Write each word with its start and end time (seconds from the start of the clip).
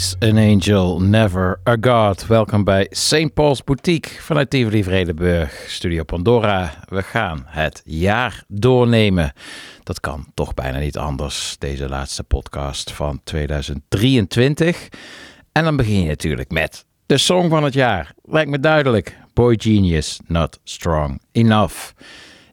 An 0.00 0.36
angel, 0.36 1.00
never 1.00 1.60
a 1.68 1.76
god. 1.80 2.26
Welkom 2.26 2.64
bij 2.64 2.86
St. 2.90 3.34
Paul's 3.34 3.64
Boutique 3.64 4.22
vanuit 4.22 4.50
Tivoli 4.50 4.84
Vredenburg, 4.84 5.64
Studio 5.68 6.04
Pandora. 6.04 6.84
We 6.88 7.02
gaan 7.02 7.44
het 7.46 7.82
jaar 7.84 8.44
doornemen. 8.48 9.32
Dat 9.82 10.00
kan 10.00 10.26
toch 10.34 10.54
bijna 10.54 10.78
niet 10.78 10.98
anders, 10.98 11.56
deze 11.58 11.88
laatste 11.88 12.24
podcast 12.24 12.92
van 12.92 13.20
2023. 13.24 14.88
En 15.52 15.64
dan 15.64 15.76
begin 15.76 16.02
je 16.02 16.08
natuurlijk 16.08 16.50
met 16.50 16.84
de 17.06 17.18
song 17.18 17.48
van 17.48 17.64
het 17.64 17.74
jaar. 17.74 18.14
Lijkt 18.22 18.50
me 18.50 18.60
duidelijk. 18.60 19.16
Boy 19.34 19.54
Genius, 19.58 20.20
Not 20.26 20.60
Strong 20.64 21.20
Enough. 21.32 21.92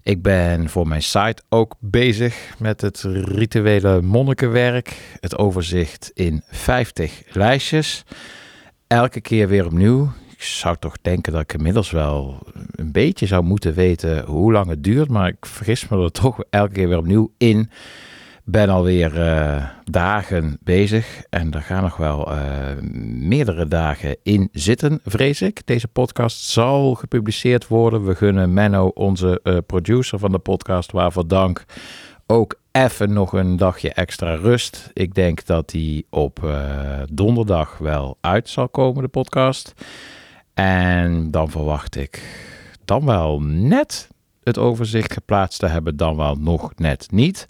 Ik 0.08 0.22
ben 0.22 0.70
voor 0.70 0.88
mijn 0.88 1.04
site 1.04 1.44
ook 1.50 1.76
bezig 1.80 2.54
met 2.60 2.82
het 2.82 3.02
rituele 3.24 4.02
monnikenwerk. 4.02 5.18
Het 5.20 5.38
overzicht 5.38 6.12
in 6.14 6.44
50 6.50 7.24
lijstjes. 7.32 8.04
Elke 8.88 9.22
keer 9.22 9.48
weer 9.48 9.66
opnieuw. 9.66 10.12
Ik 10.30 10.44
zou 10.44 10.76
toch 10.80 10.98
denken 11.02 11.34
dat 11.34 11.42
ik 11.42 11.54
inmiddels 11.54 11.92
wel 11.92 12.48
een 12.72 12.92
beetje 12.92 13.26
zou 13.26 13.44
moeten 13.44 13.74
weten 13.74 14.26
hoe 14.26 14.52
lang 14.52 14.68
het 14.68 14.84
duurt. 14.84 15.10
Maar 15.10 15.28
ik 15.28 15.46
vergis 15.46 15.88
me 15.88 16.04
er 16.04 16.12
toch 16.12 16.44
elke 16.50 16.74
keer 16.74 16.88
weer 16.88 16.98
opnieuw 16.98 17.32
in. 17.38 17.70
Ben 18.50 18.70
alweer 18.70 19.18
uh, 19.18 19.68
dagen 19.84 20.58
bezig 20.62 21.24
en 21.30 21.52
er 21.52 21.62
gaan 21.62 21.84
nog 21.84 21.98
wel 21.98 22.32
uh, 22.32 22.38
meerdere 23.12 23.68
dagen 23.68 24.18
in 24.24 24.50
zitten, 24.52 25.00
vrees 25.04 25.42
ik. 25.42 25.62
Deze 25.66 25.88
podcast 25.88 26.44
zal 26.44 26.94
gepubliceerd 26.94 27.68
worden. 27.68 28.06
We 28.06 28.16
gunnen 28.16 28.54
Menno, 28.54 28.88
onze 28.88 29.40
uh, 29.44 29.58
producer 29.66 30.20
van 30.20 30.32
de 30.32 30.40
podcast, 30.40 30.92
waarvoor 30.92 31.28
dank, 31.28 31.66
ook 32.26 32.60
even 32.72 33.14
nog 33.14 33.34
een 33.34 33.58
dagje 33.58 33.94
extra 33.94 34.36
rust. 34.36 34.90
Ik 34.94 35.14
denk 35.14 35.46
dat 35.46 35.70
die 35.70 36.06
op 36.10 36.52
donderdag 37.12 37.78
wel 37.78 38.18
uit 38.22 38.50
zal 38.50 38.70
komen, 38.70 39.04
de 39.04 39.10
podcast. 39.10 39.74
En 40.54 41.32
dan 41.32 41.50
verwacht 41.50 41.96
ik 41.96 42.22
dan 42.86 43.06
wel 43.06 43.42
net 43.42 44.10
het 44.44 44.58
overzicht 44.58 45.14
geplaatst 45.14 45.60
te 45.60 45.68
hebben, 45.68 45.98
dan 45.98 46.16
wel 46.16 46.36
nog 46.36 46.72
net 46.76 47.08
niet. 47.12 47.48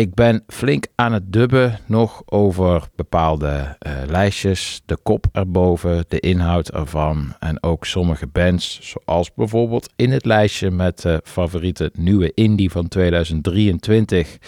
Ik 0.00 0.14
ben 0.14 0.42
flink 0.46 0.86
aan 0.94 1.12
het 1.12 1.32
dubben 1.32 1.78
nog 1.86 2.22
over 2.26 2.88
bepaalde 2.96 3.76
uh, 3.86 3.92
lijstjes, 4.06 4.82
de 4.86 4.96
kop 5.02 5.26
erboven, 5.32 6.04
de 6.08 6.20
inhoud 6.20 6.68
ervan 6.68 7.34
en 7.38 7.62
ook 7.62 7.86
sommige 7.86 8.26
bands, 8.26 8.78
zoals 8.82 9.34
bijvoorbeeld 9.34 9.92
in 9.96 10.10
het 10.10 10.24
lijstje 10.24 10.70
met 10.70 11.02
de 11.02 11.20
favoriete 11.24 11.90
nieuwe 11.94 12.32
indie 12.34 12.70
van 12.70 12.88
2023 12.88 14.38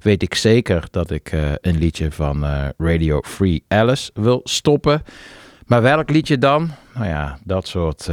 weet 0.00 0.22
ik 0.22 0.34
zeker 0.34 0.84
dat 0.90 1.10
ik 1.10 1.32
uh, 1.32 1.52
een 1.60 1.78
liedje 1.78 2.12
van 2.12 2.44
Radio 2.78 3.20
Free 3.20 3.64
Alice 3.68 4.10
wil 4.14 4.40
stoppen. 4.44 5.02
Maar 5.66 5.82
welk 5.82 6.10
liedje 6.10 6.38
dan? 6.38 6.70
Nou 6.94 7.06
ja, 7.06 7.38
dat 7.44 7.68
soort 7.68 8.10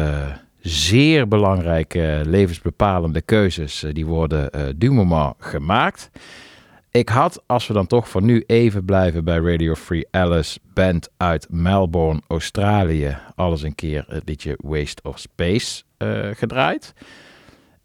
zeer 0.60 1.28
belangrijke 1.28 2.22
levensbepalende 2.26 3.22
keuzes, 3.22 3.86
die 3.92 4.06
worden 4.06 4.50
du 4.78 4.92
moment 4.92 5.34
gemaakt. 5.40 6.10
Ik 6.92 7.10
had, 7.10 7.44
als 7.46 7.68
we 7.68 7.74
dan 7.74 7.88
toch 7.88 8.10
voor 8.10 8.24
nu 8.24 8.44
even 8.46 8.86
blijven 8.86 9.24
bij 9.24 9.38
Radio 9.38 9.76
Free 9.76 10.08
Alice, 10.12 10.60
band 10.74 11.10
uit 11.18 11.48
Melbourne, 11.50 12.22
Australië, 12.28 13.18
alles 13.36 13.62
een 13.62 13.76
keer 13.76 14.06
het 14.08 14.24
liedje 14.26 14.58
Waste 14.58 15.02
of 15.04 15.20
Space 15.20 15.84
uh, 15.98 16.30
gedraaid. 16.34 16.94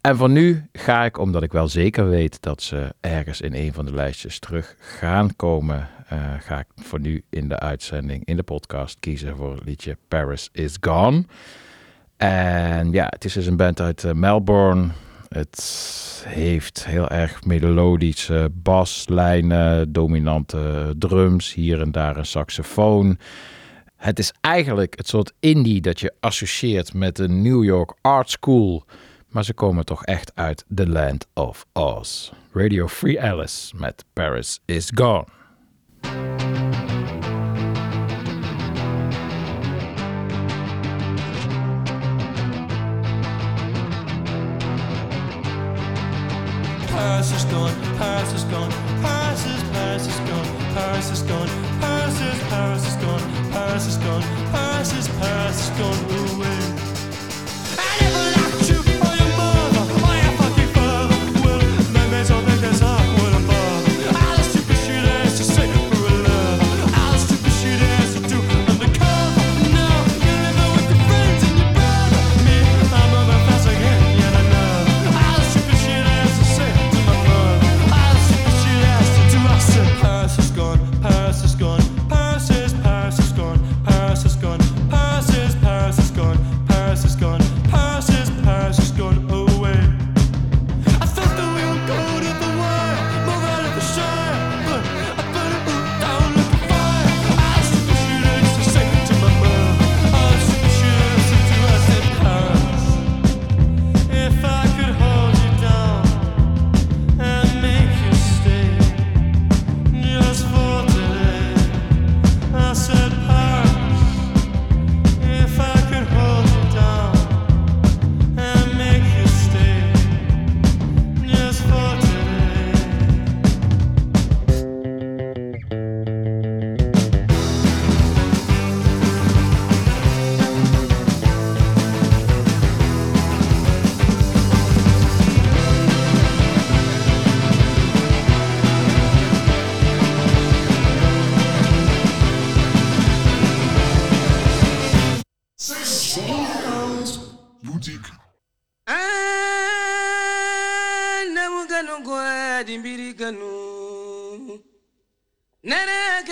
En 0.01 0.17
voor 0.17 0.29
nu 0.29 0.69
ga 0.73 1.05
ik, 1.05 1.17
omdat 1.17 1.43
ik 1.43 1.51
wel 1.51 1.67
zeker 1.67 2.09
weet 2.09 2.41
dat 2.41 2.61
ze 2.61 2.93
ergens 3.01 3.41
in 3.41 3.53
een 3.53 3.73
van 3.73 3.85
de 3.85 3.93
lijstjes 3.93 4.39
terug 4.39 4.75
gaan 4.79 5.35
komen, 5.35 5.89
uh, 6.13 6.19
ga 6.39 6.59
ik 6.59 6.67
voor 6.75 6.99
nu 6.99 7.23
in 7.29 7.49
de 7.49 7.59
uitzending, 7.59 8.25
in 8.25 8.35
de 8.35 8.43
podcast, 8.43 8.99
kiezen 8.99 9.35
voor 9.35 9.53
het 9.53 9.65
liedje 9.65 9.97
Paris 10.07 10.49
is 10.51 10.77
Gone. 10.81 11.25
En 12.17 12.91
ja, 12.91 13.05
het 13.09 13.25
is 13.25 13.33
dus 13.33 13.45
een 13.45 13.57
band 13.57 13.81
uit 13.81 14.03
uh, 14.03 14.11
Melbourne. 14.11 14.87
Het 15.33 16.23
heeft 16.27 16.85
heel 16.85 17.09
erg 17.09 17.45
melodische 17.45 18.51
baslijnen, 18.53 19.91
dominante 19.91 20.93
drums, 20.97 21.53
hier 21.53 21.81
en 21.81 21.91
daar 21.91 22.17
een 22.17 22.25
saxofoon. 22.25 23.17
Het 23.95 24.19
is 24.19 24.33
eigenlijk 24.41 24.97
het 24.97 25.07
soort 25.07 25.33
indie 25.39 25.81
dat 25.81 25.99
je 25.99 26.13
associeert 26.19 26.93
met 26.93 27.15
de 27.15 27.29
New 27.29 27.63
York 27.63 27.97
Art 28.01 28.29
School. 28.29 28.85
Maar 29.29 29.43
ze 29.43 29.53
komen 29.53 29.85
toch 29.85 30.05
echt 30.05 30.31
uit 30.35 30.65
The 30.75 30.87
Land 30.87 31.27
of 31.33 31.65
Oz. 31.73 32.31
Radio 32.51 32.87
Free 32.87 33.21
Alice 33.21 33.75
met 33.75 34.05
Paris 34.13 34.59
is 34.65 34.91
Gone. 34.95 35.25
Paris 47.03 47.33
is 47.33 47.43
gone, 47.51 47.75
Paris 47.97 48.31
is 48.31 48.43
gone, 48.45 48.71
Paris 49.01 49.45
is, 49.45 49.61
Paris 49.71 50.07
is 50.07 50.19
gone, 50.19 50.47
Paris 50.73 51.11
is 51.11 51.21
gone, 51.23 51.49
Paris 51.81 52.21
is, 52.21 52.43
Paris 52.47 52.87
is 52.87 52.95
gone, 52.95 53.51
Paris 53.51 53.87
is 53.87 53.97
gone, 53.97 54.21
Paris 54.53 54.93
is, 54.93 55.07
Paris 55.09 55.59
is 55.63 55.69
gone 55.77 56.37
away. 56.37 56.43
I 56.47 56.52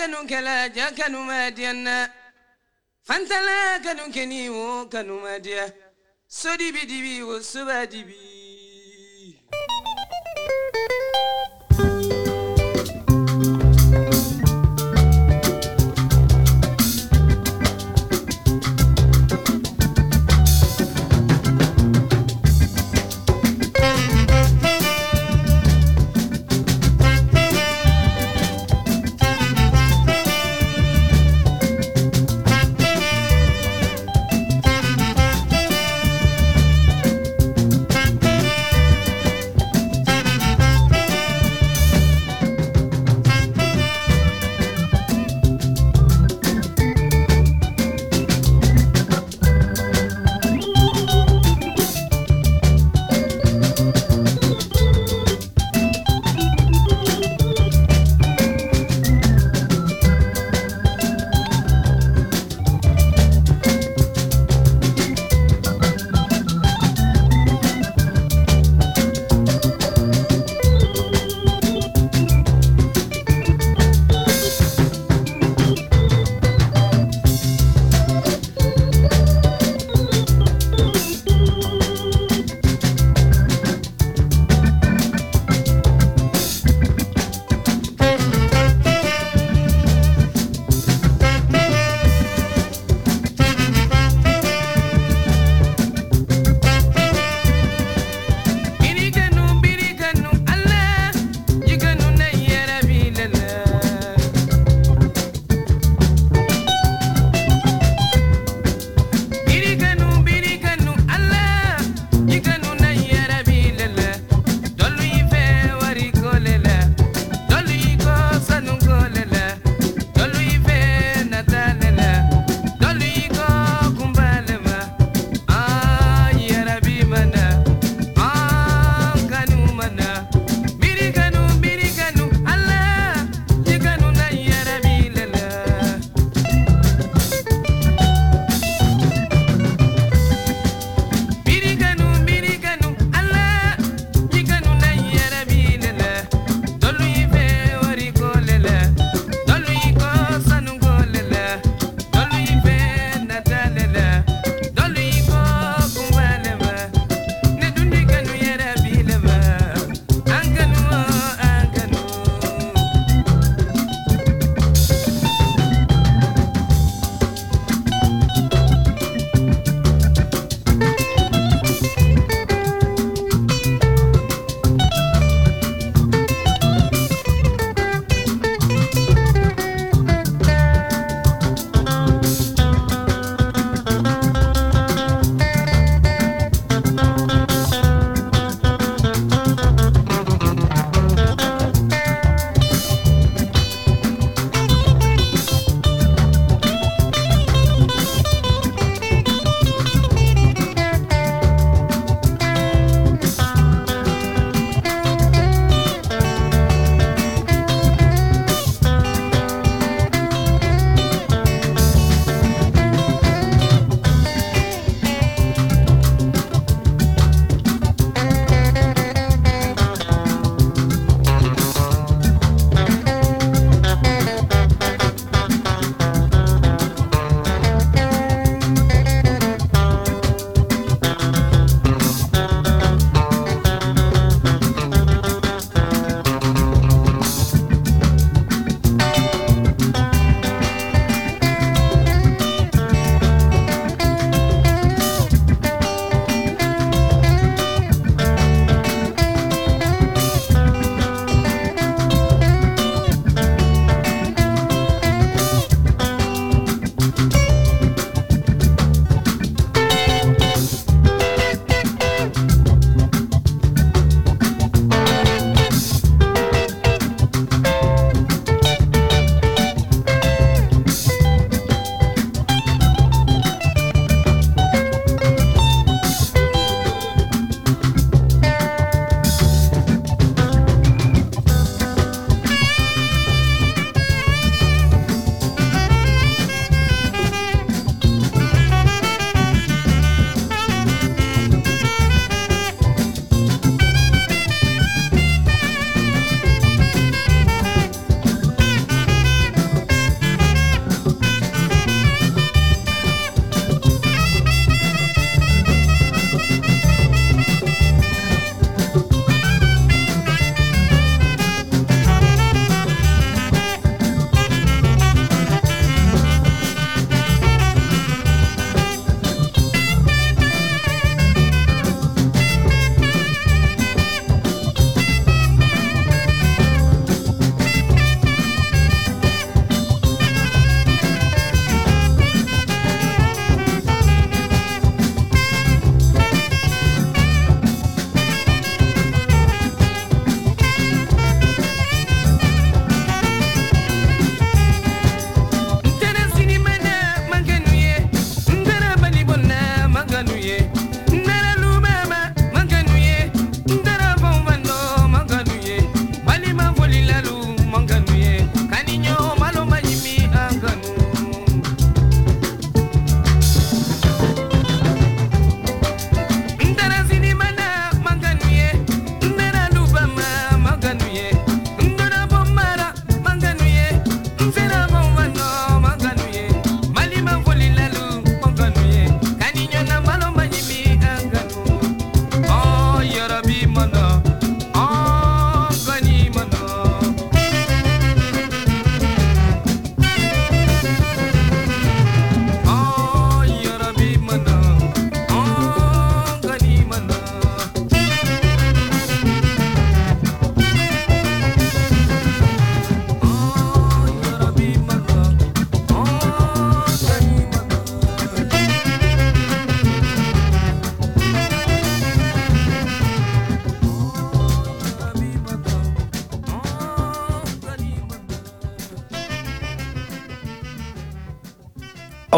kanu 0.02 0.26
kala 0.28 0.68
ja 0.68 0.90
kanu 0.90 1.24
madiana 1.24 2.10
fantala 3.06 3.78
kanu 3.84 4.10
keni 4.14 4.50
wo 4.50 4.86
kanu 4.86 5.20
madia 5.20 5.72
sodi 6.26 6.72
bidibi 6.72 7.22
wo 7.22 7.40
suba 7.42 7.86
dibi 7.86 8.41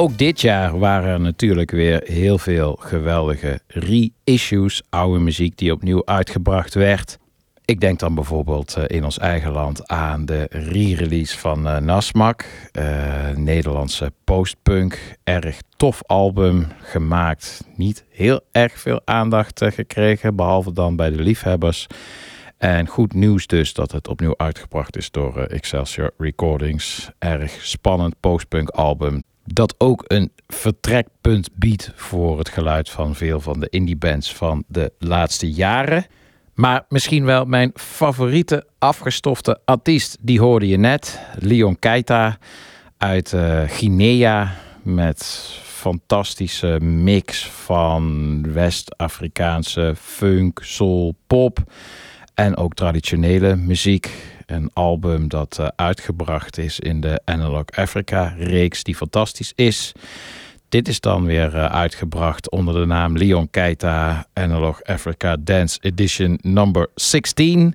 Ook 0.04 0.18
dit 0.18 0.40
jaar 0.40 0.78
waren 0.78 1.10
er 1.10 1.20
natuurlijk 1.20 1.70
weer 1.70 2.02
heel 2.04 2.38
veel 2.38 2.76
geweldige 2.80 3.60
reissues, 3.66 4.82
oude 4.90 5.18
muziek 5.18 5.58
die 5.58 5.72
opnieuw 5.72 6.06
uitgebracht 6.06 6.74
werd. 6.74 7.18
Ik 7.64 7.80
denk 7.80 7.98
dan 7.98 8.14
bijvoorbeeld 8.14 8.76
eh, 8.76 8.84
in 8.86 9.04
ons 9.04 9.18
eigen 9.18 9.52
land 9.52 9.88
aan 9.88 10.24
de 10.24 10.46
re-release 10.50 11.38
van 11.38 11.66
uh, 11.66 11.78
Nasmak, 11.78 12.44
uh, 12.72 13.30
Nederlandse 13.30 14.12
postpunk, 14.24 15.16
erg 15.22 15.58
tof 15.76 16.02
album 16.06 16.66
gemaakt, 16.82 17.64
niet 17.76 18.04
heel 18.10 18.40
erg 18.52 18.78
veel 18.78 19.00
aandacht 19.04 19.64
gekregen, 19.64 20.36
behalve 20.36 20.72
dan 20.72 20.96
bij 20.96 21.10
de 21.10 21.22
liefhebbers. 21.22 21.86
En 22.58 22.86
goed 22.86 23.14
nieuws 23.14 23.46
dus 23.46 23.72
dat 23.72 23.92
het 23.92 24.08
opnieuw 24.08 24.34
uitgebracht 24.36 24.96
is 24.96 25.10
door 25.10 25.38
Excelsior 25.38 26.10
Recordings. 26.18 27.10
Erg 27.18 27.52
spannend 27.52 28.14
postpunk 28.20 28.68
album 28.68 29.22
dat 29.44 29.74
ook 29.78 30.04
een 30.06 30.32
vertrekpunt 30.46 31.48
biedt 31.54 31.92
voor 31.94 32.38
het 32.38 32.48
geluid 32.48 32.90
van 32.90 33.14
veel 33.14 33.40
van 33.40 33.60
de 33.60 33.68
indie 33.70 33.96
bands 33.96 34.34
van 34.34 34.64
de 34.66 34.92
laatste 34.98 35.50
jaren. 35.50 36.06
Maar 36.54 36.84
misschien 36.88 37.24
wel 37.24 37.44
mijn 37.44 37.70
favoriete 37.74 38.66
afgestofte 38.78 39.60
artiest, 39.64 40.16
die 40.20 40.40
hoorde 40.40 40.68
je 40.68 40.76
net. 40.76 41.20
Leon 41.38 41.78
Keita 41.78 42.38
uit 42.96 43.32
uh, 43.32 43.62
Guinea 43.66 44.54
met 44.82 45.50
fantastische 45.62 46.80
mix 46.80 47.46
van 47.46 48.52
West-Afrikaanse 48.52 49.94
funk, 49.98 50.60
soul, 50.62 51.14
pop 51.26 51.58
en 52.34 52.56
ook 52.56 52.74
traditionele 52.74 53.56
muziek. 53.56 54.33
Een 54.46 54.70
album 54.72 55.28
dat 55.28 55.56
uh, 55.60 55.66
uitgebracht 55.76 56.58
is 56.58 56.80
in 56.80 57.00
de 57.00 57.20
Analog 57.24 57.64
Africa 57.70 58.34
reeks, 58.38 58.82
die 58.82 58.96
fantastisch 58.96 59.52
is. 59.54 59.92
Dit 60.68 60.88
is 60.88 61.00
dan 61.00 61.24
weer 61.24 61.54
uh, 61.54 61.64
uitgebracht 61.64 62.50
onder 62.50 62.74
de 62.74 62.86
naam 62.86 63.16
Leon 63.16 63.50
Keita 63.50 64.26
Analog 64.32 64.82
Africa 64.82 65.36
Dance 65.40 65.78
Edition 65.80 66.38
number 66.42 66.88
16. 66.94 67.74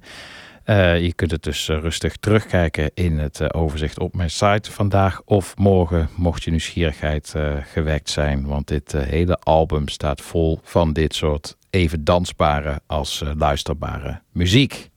Uh, 0.65 1.01
je 1.01 1.13
kunt 1.13 1.31
het 1.31 1.43
dus 1.43 1.67
rustig 1.67 2.15
terugkijken 2.15 2.91
in 2.93 3.17
het 3.17 3.53
overzicht 3.53 3.99
op 3.99 4.15
mijn 4.15 4.29
site 4.29 4.71
vandaag 4.71 5.21
of 5.25 5.57
morgen, 5.57 6.09
mocht 6.15 6.43
je 6.43 6.49
nieuwsgierigheid 6.49 7.35
gewekt 7.63 8.09
zijn. 8.09 8.45
Want 8.45 8.67
dit 8.67 8.91
hele 8.91 9.37
album 9.37 9.87
staat 9.87 10.21
vol 10.21 10.59
van 10.63 10.93
dit 10.93 11.15
soort 11.15 11.57
even 11.69 12.03
dansbare 12.03 12.81
als 12.85 13.23
luisterbare 13.37 14.21
muziek. 14.31 14.89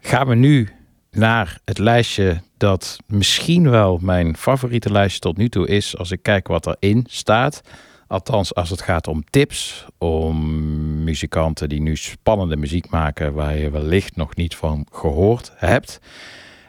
Gaan 0.00 0.28
we 0.28 0.34
nu 0.34 0.68
naar 1.18 1.58
het 1.64 1.78
lijstje 1.78 2.40
dat 2.56 2.98
misschien 3.06 3.70
wel 3.70 3.98
mijn 4.02 4.36
favoriete 4.36 4.92
lijstje 4.92 5.20
tot 5.20 5.36
nu 5.36 5.48
toe 5.48 5.68
is 5.68 5.96
als 5.96 6.10
ik 6.10 6.22
kijk 6.22 6.48
wat 6.48 6.66
erin 6.66 7.04
staat. 7.08 7.60
Althans, 8.06 8.54
als 8.54 8.70
het 8.70 8.82
gaat 8.82 9.08
om 9.08 9.24
tips, 9.30 9.86
om 9.98 10.38
muzikanten 11.04 11.68
die 11.68 11.80
nu 11.80 11.96
spannende 11.96 12.56
muziek 12.56 12.90
maken 12.90 13.32
waar 13.32 13.56
je 13.56 13.70
wellicht 13.70 14.16
nog 14.16 14.36
niet 14.36 14.56
van 14.56 14.86
gehoord 14.92 15.52
hebt. 15.56 16.00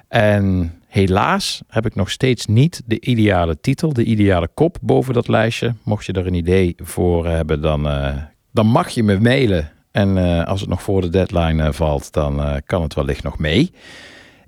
En 0.08 0.74
helaas 0.88 1.62
heb 1.68 1.86
ik 1.86 1.96
nog 1.96 2.10
steeds 2.10 2.46
niet 2.46 2.82
de 2.86 3.00
ideale 3.00 3.62
titel, 3.62 3.94
de 3.94 4.04
ideale 4.04 4.50
kop 4.54 4.78
boven 4.82 5.14
dat 5.14 5.28
lijstje. 5.28 5.74
Mocht 5.84 6.06
je 6.06 6.14
er 6.14 6.28
een 6.28 6.34
idee 6.34 6.76
voor 6.78 7.26
hebben, 7.28 7.62
dan, 7.62 7.88
uh, 7.88 8.16
dan 8.52 8.68
mag 8.68 8.90
je 8.90 9.04
me 9.04 9.20
mailen. 9.20 9.72
En 9.92 10.18
uh, 10.18 10.44
als 10.44 10.60
het 10.60 10.70
nog 10.70 10.82
voor 10.82 11.02
de 11.02 11.10
deadline 11.10 11.64
uh, 11.64 11.72
valt, 11.72 12.14
dan 12.14 12.62
kan 12.66 12.82
het 12.82 12.94
wellicht 12.94 13.24
nog 13.24 13.38
mee. 13.38 13.72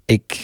Ik 0.05 0.39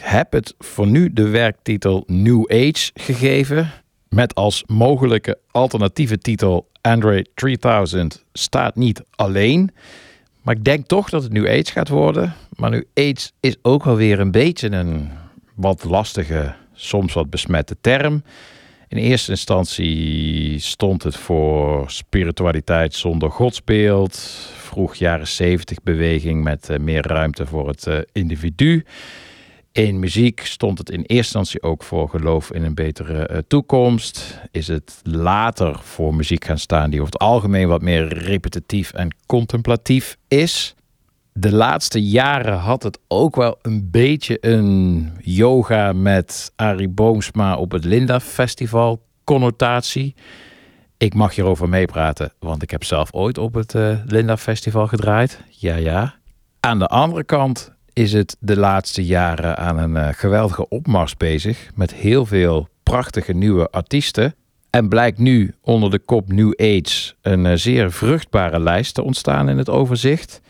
heb 0.00 0.32
het 0.32 0.54
voor 0.58 0.86
nu 0.86 1.12
de 1.12 1.28
werktitel 1.28 2.04
New 2.06 2.52
Age 2.52 2.90
gegeven. 2.94 3.70
Met 4.08 4.34
als 4.34 4.64
mogelijke 4.66 5.38
alternatieve 5.50 6.18
titel 6.18 6.68
Android 6.80 7.28
3000 7.34 8.24
staat 8.32 8.76
niet 8.76 9.02
alleen. 9.10 9.70
Maar 10.42 10.54
ik 10.54 10.64
denk 10.64 10.86
toch 10.86 11.10
dat 11.10 11.22
het 11.22 11.32
New 11.32 11.48
Age 11.48 11.72
gaat 11.72 11.88
worden. 11.88 12.34
Maar 12.56 12.70
New 12.70 12.84
Age 12.94 13.30
is 13.40 13.56
ook 13.62 13.84
wel 13.84 13.96
weer 13.96 14.20
een 14.20 14.30
beetje 14.30 14.70
een 14.70 15.10
wat 15.54 15.84
lastige, 15.84 16.54
soms 16.74 17.12
wat 17.12 17.30
besmette 17.30 17.76
term. 17.80 18.22
In 18.96 19.02
eerste 19.02 19.30
instantie 19.30 20.58
stond 20.58 21.02
het 21.02 21.16
voor 21.16 21.90
spiritualiteit 21.90 22.94
zonder 22.94 23.30
godsbeeld. 23.30 24.16
Vroeg 24.56 24.94
jaren 24.94 25.26
70 25.26 25.82
beweging 25.82 26.42
met 26.42 26.68
uh, 26.70 26.78
meer 26.78 27.06
ruimte 27.06 27.46
voor 27.46 27.68
het 27.68 27.86
uh, 27.86 27.98
individu. 28.12 28.84
In 29.72 29.98
muziek 29.98 30.40
stond 30.40 30.78
het 30.78 30.90
in 30.90 30.96
eerste 30.96 31.14
instantie 31.16 31.62
ook 31.62 31.82
voor 31.82 32.08
geloof 32.08 32.52
in 32.52 32.62
een 32.62 32.74
betere 32.74 33.30
uh, 33.32 33.38
toekomst. 33.48 34.40
Is 34.50 34.68
het 34.68 35.00
later 35.02 35.78
voor 35.82 36.14
muziek 36.14 36.44
gaan 36.44 36.58
staan 36.58 36.90
die 36.90 37.00
over 37.00 37.12
het 37.12 37.22
algemeen 37.22 37.68
wat 37.68 37.82
meer 37.82 38.08
repetitief 38.08 38.92
en 38.92 39.16
contemplatief 39.26 40.16
is. 40.28 40.74
De 41.38 41.52
laatste 41.52 42.02
jaren 42.02 42.58
had 42.58 42.82
het 42.82 42.98
ook 43.08 43.36
wel 43.36 43.58
een 43.62 43.90
beetje 43.90 44.38
een 44.40 45.10
yoga 45.20 45.92
met 45.92 46.52
Arie 46.56 46.88
Boomsma 46.88 47.56
op 47.56 47.72
het 47.72 47.84
Linda 47.84 48.20
Festival 48.20 49.02
connotatie. 49.24 50.14
Ik 50.96 51.14
mag 51.14 51.34
hierover 51.34 51.68
meepraten, 51.68 52.32
want 52.38 52.62
ik 52.62 52.70
heb 52.70 52.84
zelf 52.84 53.12
ooit 53.12 53.38
op 53.38 53.54
het 53.54 53.74
uh, 53.74 53.98
Linda 54.06 54.36
Festival 54.36 54.86
gedraaid. 54.86 55.40
Ja, 55.48 55.74
ja. 55.74 56.14
Aan 56.60 56.78
de 56.78 56.86
andere 56.86 57.24
kant 57.24 57.72
is 57.92 58.12
het 58.12 58.36
de 58.40 58.56
laatste 58.56 59.04
jaren 59.04 59.56
aan 59.56 59.78
een 59.78 59.96
uh, 59.96 60.08
geweldige 60.12 60.68
opmars 60.68 61.16
bezig. 61.16 61.70
Met 61.74 61.94
heel 61.94 62.26
veel 62.26 62.68
prachtige 62.82 63.32
nieuwe 63.32 63.70
artiesten. 63.70 64.34
En 64.70 64.88
blijkt 64.88 65.18
nu 65.18 65.54
onder 65.60 65.90
de 65.90 65.98
kop 65.98 66.32
New 66.32 66.52
Age 66.60 67.14
een 67.22 67.44
uh, 67.44 67.52
zeer 67.54 67.92
vruchtbare 67.92 68.60
lijst 68.60 68.94
te 68.94 69.02
ontstaan 69.02 69.48
in 69.48 69.58
het 69.58 69.70
overzicht. 69.70 70.40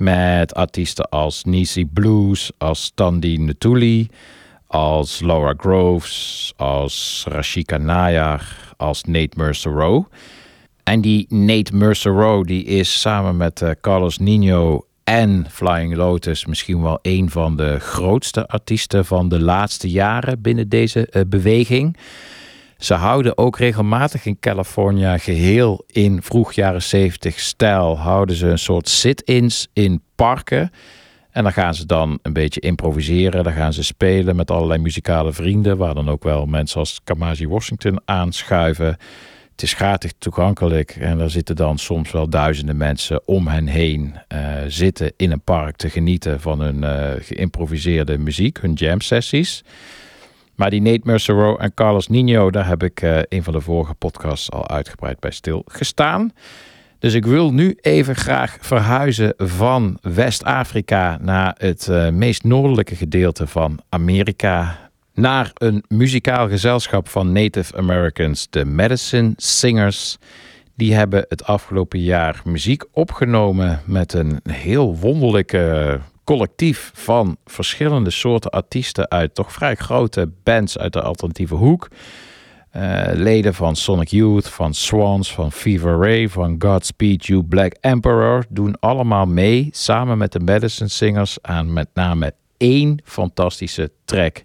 Met 0.00 0.54
artiesten 0.54 1.08
als 1.08 1.44
Nisi 1.44 1.86
Blues, 1.86 2.50
als 2.58 2.84
Standi 2.84 3.38
Natuli, 3.38 4.08
als 4.66 5.20
Laura 5.20 5.54
Groves, 5.56 6.52
als 6.56 7.24
Rashika 7.28 7.76
Nayar, 7.76 8.74
als 8.76 9.04
Nate 9.04 9.36
Mercer 9.36 10.04
En 10.84 11.00
die 11.00 11.26
Nate 11.28 11.76
Mercer 11.76 12.44
die 12.44 12.64
is 12.64 13.00
samen 13.00 13.36
met 13.36 13.60
uh, 13.60 13.70
Carlos 13.80 14.18
Nino 14.18 14.86
en 15.04 15.46
Flying 15.50 15.94
Lotus 15.94 16.46
misschien 16.46 16.82
wel 16.82 16.98
een 17.02 17.30
van 17.30 17.56
de 17.56 17.78
grootste 17.80 18.46
artiesten 18.48 19.04
van 19.04 19.28
de 19.28 19.40
laatste 19.40 19.90
jaren 19.90 20.40
binnen 20.40 20.68
deze 20.68 21.08
uh, 21.12 21.22
beweging. 21.26 21.96
Ze 22.80 22.94
houden 22.94 23.38
ook 23.38 23.58
regelmatig 23.58 24.26
in 24.26 24.38
California 24.40 25.18
geheel 25.18 25.84
in 25.86 26.22
vroeg 26.22 26.52
jaren 26.52 26.82
70 26.82 27.40
stijl. 27.40 27.98
Houden 27.98 28.36
ze 28.36 28.46
een 28.46 28.58
soort 28.58 28.88
sit-ins 28.88 29.68
in 29.72 30.02
parken. 30.14 30.70
En 31.30 31.42
dan 31.42 31.52
gaan 31.52 31.74
ze 31.74 31.86
dan 31.86 32.18
een 32.22 32.32
beetje 32.32 32.60
improviseren. 32.60 33.44
Dan 33.44 33.52
gaan 33.52 33.72
ze 33.72 33.82
spelen 33.82 34.36
met 34.36 34.50
allerlei 34.50 34.80
muzikale 34.80 35.32
vrienden. 35.32 35.76
Waar 35.76 35.94
dan 35.94 36.10
ook 36.10 36.22
wel 36.22 36.46
mensen 36.46 36.78
als 36.78 37.00
Kamasi 37.04 37.48
Washington 37.48 38.00
aanschuiven. 38.04 38.96
Het 39.50 39.62
is 39.62 39.72
gratis 39.72 40.12
toegankelijk. 40.18 40.90
En 40.90 41.18
daar 41.18 41.30
zitten 41.30 41.56
dan 41.56 41.78
soms 41.78 42.10
wel 42.10 42.28
duizenden 42.28 42.76
mensen 42.76 43.28
om 43.28 43.46
hen 43.46 43.66
heen. 43.66 44.14
Uh, 44.32 44.40
zitten 44.66 45.12
in 45.16 45.30
een 45.30 45.42
park 45.42 45.76
te 45.76 45.90
genieten 45.90 46.40
van 46.40 46.60
hun 46.60 46.82
uh, 46.82 47.10
geïmproviseerde 47.18 48.18
muziek. 48.18 48.58
Hun 48.60 48.72
jam 48.72 49.00
sessies. 49.00 49.62
Maar 50.60 50.70
die 50.70 50.82
Nate 50.82 51.00
Mercero 51.02 51.56
en 51.56 51.74
Carlos 51.74 52.08
Nino, 52.08 52.50
daar 52.50 52.66
heb 52.66 52.82
ik 52.82 53.02
uh, 53.02 53.18
een 53.28 53.42
van 53.42 53.52
de 53.52 53.60
vorige 53.60 53.94
podcasts 53.94 54.50
al 54.50 54.68
uitgebreid 54.68 55.20
bij 55.20 55.30
stilgestaan. 55.30 56.32
Dus 56.98 57.14
ik 57.14 57.26
wil 57.26 57.52
nu 57.52 57.78
even 57.80 58.16
graag 58.16 58.56
verhuizen 58.60 59.34
van 59.36 59.98
West-Afrika 60.02 61.18
naar 61.20 61.54
het 61.58 61.86
uh, 61.90 62.08
meest 62.08 62.44
noordelijke 62.44 62.96
gedeelte 62.96 63.46
van 63.46 63.80
Amerika. 63.88 64.78
Naar 65.14 65.50
een 65.54 65.84
muzikaal 65.88 66.48
gezelschap 66.48 67.08
van 67.08 67.32
Native 67.32 67.76
Americans, 67.76 68.46
de 68.50 68.64
Medicine 68.64 69.32
Singers. 69.36 70.18
Die 70.76 70.94
hebben 70.94 71.24
het 71.28 71.44
afgelopen 71.44 72.00
jaar 72.00 72.40
muziek 72.44 72.84
opgenomen 72.92 73.80
met 73.84 74.12
een 74.12 74.40
heel 74.48 74.96
wonderlijke 74.96 76.00
collectief 76.30 76.90
van 76.94 77.36
verschillende 77.44 78.10
soorten 78.10 78.50
artiesten 78.50 79.10
uit 79.10 79.34
toch 79.34 79.52
vrij 79.52 79.74
grote 79.74 80.30
bands 80.42 80.78
uit 80.78 80.92
de 80.92 81.02
alternatieve 81.02 81.54
hoek. 81.54 81.88
Uh, 82.76 83.02
leden 83.12 83.54
van 83.54 83.76
Sonic 83.76 84.08
Youth, 84.08 84.48
van 84.48 84.74
Swans, 84.74 85.34
van 85.34 85.52
Fever 85.52 85.98
Ray, 85.98 86.28
van 86.28 86.54
Godspeed 86.58 87.26
You 87.26 87.42
Black 87.42 87.72
Emperor 87.80 88.44
doen 88.48 88.80
allemaal 88.80 89.26
mee 89.26 89.68
samen 89.72 90.18
met 90.18 90.32
de 90.32 90.40
Medicine 90.40 90.88
Singers 90.88 91.38
aan 91.42 91.72
met 91.72 91.88
name 91.94 92.34
één 92.56 93.00
fantastische 93.04 93.90
track. 94.04 94.42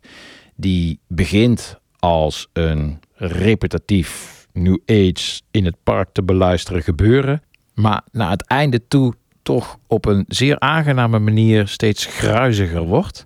Die 0.56 1.00
begint 1.08 1.80
als 2.00 2.48
een 2.54 3.00
repetitief 3.14 4.48
New 4.54 4.78
Age 4.86 5.42
in 5.52 5.66
het 5.66 5.76
park 5.84 6.10
te 6.12 6.24
beluisteren 6.24 6.84
gebeuren. 6.84 7.42
Maar 7.74 8.02
naar 8.12 8.32
het 8.32 8.48
einde 8.48 8.88
toe 8.88 9.14
toch 9.46 9.78
op 9.88 10.06
een 10.06 10.26
zeer 10.28 10.60
aangename 10.60 11.20
manier 11.20 11.68
steeds 11.68 12.06
gruiziger 12.06 12.82
wordt. 12.82 13.26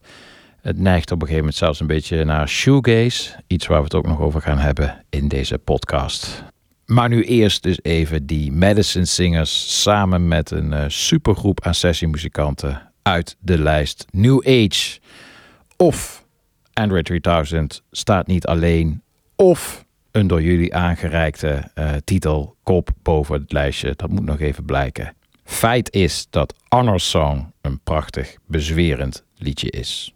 Het 0.62 0.80
neigt 0.80 1.12
op 1.12 1.22
een 1.22 1.28
gegeven 1.28 1.40
moment 1.40 1.56
zelfs 1.56 1.80
een 1.80 1.88
beetje 1.88 2.24
naar 2.24 2.50
shoegaze. 2.50 3.44
Iets 3.48 3.68
waar 3.68 3.78
we 3.78 3.84
het 3.84 3.94
ook 3.94 4.08
nog 4.08 4.20
over 4.20 4.42
gaan 4.42 4.58
hebben 4.58 5.06
in 5.10 5.28
deze 5.28 5.58
podcast. 5.58 6.44
Maar 6.86 7.10
nu 7.10 7.24
eerst 7.24 7.64
dus 7.64 7.80
even 7.82 8.26
die 8.26 8.52
Medicine 8.52 9.06
Singers 9.06 9.82
samen 9.82 10.28
met 10.28 10.52
een 10.52 10.72
uh, 10.72 10.84
supergroep 10.88 11.62
aan 11.66 11.74
sessiemuzikanten 11.74 12.92
uit 13.02 13.36
de 13.40 13.60
lijst 13.60 14.06
New 14.12 14.48
Age. 14.48 15.00
Of 15.78 16.26
Android 16.74 17.06
3000 17.06 17.84
staat 17.92 18.28
niet 18.28 18.46
alleen. 18.46 19.02
Of 19.36 19.86
een 20.12 20.28
door 20.28 20.42
jullie 20.42 20.76
aangereikte 20.76 21.72
uh, 21.76 21.92
titel 22.04 22.56
kop 22.64 22.90
boven 23.02 23.42
het 23.42 23.52
lijstje. 23.52 23.94
Dat 23.96 24.10
moet 24.10 24.26
nog 24.26 24.40
even 24.40 24.66
blijken. 24.66 25.14
Feit 25.50 25.94
is 25.94 26.28
dat 26.30 26.54
Honor 26.68 27.00
Song 27.00 27.52
een 27.62 27.80
prachtig, 27.84 28.36
bezwerend 28.46 29.24
liedje 29.36 29.70
is. 29.70 30.14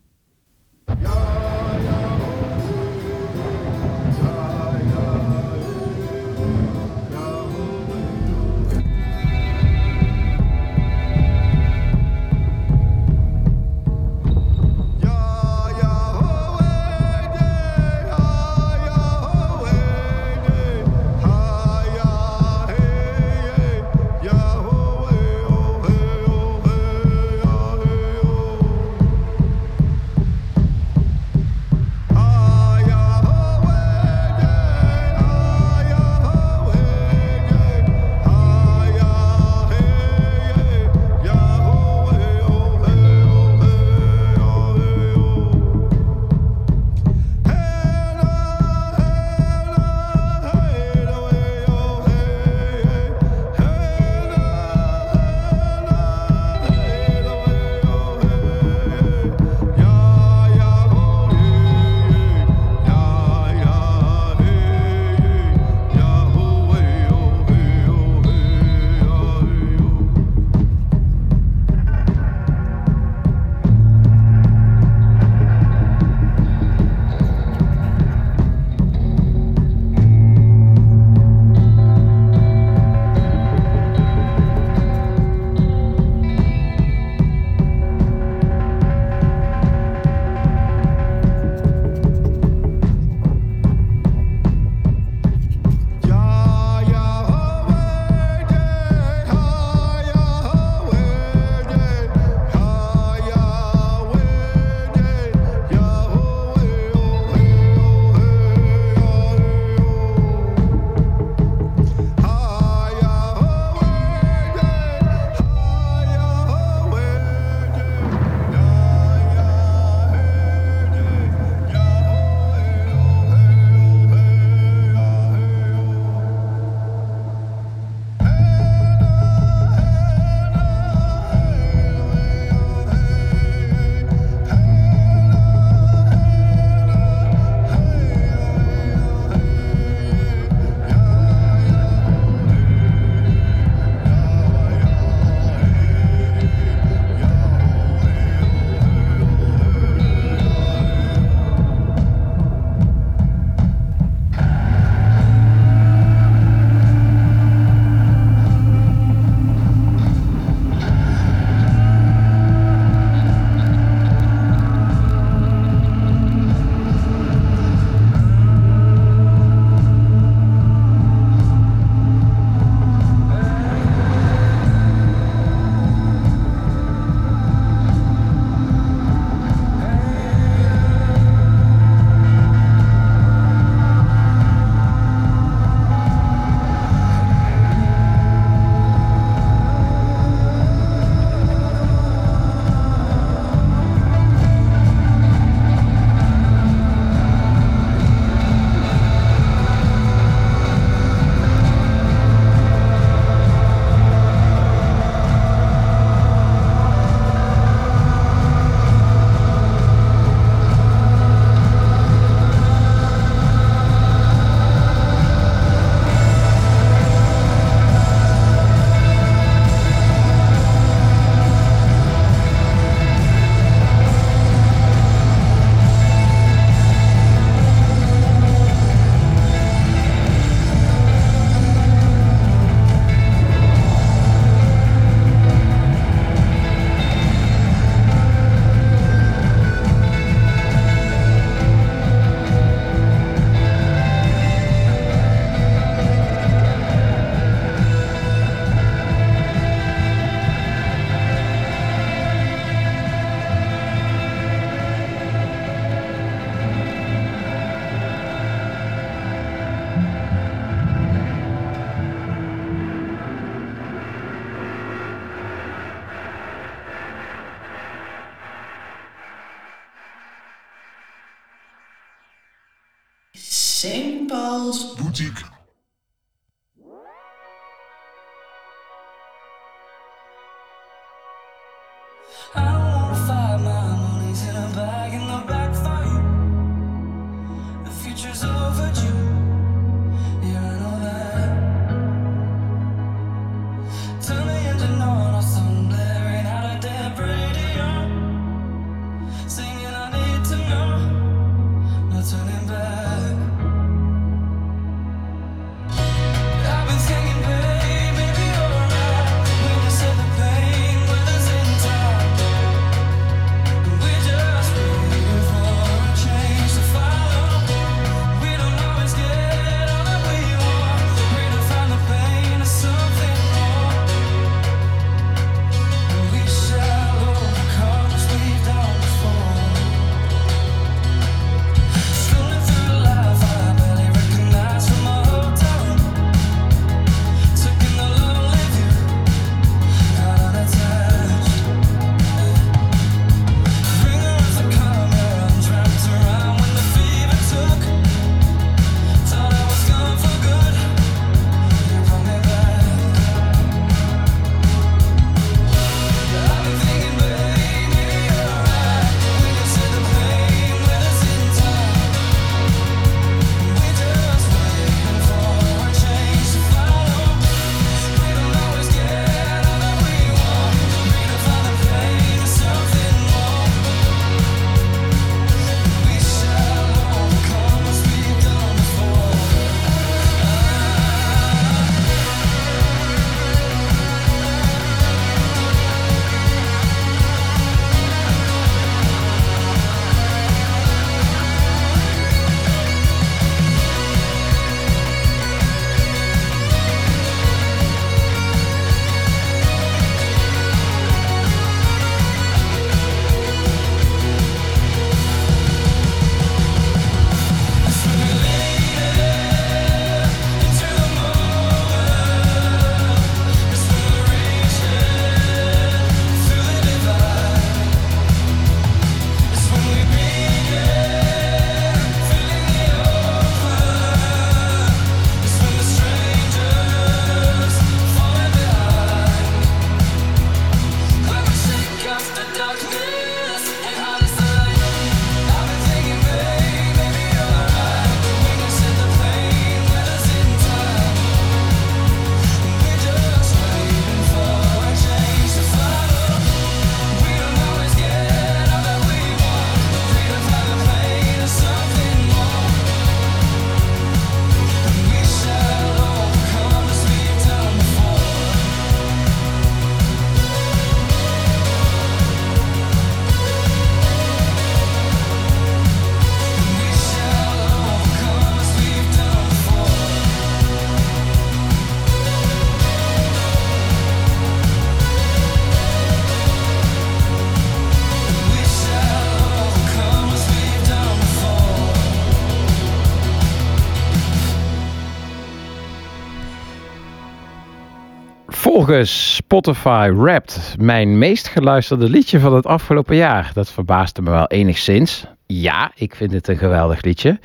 Volgens 488.86 489.36
Spotify 489.36 490.12
Wrapped 490.15 490.76
mijn 490.80 491.17
meest 491.17 491.48
geluisterde 491.48 492.10
liedje 492.10 492.39
van 492.39 492.54
het 492.56 492.65
afgelopen 492.65 493.15
jaar. 493.15 493.52
Dat 493.54 493.72
verbaasde 493.72 494.22
me 494.22 494.30
wel 494.30 494.48
enigszins. 494.48 495.26
Ja, 495.46 495.91
ik 495.96 496.15
vind 496.15 496.32
het 496.32 496.48
een 496.48 496.58
geweldig 496.58 497.02
liedje. 497.02 497.39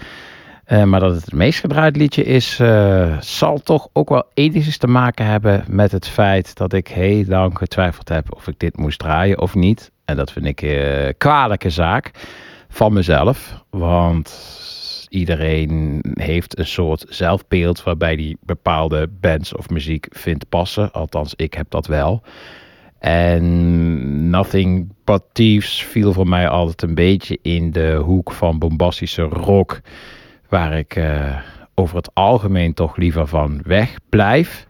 Eh, 0.64 0.83
maar 0.83 1.01
dat 1.01 1.14
het 1.14 1.24
het 1.24 1.35
meest 1.35 1.61
gedraaid 1.61 1.96
liedje 1.96 2.24
is, 2.24 2.59
eh, 2.61 3.18
zal 3.20 3.59
toch 3.59 3.88
ook 3.92 4.09
wel 4.09 4.24
enigszins 4.35 4.77
te 4.77 4.87
maken 4.87 5.27
hebben 5.27 5.64
met 5.68 5.92
het 5.92 6.09
feit 6.09 6.57
dat 6.57 6.72
ik 6.72 6.88
heel 6.88 7.24
lang 7.27 7.59
getwijfeld 7.59 8.09
heb 8.09 8.35
of 8.35 8.46
ik 8.48 8.59
dit 8.59 8.77
moest 8.77 8.98
draaien 8.98 9.40
of 9.40 9.55
niet. 9.55 9.90
En 10.05 10.16
dat 10.16 10.33
vind 10.33 10.46
ik 10.46 10.61
een 10.62 11.14
kwalijke 11.18 11.70
zaak 11.70 12.11
van 12.68 12.92
mezelf. 12.92 13.64
Want 13.70 14.29
iedereen 15.09 16.05
heeft 16.14 16.59
een 16.59 16.66
soort 16.66 17.05
zelfbeeld 17.09 17.83
waarbij 17.83 18.16
die 18.16 18.37
bepaalde 18.40 19.09
bands 19.21 19.55
of 19.55 19.68
muziek 19.68 20.07
vindt 20.11 20.49
passen. 20.49 20.92
Althans, 20.92 21.35
ik 21.37 21.55
heb 21.55 21.71
dat 21.71 21.87
wel. 21.87 22.23
En 22.99 24.31
Nothing 24.31 24.92
But 25.05 25.23
Thieves 25.33 25.85
viel 25.85 26.12
voor 26.12 26.29
mij 26.29 26.49
altijd 26.49 26.83
een 26.83 26.94
beetje 26.94 27.38
in 27.42 27.71
de 27.71 27.94
hoek 28.05 28.33
van 28.33 28.59
bombastische 28.59 29.23
rock. 29.23 29.81
Waar 30.49 30.79
ik 30.79 30.97
eh, 30.97 31.37
over 31.75 31.97
het 31.97 32.14
algemeen 32.14 32.75
toch 32.75 32.97
liever 32.97 33.27
van 33.27 33.61
weg 33.64 33.99
blijf. 34.09 34.66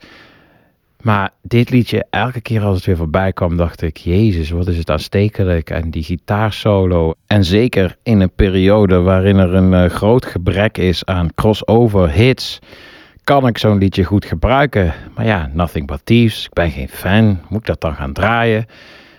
Maar 1.03 1.31
dit 1.43 1.71
liedje, 1.71 2.07
elke 2.11 2.41
keer 2.41 2.63
als 2.63 2.77
het 2.77 2.87
weer 2.87 2.97
voorbij 2.97 3.33
kwam, 3.33 3.57
dacht 3.57 3.83
ik: 3.83 3.97
Jezus, 3.97 4.51
wat 4.51 4.69
is 4.69 4.77
het 4.77 4.91
aanstekelijk. 4.91 5.71
En 5.71 5.91
die 5.91 6.03
gitaarsolo. 6.03 7.15
En 7.27 7.45
zeker 7.45 7.97
in 8.03 8.21
een 8.21 8.35
periode 8.35 9.01
waarin 9.01 9.37
er 9.37 9.55
een 9.55 9.75
eh, 9.75 9.91
groot 9.91 10.27
gebrek 10.27 10.79
is 10.79 11.05
aan 11.05 11.35
crossover 11.35 12.11
hits. 12.11 12.59
Kan 13.25 13.47
ik 13.47 13.59
zo'n 13.59 13.79
liedje 13.79 14.05
goed 14.05 14.25
gebruiken? 14.25 14.95
Maar 15.15 15.27
ja, 15.27 15.51
Nothing 15.53 15.87
But 15.87 16.01
Thieves. 16.05 16.45
Ik 16.45 16.53
ben 16.53 16.71
geen 16.71 16.89
fan. 16.89 17.41
Moet 17.49 17.61
ik 17.61 17.67
dat 17.67 17.81
dan 17.81 17.95
gaan 17.95 18.13
draaien? 18.13 18.67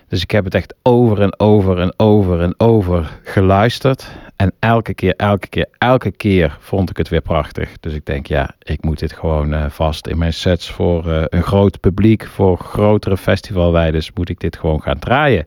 Dus 0.08 0.22
ik 0.22 0.30
heb 0.30 0.44
het 0.44 0.54
echt 0.54 0.74
over 0.82 1.22
en 1.22 1.38
over 1.38 1.78
en 1.78 1.94
over 1.96 2.40
en 2.40 2.54
over 2.56 3.18
geluisterd. 3.24 4.10
En 4.40 4.52
elke 4.58 4.94
keer, 4.94 5.14
elke 5.16 5.48
keer, 5.48 5.66
elke 5.78 6.10
keer 6.10 6.56
vond 6.60 6.90
ik 6.90 6.96
het 6.96 7.08
weer 7.08 7.20
prachtig. 7.20 7.80
Dus 7.80 7.92
ik 7.94 8.06
denk, 8.06 8.26
ja, 8.26 8.54
ik 8.62 8.82
moet 8.84 8.98
dit 8.98 9.12
gewoon 9.12 9.54
eh, 9.54 9.70
vast 9.70 10.06
in 10.06 10.18
mijn 10.18 10.32
sets 10.32 10.70
voor 10.70 11.10
eh, 11.10 11.22
een 11.28 11.42
groot 11.42 11.80
publiek, 11.80 12.26
voor 12.26 12.58
grotere 12.58 13.16
festivalwijders, 13.16 14.10
moet 14.14 14.28
ik 14.28 14.40
dit 14.40 14.56
gewoon 14.56 14.82
gaan 14.82 14.98
draaien. 14.98 15.46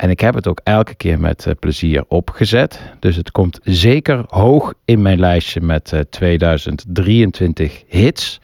En 0.00 0.10
ik 0.10 0.20
heb 0.20 0.34
het 0.34 0.46
ook 0.46 0.60
elke 0.64 0.94
keer 0.94 1.20
met 1.20 1.46
eh, 1.46 1.52
plezier 1.58 2.04
opgezet. 2.08 2.80
Dus 2.98 3.16
het 3.16 3.30
komt 3.30 3.60
zeker 3.62 4.24
hoog 4.28 4.74
in 4.84 5.02
mijn 5.02 5.18
lijstje 5.18 5.60
met 5.60 5.92
eh, 5.92 6.00
2023 6.00 7.82
hits. 7.88 8.40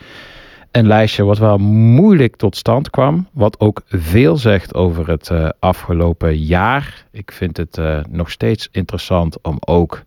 Een 0.76 0.86
lijstje 0.86 1.24
wat 1.24 1.38
wel 1.38 1.58
moeilijk 1.58 2.36
tot 2.36 2.56
stand 2.56 2.90
kwam. 2.90 3.28
Wat 3.32 3.60
ook 3.60 3.82
veel 3.86 4.36
zegt 4.36 4.74
over 4.74 5.08
het 5.08 5.30
eh, 5.30 5.48
afgelopen 5.58 6.36
jaar. 6.38 7.04
Ik 7.10 7.32
vind 7.32 7.56
het 7.56 7.78
eh, 7.78 8.00
nog 8.10 8.30
steeds 8.30 8.68
interessant 8.72 9.42
om 9.42 9.56
ook 9.60 10.04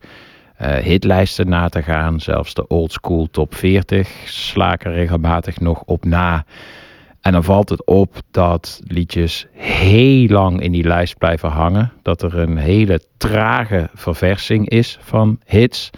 eh, 0.55 0.75
hitlijsten 0.75 1.49
na 1.49 1.69
te 1.69 1.83
gaan. 1.83 2.19
Zelfs 2.19 2.53
de 2.53 2.67
old 2.67 2.91
school 2.91 3.27
top 3.31 3.55
40 3.55 4.09
sla 4.25 4.73
ik 4.73 4.85
er 4.85 4.93
regelmatig 4.93 5.59
nog 5.59 5.83
op 5.85 6.05
na. 6.05 6.45
En 7.21 7.31
dan 7.31 7.43
valt 7.43 7.69
het 7.69 7.85
op 7.85 8.15
dat 8.31 8.81
liedjes 8.87 9.47
heel 9.53 10.27
lang 10.27 10.61
in 10.61 10.71
die 10.71 10.87
lijst 10.87 11.17
blijven 11.17 11.49
hangen. 11.49 11.91
Dat 12.01 12.21
er 12.21 12.39
een 12.39 12.57
hele 12.57 13.01
trage 13.17 13.89
verversing 13.93 14.69
is 14.69 14.97
van 15.01 15.39
hits. 15.45 15.89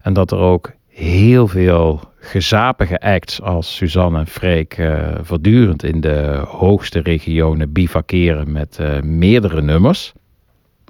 En 0.00 0.12
dat 0.12 0.30
er 0.30 0.38
ook 0.38 0.75
heel 0.96 1.48
veel 1.48 2.00
gezapige 2.20 3.00
acts 3.00 3.42
als 3.42 3.76
Suzanne 3.76 4.18
en 4.18 4.26
Freek 4.26 4.78
eh, 4.78 5.14
voortdurend 5.22 5.84
in 5.84 6.00
de 6.00 6.42
hoogste 6.48 7.00
regionen 7.00 7.72
bivakeren 7.72 8.52
met 8.52 8.78
eh, 8.78 9.00
meerdere 9.00 9.62
nummers. 9.62 10.12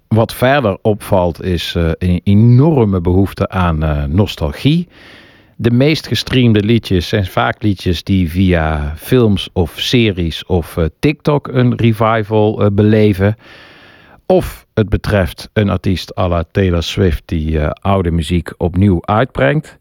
Wat 0.09 0.35
verder 0.35 0.79
opvalt 0.83 1.43
is 1.43 1.75
eh, 1.75 1.91
een 1.99 2.21
enorme 2.25 3.01
behoefte 3.01 3.49
aan 3.49 4.11
nostalgie. 4.15 4.89
De 5.57 5.71
meest 5.71 6.07
gestreamde 6.07 6.63
liedjes 6.63 7.09
zijn 7.09 7.27
vaak 7.27 7.63
liedjes 7.63 8.05
die 8.05 8.31
via 8.31 8.95
films 8.97 9.49
of 9.53 9.81
series 9.81 10.45
of 10.45 10.79
TikTok 10.99 11.49
een 11.49 11.77
revival 11.77 12.71
beleven. 12.73 13.37
Of 14.27 14.67
het 14.75 14.89
betreft 14.89 15.51
een 15.53 15.71
artiest 15.71 16.19
à 16.19 16.29
la 16.29 16.45
Taylor 16.51 16.83
Swift 16.83 17.23
die 17.25 17.67
oude 17.67 18.11
muziek 18.11 18.53
opnieuw 18.57 18.99
uitbrengt. 19.05 19.79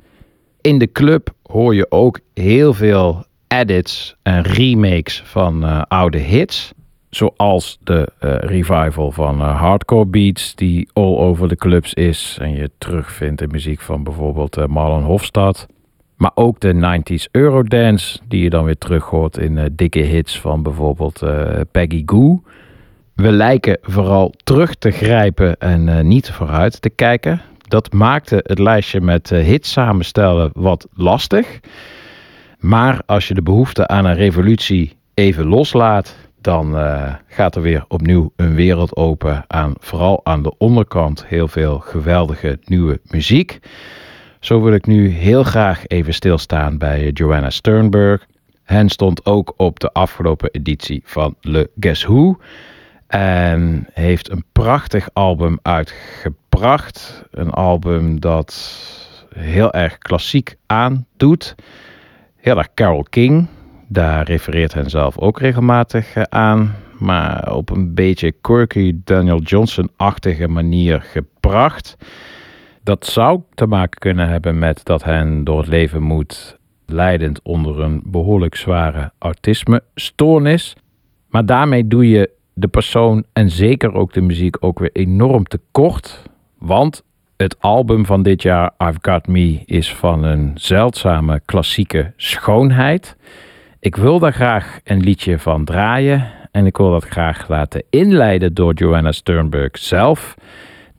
In 0.66 0.78
de 0.78 0.92
club 0.92 1.34
hoor 1.44 1.76
je 1.76 1.86
ook 1.90 2.20
heel 2.34 2.74
veel 2.74 3.26
edits 3.48 4.16
en 4.24 4.42
remakes 4.42 5.22
van 5.26 5.64
eh, 5.64 5.82
oude 5.88 6.18
hits. 6.18 6.74
Zoals 7.10 7.78
de 7.84 8.12
eh, 8.20 8.36
revival 8.38 9.12
van 9.12 9.42
eh, 9.42 9.60
hardcore 9.60 10.06
beats 10.06 10.56
die 10.56 10.90
all 10.94 11.18
over 11.18 11.48
de 11.48 11.56
clubs 11.56 11.94
is. 11.94 12.38
En 12.42 12.52
je 12.52 12.72
terugvindt 12.78 13.42
in 13.42 13.50
muziek 13.52 13.82
van 13.82 14.04
bijvoorbeeld 14.04 14.68
Marlon 14.68 15.04
Hofstad. 15.04 15.68
Maar 16.18 16.32
ook 16.34 16.60
de 16.60 16.74
90s 16.74 17.32
Eurodance 17.32 18.20
die 18.28 18.44
je 18.44 18.50
dan 18.50 18.66
weer 18.66 18.78
terug 18.78 19.06
hoort 19.06 19.38
in 19.38 19.70
dikke 19.72 20.00
hits 20.00 20.40
van 20.40 20.64
bijvoorbeeld 20.64 21.24
Peggy 21.72 22.04
Goo. 22.06 22.42
We 23.16 23.32
lijken 23.32 23.78
vooral 23.82 24.34
terug 24.44 24.76
te 24.76 24.92
grijpen 24.92 25.58
en 25.58 26.08
niet 26.08 26.32
vooruit 26.32 26.82
te 26.82 26.90
kijken. 26.90 27.42
Dat 27.68 27.94
maakte 27.94 28.40
het 28.44 28.60
lijstje 28.60 29.02
met 29.02 29.32
eh, 29.32 29.44
hits 29.44 29.72
samenstellen 29.72 30.50
wat 30.54 30.88
lastig. 30.94 31.60
Maar 32.60 33.02
als 33.06 33.28
je 33.28 33.34
de 33.34 33.42
behoefte 33.42 33.88
aan 33.88 34.06
een 34.06 34.16
revolutie 34.16 34.98
even 35.14 35.48
loslaat, 35.48 36.16
dan 36.42 36.78
eh, 36.78 37.14
gaat 37.28 37.56
er 37.56 37.62
weer 37.62 37.86
opnieuw 37.88 38.32
een 38.36 38.56
wereld 38.56 38.96
open 38.96 39.44
aan 39.48 39.74
vooral 39.80 40.22
aan 40.24 40.44
de 40.44 40.58
onderkant 40.58 41.26
heel 41.26 41.48
veel 41.48 41.80
geweldige 41.80 42.60
nieuwe 42.64 43.00
muziek. 43.04 43.60
Zo 44.40 44.62
wil 44.62 44.74
ik 44.74 44.86
nu 44.86 45.10
heel 45.10 45.44
graag 45.44 45.88
even 45.88 46.14
stilstaan 46.14 46.78
bij 46.78 47.10
Joanna 47.10 47.50
Sternberg. 47.50 48.26
Hen 48.64 48.90
stond 48.90 49.26
ook 49.26 49.54
op 49.58 49.80
de 49.80 49.92
afgelopen 49.92 50.50
editie 50.52 51.02
van 51.06 51.36
Le 51.42 51.70
Guess 51.80 52.04
Who. 52.04 52.38
En 53.08 53.88
heeft 53.94 54.32
een 54.32 54.44
prachtig 54.52 55.10
album 55.14 55.60
uitgebracht. 55.62 56.45
Een 57.32 57.50
album 57.50 58.20
dat 58.20 58.80
heel 59.36 59.74
erg 59.74 59.98
klassiek 59.98 60.56
aandoet. 60.66 61.56
Heel 62.36 62.58
erg 62.58 62.74
Carole 62.74 63.06
King. 63.10 63.48
Daar 63.88 64.24
refereert 64.24 64.74
hen 64.74 64.90
zelf 64.90 65.18
ook 65.18 65.40
regelmatig 65.40 66.16
eh, 66.16 66.24
aan. 66.30 66.76
Maar 67.00 67.56
op 67.56 67.70
een 67.70 67.94
beetje 67.94 68.32
quirky 68.42 68.96
Daniel 69.04 69.42
Johnson-achtige 69.42 70.48
manier 70.48 71.02
gebracht. 71.02 71.98
Dat 72.84 73.06
zou 73.06 73.42
te 73.54 73.66
maken 73.66 74.00
kunnen 74.00 74.30
hebben 74.30 74.60
met 74.60 74.86
dat 74.86 75.04
hen 75.04 75.44
door 75.44 75.58
het 75.58 75.68
leven 75.68 76.02
moet 76.02 76.58
leidend 76.86 77.40
onder 77.44 77.80
een 77.80 78.02
behoorlijk 78.06 78.56
zware 78.56 79.12
autisme-stoornis. 79.20 80.76
Maar 81.30 81.46
daarmee 81.46 81.88
doe 81.88 82.10
je 82.10 82.30
de 82.54 82.68
persoon 82.68 83.24
en 83.34 83.50
zeker 83.50 83.94
ook 83.94 84.14
de 84.14 84.22
muziek 84.22 84.58
ook 84.60 84.80
weer 84.80 84.92
enorm 84.94 85.44
tekort. 85.44 86.34
Want 86.66 87.04
het 87.38 87.56
album 87.60 88.06
van 88.06 88.24
dit 88.24 88.42
jaar, 88.42 88.72
I've 88.78 88.98
Got 89.02 89.28
Me, 89.28 89.62
is 89.66 89.94
van 89.94 90.24
een 90.24 90.52
zeldzame 90.56 91.42
klassieke 91.46 92.14
schoonheid. 92.16 93.18
Ik 93.80 93.96
wil 93.96 94.20
daar 94.20 94.34
graag 94.34 94.80
een 94.84 95.00
liedje 95.00 95.40
van 95.40 95.66
draaien. 95.66 96.32
En 96.52 96.66
ik 96.66 96.78
wil 96.78 96.92
dat 96.92 97.06
graag 97.06 97.48
laten 97.48 97.84
inleiden 97.90 98.54
door 98.54 98.74
Joanna 98.74 99.12
Sternberg 99.12 99.78
zelf. 99.78 100.36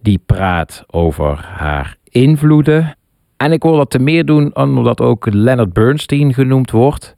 Die 0.03 0.21
praat 0.27 0.85
over 0.87 1.45
haar 1.45 1.97
invloeden. 2.05 2.97
En 3.37 3.53
ik 3.53 3.63
wil 3.63 3.77
dat 3.77 3.91
te 3.91 3.99
meer 3.99 4.25
doen 4.25 4.57
omdat 4.57 5.01
ook 5.01 5.27
Leonard 5.31 5.73
Bernstein 5.73 6.35
genoemd 6.35 6.71
wordt. 6.71 7.17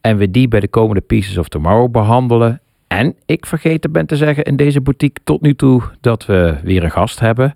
En 0.00 0.16
we 0.16 0.30
die 0.30 0.48
bij 0.48 0.60
de 0.60 0.68
komende 0.68 1.00
Pieces 1.00 1.38
of 1.38 1.48
Tomorrow 1.48 1.90
behandelen. 1.90 2.60
En 2.98 3.14
ik 3.26 3.46
vergeten 3.46 3.92
ben 3.92 4.06
te 4.06 4.16
zeggen 4.16 4.44
in 4.44 4.56
deze 4.56 4.80
boutique 4.80 5.24
tot 5.24 5.40
nu 5.40 5.54
toe 5.54 5.82
dat 6.00 6.26
we 6.26 6.56
weer 6.62 6.84
een 6.84 6.90
gast 6.90 7.20
hebben. 7.20 7.54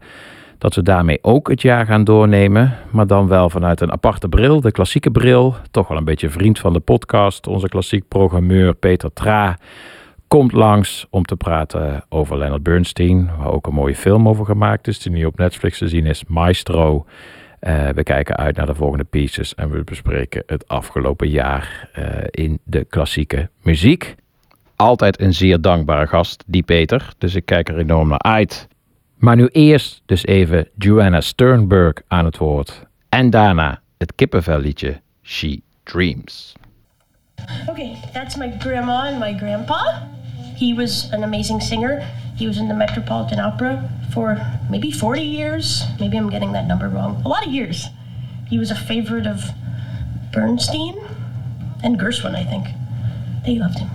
Dat 0.58 0.74
we 0.74 0.82
daarmee 0.82 1.18
ook 1.22 1.48
het 1.48 1.62
jaar 1.62 1.86
gaan 1.86 2.04
doornemen. 2.04 2.78
Maar 2.90 3.06
dan 3.06 3.28
wel 3.28 3.50
vanuit 3.50 3.80
een 3.80 3.92
aparte 3.92 4.28
bril, 4.28 4.60
de 4.60 4.70
klassieke 4.70 5.10
bril. 5.10 5.54
Toch 5.70 5.88
wel 5.88 5.96
een 5.96 6.04
beetje 6.04 6.30
vriend 6.30 6.58
van 6.58 6.72
de 6.72 6.80
podcast. 6.80 7.46
Onze 7.46 7.68
klassiek 7.68 8.08
programmeur 8.08 8.74
Peter 8.74 9.12
Tra 9.12 9.58
komt 10.28 10.52
langs 10.52 11.06
om 11.10 11.24
te 11.24 11.36
praten 11.36 12.04
over 12.08 12.38
Leonard 12.38 12.62
Bernstein. 12.62 13.30
Waar 13.38 13.52
ook 13.52 13.66
een 13.66 13.74
mooie 13.74 13.96
film 13.96 14.28
over 14.28 14.44
gemaakt 14.44 14.88
is, 14.88 14.98
die 14.98 15.12
nu 15.12 15.24
op 15.24 15.38
Netflix 15.38 15.78
te 15.78 15.88
zien 15.88 16.06
is. 16.06 16.24
Maestro. 16.24 17.06
Uh, 17.60 17.88
we 17.88 18.02
kijken 18.02 18.36
uit 18.36 18.56
naar 18.56 18.66
de 18.66 18.74
volgende 18.74 19.04
pieces 19.04 19.54
en 19.54 19.70
we 19.70 19.84
bespreken 19.84 20.42
het 20.46 20.68
afgelopen 20.68 21.28
jaar 21.28 21.90
uh, 21.98 22.04
in 22.30 22.58
de 22.64 22.84
klassieke 22.84 23.50
muziek. 23.62 24.16
Altijd 24.76 25.20
een 25.20 25.34
zeer 25.34 25.60
dankbare 25.60 26.06
gast, 26.06 26.44
die 26.46 26.62
Peter. 26.62 27.12
Dus 27.18 27.34
ik 27.34 27.46
kijk 27.46 27.68
er 27.68 27.78
enorm 27.78 28.08
naar 28.08 28.18
uit. 28.18 28.68
Maar 29.16 29.36
nu 29.36 29.46
eerst 29.46 30.02
dus 30.06 30.26
even 30.26 30.68
Joanna 30.78 31.20
Sternberg 31.20 31.94
aan 32.08 32.24
het 32.24 32.36
woord. 32.36 32.86
En 33.08 33.30
daarna 33.30 33.80
het 33.98 34.14
kippenvelliedje 34.14 35.00
She 35.22 35.60
Dreams. 35.82 36.54
Okay, 37.66 37.96
that's 38.12 38.36
my 38.36 38.52
grandma 38.58 39.08
and 39.08 39.18
my 39.18 39.36
grandpa. 39.38 40.08
He 40.58 40.74
was 40.74 41.08
an 41.12 41.22
amazing 41.22 41.62
singer. 41.62 42.02
He 42.36 42.46
was 42.46 42.56
in 42.56 42.68
the 42.68 42.74
Metropolitan 42.74 43.38
Opera 43.40 43.88
for 44.10 44.38
maybe 44.70 44.92
40 44.92 45.22
years. 45.22 45.84
Maybe 45.98 46.16
I'm 46.16 46.30
getting 46.30 46.52
that 46.52 46.66
number 46.66 46.88
wrong. 46.88 47.22
A 47.24 47.28
lot 47.28 47.46
of 47.46 47.52
years. 47.52 47.88
He 48.48 48.58
was 48.58 48.70
a 48.70 48.74
favorite 48.74 49.26
of 49.26 49.50
Bernstein 50.32 50.94
and 51.82 51.98
Gershwin, 51.98 52.34
I 52.34 52.44
think. 52.44 52.66
They 53.44 53.58
loved 53.58 53.78
him. 53.78 53.88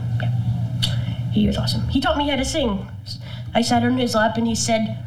He 1.31 1.47
was 1.47 1.57
awesome. 1.57 1.87
He 1.89 2.01
taught 2.01 2.17
me 2.17 2.29
how 2.29 2.35
to 2.35 2.45
sing. 2.45 2.89
I 3.53 3.61
sat 3.61 3.83
on 3.83 3.97
his 3.97 4.15
lap 4.15 4.37
and 4.37 4.47
he 4.47 4.55
said, 4.55 4.97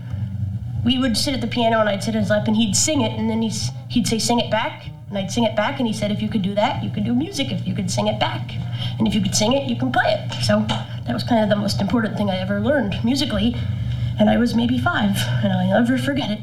we 0.85 0.99
would 0.99 1.17
sit 1.17 1.35
at 1.35 1.41
the 1.41 1.47
piano 1.47 1.81
and 1.81 1.89
I'd 1.89 2.03
sit 2.03 2.15
on 2.15 2.23
his 2.23 2.31
lap 2.31 2.47
and 2.47 2.57
he'd 2.57 2.77
sing 2.77 3.01
it 3.01 3.19
and 3.19 3.29
then 3.31 3.43
he's, 3.43 3.71
he'd 3.89 4.07
say, 4.07 4.19
sing 4.19 4.39
it 4.39 4.51
back. 4.51 4.91
And 5.09 5.19
I'd 5.19 5.31
sing 5.31 5.45
it 5.45 5.55
back 5.55 5.79
and 5.79 5.87
he 5.87 5.93
said, 5.93 6.11
if 6.11 6.21
you 6.21 6.29
could 6.29 6.43
do 6.43 6.55
that, 6.55 6.83
you 6.83 6.91
could 6.91 7.05
do 7.05 7.15
music. 7.15 7.53
If 7.53 7.67
you 7.67 7.75
could 7.75 7.91
sing 7.91 8.07
it 8.07 8.19
back. 8.19 8.53
And 8.99 9.07
if 9.07 9.15
you 9.15 9.23
could 9.23 9.35
sing 9.35 9.53
it, 9.53 9.69
you 9.69 9.77
can 9.77 9.93
play 9.93 10.05
it. 10.07 10.45
So 10.45 10.65
that 10.69 11.13
was 11.13 11.23
kind 11.23 11.43
of 11.43 11.51
the 11.51 11.57
most 11.57 11.81
important 11.81 12.17
thing 12.17 12.31
I 12.31 12.39
ever 12.39 12.61
learned 12.61 13.03
musically. 13.05 13.55
And 14.19 14.31
I 14.31 14.37
was 14.37 14.55
maybe 14.55 14.79
five 14.79 15.17
and 15.43 15.53
I'll 15.53 15.81
never 15.81 15.99
forget 15.99 16.31
it. 16.31 16.41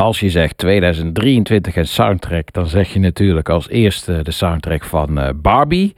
Als 0.00 0.20
je 0.20 0.30
zegt 0.30 0.58
2023 0.58 1.76
en 1.76 1.86
soundtrack, 1.86 2.52
dan 2.52 2.66
zeg 2.66 2.92
je 2.92 2.98
natuurlijk 2.98 3.48
als 3.48 3.68
eerste 3.68 4.20
de 4.22 4.30
soundtrack 4.30 4.84
van 4.84 5.18
eh, 5.18 5.28
Barbie. 5.36 5.94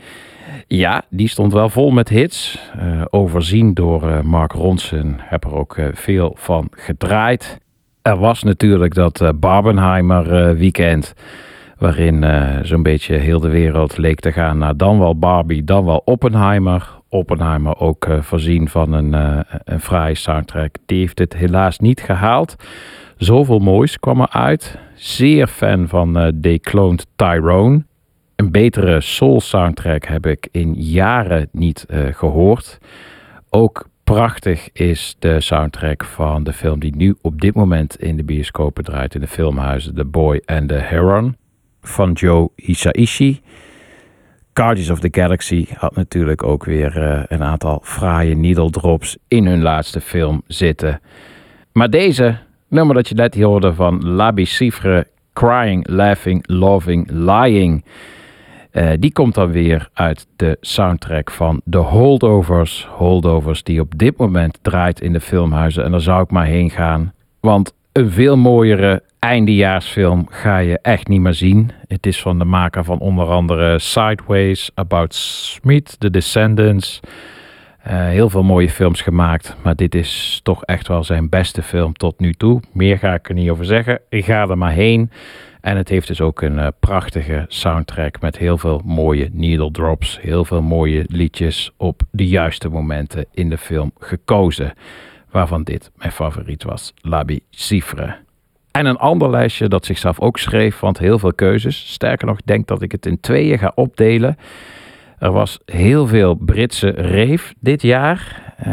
Ja, 0.66 1.02
die 1.10 1.28
stond 1.28 1.52
wel 1.52 1.68
vol 1.68 1.90
met 1.90 2.08
hits. 2.08 2.58
eh, 2.78 3.02
overzien 3.10 3.74
door 3.74 4.08
eh, 4.08 4.20
Mark 4.20 4.52
Ronson. 4.52 5.14
Heb 5.18 5.44
er 5.44 5.54
ook 5.54 5.76
veel 5.92 6.36
van 6.38 6.68
gedraaid. 6.70 7.58
Er 8.02 8.16
was 8.18 8.42
natuurlijk 8.42 8.94
dat 8.94 9.32
Barbenheimer 9.40 10.56
weekend. 10.56 11.14
Waarin 11.78 12.24
zo'n 12.62 12.82
beetje 12.82 13.14
heel 13.16 13.40
de 13.40 13.48
wereld 13.48 13.96
leek 13.98 14.20
te 14.20 14.32
gaan 14.32 14.58
naar 14.58 14.76
dan 14.76 14.98
wel 14.98 15.18
Barbie, 15.18 15.64
dan 15.64 15.84
wel 15.84 16.02
Oppenheimer. 16.04 16.88
Oppenheimer 17.08 17.78
ook 17.78 18.06
voorzien 18.20 18.68
van 18.68 18.92
een, 18.92 19.12
een 19.64 19.80
fraaie 19.80 20.14
soundtrack. 20.14 20.74
Die 20.86 20.98
heeft 20.98 21.18
het 21.18 21.34
helaas 21.34 21.78
niet 21.78 22.00
gehaald. 22.00 22.56
Zoveel 23.22 23.58
moois 23.58 23.98
kwam 23.98 24.20
eruit. 24.20 24.78
Zeer 24.94 25.46
fan 25.46 25.88
van 25.88 26.32
Decloned 26.34 27.06
Tyrone. 27.16 27.84
Een 28.36 28.50
betere 28.50 29.00
soul 29.00 29.40
soundtrack 29.40 30.04
heb 30.04 30.26
ik 30.26 30.48
in 30.50 30.74
jaren 30.74 31.48
niet 31.52 31.84
eh, 31.88 32.00
gehoord. 32.10 32.78
Ook 33.50 33.88
prachtig 34.04 34.72
is 34.72 35.16
de 35.18 35.40
soundtrack 35.40 36.04
van 36.04 36.44
de 36.44 36.52
film 36.52 36.80
die 36.80 36.96
nu 36.96 37.16
op 37.20 37.40
dit 37.40 37.54
moment 37.54 38.00
in 38.00 38.16
de 38.16 38.24
bioscopen 38.24 38.84
draait 38.84 39.14
in 39.14 39.20
de 39.20 39.26
filmhuizen. 39.26 39.94
The 39.94 40.04
Boy 40.04 40.42
and 40.44 40.68
the 40.68 40.74
Heron 40.74 41.36
van 41.80 42.12
Joe 42.12 42.48
Hisaishi. 42.56 43.40
Guardians 44.52 44.90
of 44.90 45.00
the 45.00 45.20
Galaxy 45.20 45.66
had 45.74 45.96
natuurlijk 45.96 46.42
ook 46.42 46.64
weer 46.64 47.02
eh, 47.02 47.22
een 47.28 47.42
aantal 47.42 47.80
fraaie 47.82 48.36
needle 48.36 48.70
drops 48.70 49.16
in 49.28 49.46
hun 49.46 49.62
laatste 49.62 50.00
film 50.00 50.42
zitten. 50.46 51.00
Maar 51.72 51.90
deze 51.90 52.38
nummer 52.72 52.94
dat 52.94 53.08
je 53.08 53.14
net 53.14 53.40
hoorde 53.40 53.74
van 53.74 54.06
Labi 54.08 54.44
Cifre, 54.44 55.06
Crying, 55.32 55.88
Laughing, 55.88 56.44
Loving, 56.46 57.10
Lying. 57.10 57.84
eh, 58.70 58.90
die 58.98 59.12
komt 59.12 59.34
dan 59.34 59.50
weer 59.50 59.88
uit 59.92 60.26
de 60.36 60.56
soundtrack 60.60 61.30
van 61.30 61.60
The 61.70 61.78
Holdovers. 61.78 62.86
Holdovers 62.90 63.62
die 63.62 63.80
op 63.80 63.98
dit 63.98 64.16
moment 64.16 64.58
draait 64.62 65.00
in 65.00 65.12
de 65.12 65.20
filmhuizen. 65.20 65.84
En 65.84 65.90
daar 65.90 66.00
zou 66.00 66.22
ik 66.22 66.30
maar 66.30 66.46
heen 66.46 66.70
gaan. 66.70 67.12
Want 67.40 67.74
een 67.92 68.10
veel 68.10 68.36
mooiere 68.36 69.02
eindejaarsfilm 69.18 70.26
ga 70.30 70.58
je 70.58 70.78
echt 70.82 71.08
niet 71.08 71.20
meer 71.20 71.34
zien. 71.34 71.70
Het 71.88 72.06
is 72.06 72.22
van 72.22 72.38
de 72.38 72.44
maker 72.44 72.84
van 72.84 72.98
onder 72.98 73.26
andere 73.26 73.78
Sideways, 73.78 74.70
About 74.74 75.14
Smith, 75.14 75.96
The 76.00 76.10
Descendants. 76.10 77.00
Eh, 77.82 77.96
heel 78.08 78.30
veel 78.30 78.42
mooie 78.42 78.70
films 78.70 79.00
gemaakt, 79.00 79.56
maar 79.62 79.76
dit 79.76 79.94
is 79.94 80.40
toch 80.42 80.64
echt 80.64 80.88
wel 80.88 81.04
zijn 81.04 81.28
beste 81.28 81.62
film 81.62 81.92
tot 81.92 82.20
nu 82.20 82.32
toe. 82.32 82.60
Meer 82.72 82.98
ga 82.98 83.14
ik 83.14 83.28
er 83.28 83.34
niet 83.34 83.50
over 83.50 83.64
zeggen. 83.64 84.00
Ik 84.08 84.24
ga 84.24 84.48
er 84.48 84.58
maar 84.58 84.72
heen. 84.72 85.10
En 85.60 85.76
het 85.76 85.88
heeft 85.88 86.06
dus 86.06 86.20
ook 86.20 86.42
een 86.42 86.58
eh, 86.58 86.68
prachtige 86.80 87.44
soundtrack 87.48 88.20
met 88.20 88.38
heel 88.38 88.58
veel 88.58 88.82
mooie 88.84 89.30
needle 89.32 89.70
drops. 89.70 90.18
Heel 90.20 90.44
veel 90.44 90.62
mooie 90.62 91.04
liedjes 91.08 91.70
op 91.76 92.02
de 92.10 92.26
juiste 92.26 92.68
momenten 92.68 93.26
in 93.32 93.48
de 93.48 93.58
film 93.58 93.92
gekozen. 93.98 94.72
Waarvan 95.30 95.62
dit 95.62 95.90
mijn 95.96 96.12
favoriet 96.12 96.62
was, 96.62 96.94
Labi 97.00 97.40
Cifre. 97.50 98.16
En 98.70 98.86
een 98.86 98.96
ander 98.96 99.30
lijstje 99.30 99.68
dat 99.68 99.84
zichzelf 99.84 100.20
ook 100.20 100.38
schreef, 100.38 100.80
want 100.80 100.98
heel 100.98 101.18
veel 101.18 101.34
keuzes. 101.34 101.92
Sterker 101.92 102.26
nog, 102.26 102.42
denk 102.44 102.66
dat 102.66 102.82
ik 102.82 102.92
het 102.92 103.06
in 103.06 103.20
tweeën 103.20 103.58
ga 103.58 103.72
opdelen. 103.74 104.36
Er 105.22 105.32
was 105.32 105.58
heel 105.64 106.06
veel 106.06 106.34
Britse 106.34 106.90
rave 106.90 107.54
dit 107.60 107.82
jaar. 107.82 108.52
Eh, 108.56 108.72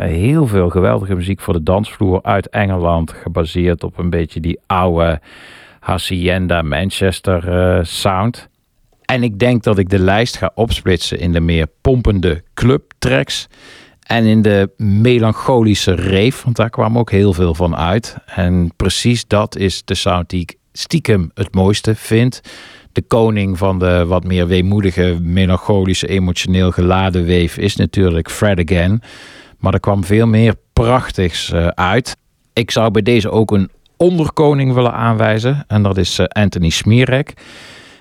heel 0.00 0.46
veel 0.46 0.68
geweldige 0.70 1.14
muziek 1.14 1.40
voor 1.40 1.54
de 1.54 1.62
dansvloer 1.62 2.22
uit 2.22 2.48
Engeland. 2.48 3.12
Gebaseerd 3.12 3.84
op 3.84 3.98
een 3.98 4.10
beetje 4.10 4.40
die 4.40 4.60
oude 4.66 5.20
Hacienda 5.80 6.62
Manchester 6.62 7.48
eh, 7.48 7.84
sound. 7.84 8.48
En 9.04 9.22
ik 9.22 9.38
denk 9.38 9.62
dat 9.62 9.78
ik 9.78 9.88
de 9.88 9.98
lijst 9.98 10.36
ga 10.36 10.50
opsplitsen 10.54 11.18
in 11.18 11.32
de 11.32 11.40
meer 11.40 11.66
pompende 11.80 12.42
clubtracks. 12.54 13.48
En 14.02 14.24
in 14.24 14.42
de 14.42 14.70
melancholische 14.76 15.94
rave, 15.94 16.44
want 16.44 16.56
daar 16.56 16.70
kwam 16.70 16.98
ook 16.98 17.10
heel 17.10 17.32
veel 17.32 17.54
van 17.54 17.76
uit. 17.76 18.16
En 18.26 18.72
precies 18.76 19.26
dat 19.26 19.56
is 19.56 19.84
de 19.84 19.94
sound 19.94 20.30
die 20.30 20.40
ik 20.40 20.54
stiekem 20.72 21.30
het 21.34 21.54
mooiste 21.54 21.94
vind. 21.94 22.40
De 22.98 23.04
koning 23.08 23.58
van 23.58 23.78
de 23.78 24.04
wat 24.06 24.24
meer 24.24 24.46
weemoedige, 24.46 25.18
melancholische, 25.22 26.06
emotioneel 26.06 26.70
geladen 26.70 27.20
wave 27.20 27.60
is 27.60 27.76
natuurlijk 27.76 28.30
Fred 28.30 28.70
Again. 28.70 29.02
Maar 29.58 29.74
er 29.74 29.80
kwam 29.80 30.04
veel 30.04 30.26
meer 30.26 30.54
prachtigs 30.72 31.52
eh, 31.52 31.66
uit. 31.66 32.16
Ik 32.52 32.70
zou 32.70 32.90
bij 32.90 33.02
deze 33.02 33.30
ook 33.30 33.50
een 33.50 33.70
onderkoning 33.96 34.74
willen 34.74 34.92
aanwijzen. 34.92 35.64
En 35.66 35.82
dat 35.82 35.96
is 35.96 36.18
eh, 36.18 36.26
Anthony 36.26 36.68
Smirek. 36.68 37.34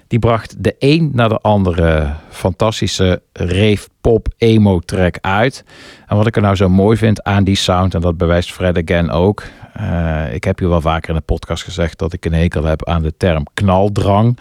Die 0.07 0.19
bracht 0.19 0.63
de 0.63 0.75
een 0.79 1.09
na 1.13 1.27
de 1.27 1.37
andere 1.37 2.13
fantastische 2.29 3.21
rave 3.33 3.87
pop 4.01 4.27
emo 4.37 4.79
track 4.79 5.17
uit. 5.21 5.63
En 6.07 6.17
wat 6.17 6.27
ik 6.27 6.35
er 6.35 6.41
nou 6.41 6.55
zo 6.55 6.69
mooi 6.69 6.97
vind 6.97 7.23
aan 7.23 7.43
die 7.43 7.55
sound, 7.55 7.93
en 7.93 8.01
dat 8.01 8.17
bewijst 8.17 8.51
Fred 8.51 8.77
Again 8.77 9.09
ook. 9.09 9.43
eh, 9.73 10.33
ik 10.33 10.43
heb 10.43 10.59
hier 10.59 10.69
wel 10.69 10.81
vaker 10.81 11.09
in 11.09 11.15
de 11.15 11.21
podcast 11.21 11.63
gezegd 11.63 11.99
dat 11.99 12.13
ik 12.13 12.25
een 12.25 12.33
hekel 12.33 12.63
heb 12.63 12.85
aan 12.85 13.01
de 13.01 13.13
term 13.17 13.43
knaldrang. 13.53 14.37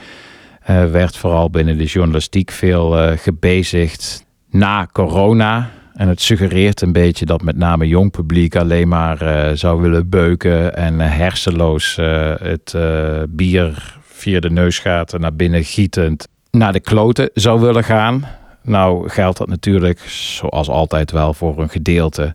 Eh, 0.66 0.84
werd 0.84 1.16
vooral 1.16 1.50
binnen 1.50 1.78
de 1.78 1.84
journalistiek 1.84 2.50
veel 2.50 2.98
eh, 2.98 3.18
gebezigd 3.18 4.26
na 4.50 4.88
corona. 4.92 5.70
En 5.94 6.08
het 6.08 6.20
suggereert 6.20 6.80
een 6.80 6.92
beetje 6.92 7.26
dat 7.26 7.42
met 7.42 7.56
name 7.56 7.86
jong 7.86 8.10
publiek 8.10 8.56
alleen 8.56 8.88
maar 8.88 9.20
eh, 9.20 9.56
zou 9.56 9.80
willen 9.80 10.08
beuken 10.08 10.76
en 10.76 11.00
hersenloos 11.00 11.96
het 12.40 12.76
bier 13.28 13.96
via 14.02 14.40
de 14.40 14.50
neusgaten 14.50 15.20
naar 15.20 15.34
binnen 15.34 15.64
gietend 15.64 16.28
naar 16.50 16.72
de 16.72 16.80
kloten 16.80 17.30
zou 17.34 17.60
willen 17.60 17.84
gaan. 17.84 18.24
Nou 18.62 19.08
geldt 19.08 19.38
dat 19.38 19.48
natuurlijk 19.48 19.98
zoals 20.08 20.68
altijd 20.68 21.10
wel 21.10 21.34
voor 21.34 21.58
een 21.58 21.70
gedeelte. 21.70 22.34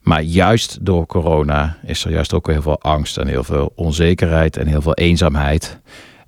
Maar 0.00 0.22
juist 0.22 0.78
door 0.80 1.06
corona 1.06 1.76
is 1.82 2.04
er 2.04 2.10
juist 2.10 2.34
ook 2.34 2.46
heel 2.46 2.62
veel 2.62 2.80
angst 2.80 3.18
en 3.18 3.26
heel 3.26 3.44
veel 3.44 3.72
onzekerheid 3.74 4.56
en 4.56 4.66
heel 4.66 4.82
veel 4.82 4.94
eenzaamheid. 4.94 5.80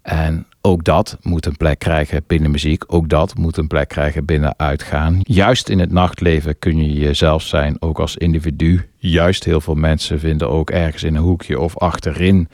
En 0.03 0.47
ook 0.63 0.85
dat 0.85 1.19
moet 1.21 1.47
een 1.47 1.57
plek 1.57 1.79
krijgen 1.79 2.25
binnen 2.27 2.51
muziek. 2.51 2.85
Ook 2.87 3.09
dat 3.09 3.35
moet 3.37 3.57
een 3.57 3.67
plek 3.67 3.89
krijgen 3.89 4.25
binnen 4.25 4.55
uitgaan. 4.57 5.19
Juist 5.23 5.69
in 5.69 5.79
het 5.79 5.93
nachtleven 5.93 6.59
kun 6.59 6.77
je 6.77 6.93
jezelf 6.93 7.43
zijn, 7.43 7.77
ook 7.83 7.99
als 7.99 8.17
individu. 8.17 8.89
Juist 8.97 9.45
heel 9.45 9.61
veel 9.61 9.75
mensen 9.75 10.21
vinden 10.21 10.51
ook 10.51 10.71
ergens 10.71 11.03
in 11.03 11.15
een 11.15 11.23
hoekje 11.23 11.61
of 11.61 11.79
achterin 11.79 12.49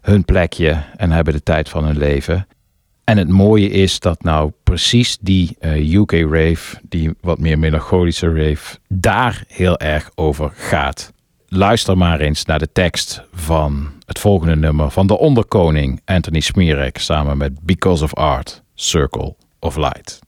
hun 0.00 0.24
plekje 0.24 0.84
en 0.96 1.10
hebben 1.10 1.34
de 1.34 1.42
tijd 1.42 1.68
van 1.68 1.84
hun 1.84 1.98
leven. 1.98 2.46
En 3.04 3.16
het 3.16 3.28
mooie 3.28 3.68
is 3.68 4.00
dat 4.00 4.22
nou 4.22 4.52
precies 4.64 5.18
die 5.20 5.56
eh, 5.58 5.92
UK 5.94 6.12
rave, 6.12 6.78
die 6.82 7.10
wat 7.20 7.38
meer 7.38 7.58
melancholische 7.58 8.32
rave, 8.34 8.78
daar 8.88 9.44
heel 9.46 9.78
erg 9.78 10.10
over 10.14 10.52
gaat. 10.54 11.12
Luister 11.48 11.96
maar 11.96 12.20
eens 12.20 12.44
naar 12.44 12.58
de 12.58 12.72
tekst 12.72 13.22
van 13.32 13.92
het 14.10 14.18
volgende 14.18 14.56
nummer 14.56 14.90
van 14.90 15.06
de 15.06 15.18
onderkoning 15.18 16.00
Anthony 16.04 16.40
Smirek 16.40 16.98
samen 16.98 17.36
met 17.36 17.60
Because 17.60 18.04
of 18.04 18.14
Art, 18.14 18.62
Circle 18.74 19.36
of 19.58 19.76
Light. 19.76 20.18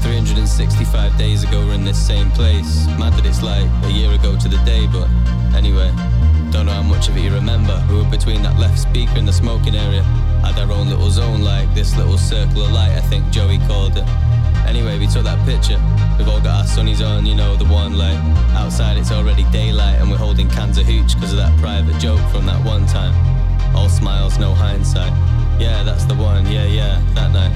365 0.00 1.16
days 1.16 1.44
ago 1.44 1.64
we're 1.64 1.74
in 1.74 1.84
this 1.84 2.06
same 2.06 2.30
place. 2.30 2.86
Mad 2.98 3.12
that 3.12 3.24
it's 3.24 3.40
like 3.40 3.66
a 3.84 3.90
year 3.90 4.12
ago 4.12 4.36
to 4.36 4.48
the 4.48 4.62
day, 4.64 4.86
but 4.86 5.08
anyway, 5.54 5.90
don't 6.56 6.64
know 6.64 6.72
how 6.72 6.82
much 6.82 7.10
of 7.10 7.16
it 7.18 7.20
you 7.20 7.34
remember. 7.34 7.84
We 7.90 7.96
were 7.96 8.10
between 8.10 8.42
that 8.42 8.58
left 8.58 8.78
speaker 8.78 9.12
and 9.16 9.28
the 9.28 9.32
smoking 9.32 9.74
area. 9.76 10.02
Had 10.42 10.58
our 10.58 10.72
own 10.72 10.88
little 10.88 11.10
zone, 11.10 11.42
like 11.42 11.68
this 11.74 11.94
little 11.98 12.16
circle 12.16 12.62
of 12.64 12.72
light, 12.72 12.92
I 12.92 13.00
think 13.02 13.28
Joey 13.30 13.58
called 13.68 13.98
it. 13.98 14.08
Anyway, 14.66 14.98
we 14.98 15.06
took 15.06 15.24
that 15.24 15.38
picture. 15.44 15.78
We've 16.16 16.28
all 16.28 16.40
got 16.40 16.60
our 16.60 16.64
sunnies 16.64 17.06
on, 17.06 17.26
you 17.26 17.34
know, 17.34 17.56
the 17.56 17.66
one 17.66 17.98
like 17.98 18.18
outside 18.54 18.96
it's 18.96 19.12
already 19.12 19.44
daylight 19.52 20.00
and 20.00 20.10
we're 20.10 20.16
holding 20.16 20.48
cans 20.48 20.78
of 20.78 20.86
hooch 20.86 21.14
because 21.14 21.32
of 21.32 21.38
that 21.38 21.54
private 21.60 21.98
joke 22.00 22.24
from 22.30 22.46
that 22.46 22.64
one 22.64 22.86
time. 22.86 23.14
All 23.76 23.90
smiles, 23.90 24.38
no 24.38 24.54
hindsight. 24.54 25.12
Yeah, 25.60 25.82
that's 25.82 26.06
the 26.06 26.14
one, 26.14 26.46
yeah, 26.50 26.64
yeah, 26.64 27.02
that 27.12 27.32
night. 27.32 27.54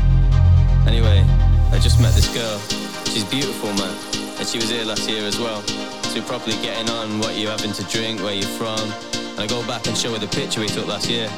Anyway, 0.87 1.25
I 1.73 1.79
just 1.79 2.03
met 2.03 2.13
this 2.13 2.29
girl. 2.35 2.59
She's 3.07 3.25
beautiful, 3.25 3.73
man. 3.81 3.97
And 4.39 4.47
she 4.47 4.59
was 4.59 4.69
here 4.69 4.85
last 4.85 5.09
year 5.09 5.25
as 5.25 5.39
well. 5.39 5.65
So 6.11 6.19
we're 6.19 6.27
properly 6.27 6.57
getting 6.57 6.91
on 6.91 7.21
what 7.21 7.37
you're 7.37 7.53
having 7.53 7.71
to 7.71 7.85
drink, 7.85 8.21
where 8.21 8.35
you're 8.35 8.57
from. 8.59 8.81
And 9.15 9.39
I 9.39 9.47
go 9.47 9.65
back 9.69 9.87
and 9.87 9.97
show 9.97 10.11
her 10.11 10.19
the 10.19 10.27
picture 10.27 10.61
we 10.61 10.67
took 10.67 10.89
last 10.89 11.09
year. 11.09 11.31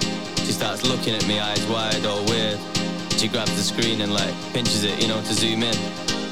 She 0.46 0.52
starts 0.52 0.82
looking 0.82 1.14
at 1.14 1.28
me, 1.28 1.38
eyes 1.38 1.62
wide, 1.66 2.06
all 2.06 2.24
weird. 2.24 2.58
She 3.18 3.28
grabs 3.28 3.54
the 3.54 3.60
screen 3.60 4.00
and 4.00 4.14
like 4.14 4.32
pinches 4.54 4.84
it, 4.84 4.98
you 4.98 5.08
know, 5.08 5.20
to 5.20 5.34
zoom 5.34 5.62
in. 5.62 5.76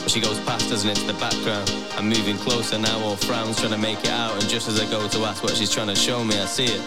But 0.00 0.10
she 0.10 0.22
goes 0.22 0.40
past 0.44 0.72
us 0.72 0.84
and 0.84 0.96
into 0.96 1.04
the 1.12 1.20
background. 1.20 1.70
I'm 1.98 2.08
moving 2.08 2.38
closer 2.38 2.78
now, 2.78 2.98
all 3.00 3.16
frowns, 3.16 3.58
trying 3.60 3.72
to 3.72 3.78
make 3.78 3.98
it 4.04 4.10
out. 4.10 4.32
And 4.40 4.48
just 4.48 4.68
as 4.68 4.80
I 4.80 4.90
go 4.90 5.06
to 5.06 5.18
ask 5.26 5.42
what 5.42 5.54
she's 5.54 5.70
trying 5.70 5.88
to 5.88 5.94
show 5.94 6.24
me, 6.24 6.40
I 6.40 6.46
see 6.46 6.64
it. 6.64 6.80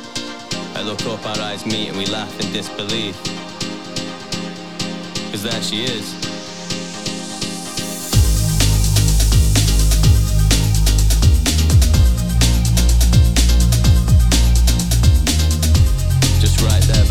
I 0.75 0.81
look 0.81 1.05
up, 1.05 1.23
our 1.23 1.37
eyes 1.37 1.67
meet, 1.67 1.89
and 1.89 1.97
we 1.99 2.07
laugh 2.07 2.33
in 2.41 2.51
disbelief. 2.51 3.15
Cause 5.29 5.43
there 5.43 5.61
she 5.61 5.83
is. 5.83 6.32
right 16.63 16.81
there. 16.83 17.02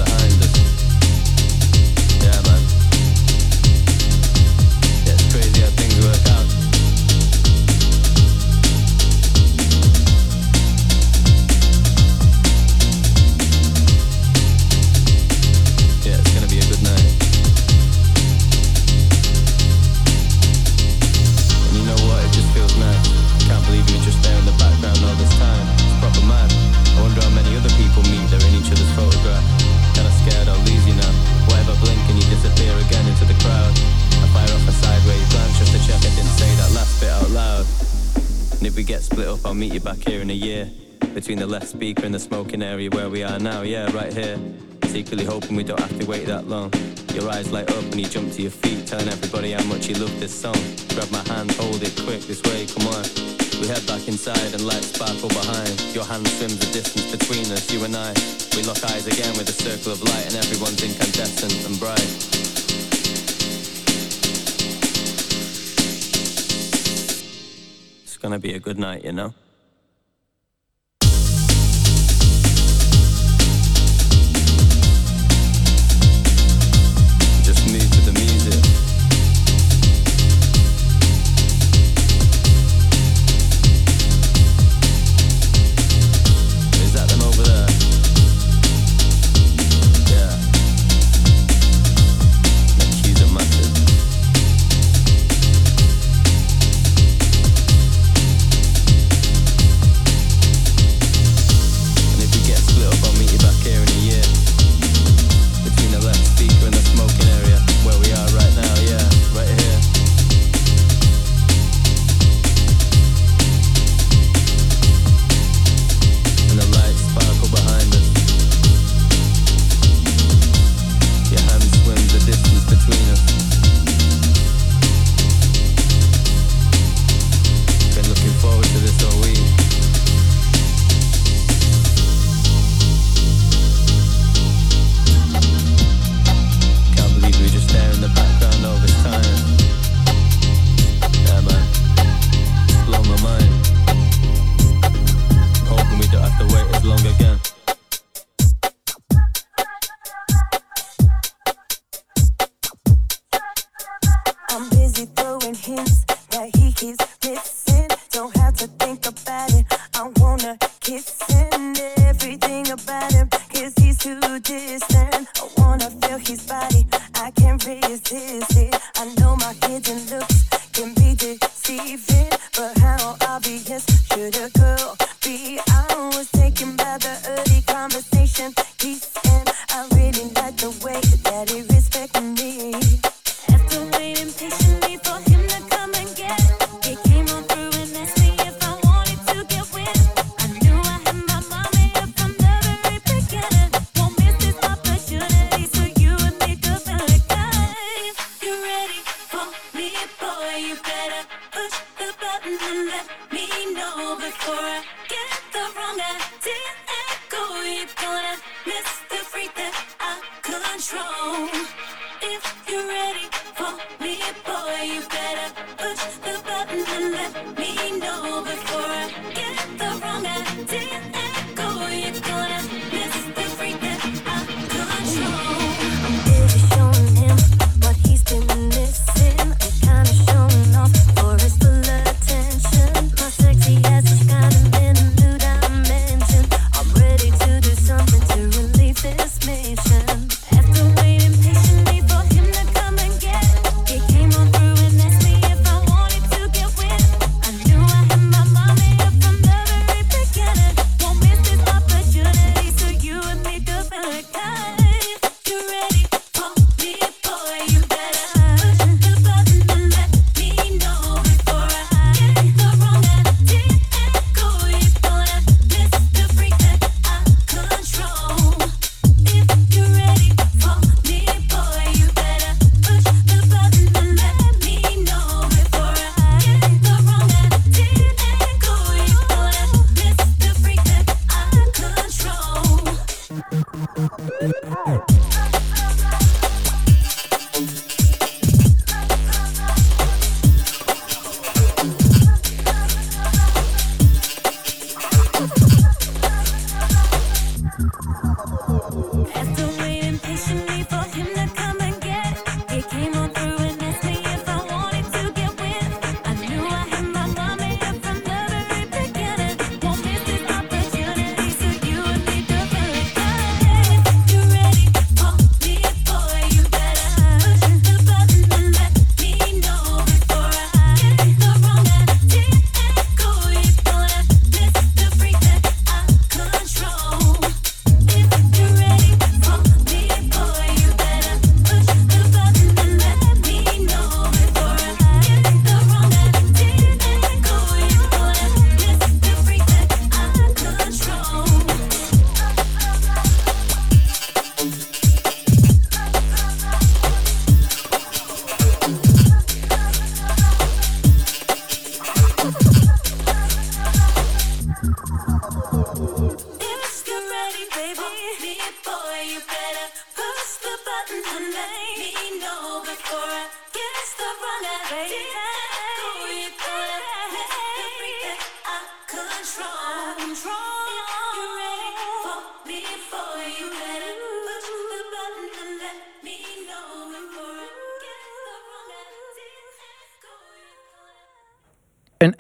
split 39.13 39.29
up, 39.29 39.45
I'll 39.45 39.55
meet 39.55 39.75
you 39.75 39.81
back 39.81 39.99
here 39.99 40.23
in 40.23 40.31
a 40.31 40.35
year. 40.35 40.71
Between 41.15 41.39
the 41.39 41.47
left 41.47 41.69
speaker 41.69 42.05
and 42.07 42.15
the 42.15 42.19
smoking 42.19 42.63
area 42.63 42.89
where 42.91 43.11
we 43.11 43.23
are 43.23 43.39
now, 43.39 43.61
yeah, 43.61 43.93
right 43.93 44.13
here. 44.13 44.39
Secretly 44.85 45.25
hoping 45.25 45.55
we 45.55 45.65
don't 45.65 45.81
have 45.81 45.99
to 46.01 46.07
wait 46.07 46.27
that 46.27 46.49
long. 46.49 46.73
Your 47.13 47.29
eyes 47.29 47.53
light 47.53 47.71
up 47.71 47.85
and 47.85 48.01
you 48.01 48.07
jump 48.07 48.33
to 48.33 48.43
your 48.43 48.51
feet, 48.51 48.87
telling 48.87 49.09
everybody 49.09 49.53
how 49.53 49.65
much 49.65 49.89
you 49.89 49.97
love 49.97 50.19
this 50.19 50.33
song. 50.33 50.57
Grab 50.95 51.11
my 51.11 51.23
hand, 51.29 51.51
hold 51.53 51.83
it 51.83 51.95
quick, 52.05 52.23
this 52.23 52.43
way, 52.45 52.65
come 52.65 52.87
on. 52.89 53.05
We 53.61 53.69
head 53.69 53.87
back 53.87 54.09
inside 54.09 54.55
and 54.55 54.65
lights 54.65 54.95
sparkle 54.95 55.29
behind. 55.29 55.77
Your 55.95 56.05
hand 56.05 56.27
swims 56.27 56.59
the 56.59 56.73
distance 56.73 57.13
between 57.13 57.45
us, 57.53 57.71
you 57.71 57.85
and 57.85 57.95
I. 57.95 58.15
We 58.57 58.63
lock 58.63 58.83
eyes 58.85 59.07
again 59.07 59.37
with 59.37 59.49
a 59.49 59.53
circle 59.53 59.93
of 59.93 60.03
light 60.03 60.27
and 60.27 60.37
everyone's 60.37 60.83
incandescent 60.83 61.67
and 61.67 61.79
bright. 61.79 62.42
going 68.23 68.33
to 68.33 68.39
be 68.39 68.55
a 68.55 68.61
good 68.61 68.79
night, 68.79 69.05
you 69.05 69.13
know? 69.13 69.35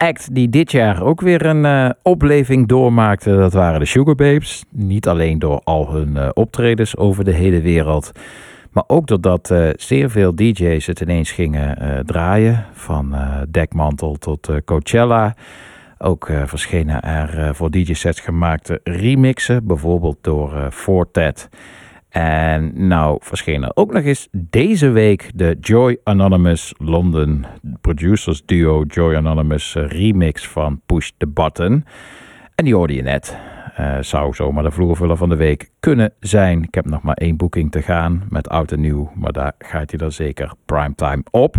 Act 0.03 0.34
die 0.34 0.48
dit 0.48 0.72
jaar 0.72 1.03
ook 1.03 1.20
weer 1.20 1.46
een 1.46 1.64
eh, 1.64 1.90
opleving 2.03 2.68
doormaakte, 2.68 3.36
dat 3.36 3.53
waren 3.53 3.80
de 3.80 3.86
Sugar 3.86 4.14
Babes. 4.14 4.64
Niet 4.70 5.09
alleen 5.09 5.38
door 5.38 5.61
al 5.64 5.92
hun 5.92 6.16
eh, 6.16 6.28
optredens 6.32 6.96
over 6.96 7.24
de 7.24 7.32
hele 7.32 7.61
wereld, 7.61 8.12
maar 8.70 8.84
ook 8.86 9.07
doordat 9.07 9.50
eh, 9.50 9.68
zeer 9.76 10.11
veel 10.11 10.34
DJ's 10.34 10.86
het 10.86 11.00
ineens 11.00 11.30
gingen 11.30 12.03
draaien. 12.07 12.64
Van 12.72 13.14
Dekmantel 13.48 14.14
tot 14.14 14.50
Coachella. 14.64 15.34
Ook 15.98 16.30
verschenen 16.44 17.03
er 17.03 17.55
voor 17.55 17.70
DJ-sets 17.70 18.20
gemaakte 18.20 18.80
remixen, 18.84 19.66
bijvoorbeeld 19.66 20.18
door 20.20 20.68
Fortet. 20.70 21.48
En 22.12 22.86
nou 22.86 23.18
verscheen 23.20 23.62
er 23.62 23.70
ook 23.74 23.92
nog 23.92 24.02
eens 24.02 24.28
deze 24.32 24.90
week 24.90 25.30
de 25.34 25.56
Joy 25.60 25.98
Anonymous 26.04 26.74
London 26.78 27.46
producers 27.80 28.44
duo 28.44 28.84
Joy 28.84 29.14
Anonymous 29.14 29.74
remix 29.74 30.48
van 30.48 30.80
Push 30.86 31.10
the 31.16 31.26
Button. 31.26 31.84
En 32.54 32.64
die 32.64 32.74
hoorde 32.74 32.94
je 32.94 33.02
net. 33.02 33.38
Eh, 33.76 33.96
zou 34.00 34.34
zomaar 34.34 34.62
de 34.62 34.70
vloervuller 34.70 35.16
van 35.16 35.28
de 35.28 35.36
week 35.36 35.70
kunnen 35.80 36.12
zijn. 36.20 36.62
Ik 36.62 36.74
heb 36.74 36.86
nog 36.86 37.02
maar 37.02 37.16
één 37.16 37.36
boeking 37.36 37.70
te 37.70 37.82
gaan 37.82 38.22
met 38.28 38.48
oud 38.48 38.72
en 38.72 38.80
nieuw, 38.80 39.12
maar 39.14 39.32
daar 39.32 39.52
gaat 39.58 39.90
hij 39.90 39.98
dan 39.98 40.12
zeker 40.12 40.52
primetime 40.64 41.22
op. 41.30 41.56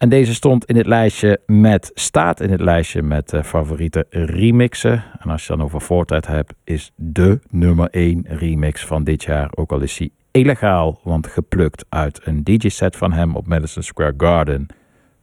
En 0.00 0.08
deze 0.08 0.34
stond 0.34 0.64
in 0.64 0.76
het 0.76 0.86
lijstje 0.86 1.40
met, 1.46 1.90
staat 1.94 2.40
in 2.40 2.50
het 2.50 2.60
lijstje 2.60 3.02
met 3.02 3.32
eh, 3.32 3.42
favoriete 3.42 4.06
remixen. 4.10 5.04
En 5.18 5.30
als 5.30 5.46
je 5.46 5.56
dan 5.56 5.62
over 5.62 5.80
Fortnite 5.80 6.30
hebt, 6.30 6.54
is 6.64 6.92
de 6.94 7.38
nummer 7.50 7.88
1 7.90 8.24
remix 8.28 8.84
van 8.84 9.04
dit 9.04 9.22
jaar. 9.22 9.50
Ook 9.54 9.72
al 9.72 9.80
is 9.80 9.98
hij 9.98 10.10
illegaal, 10.30 11.00
want 11.02 11.26
geplukt 11.26 11.84
uit 11.88 12.20
een 12.24 12.44
DJ-set 12.44 12.96
van 12.96 13.12
hem 13.12 13.36
op 13.36 13.46
Madison 13.46 13.82
Square 13.82 14.14
Garden. 14.16 14.66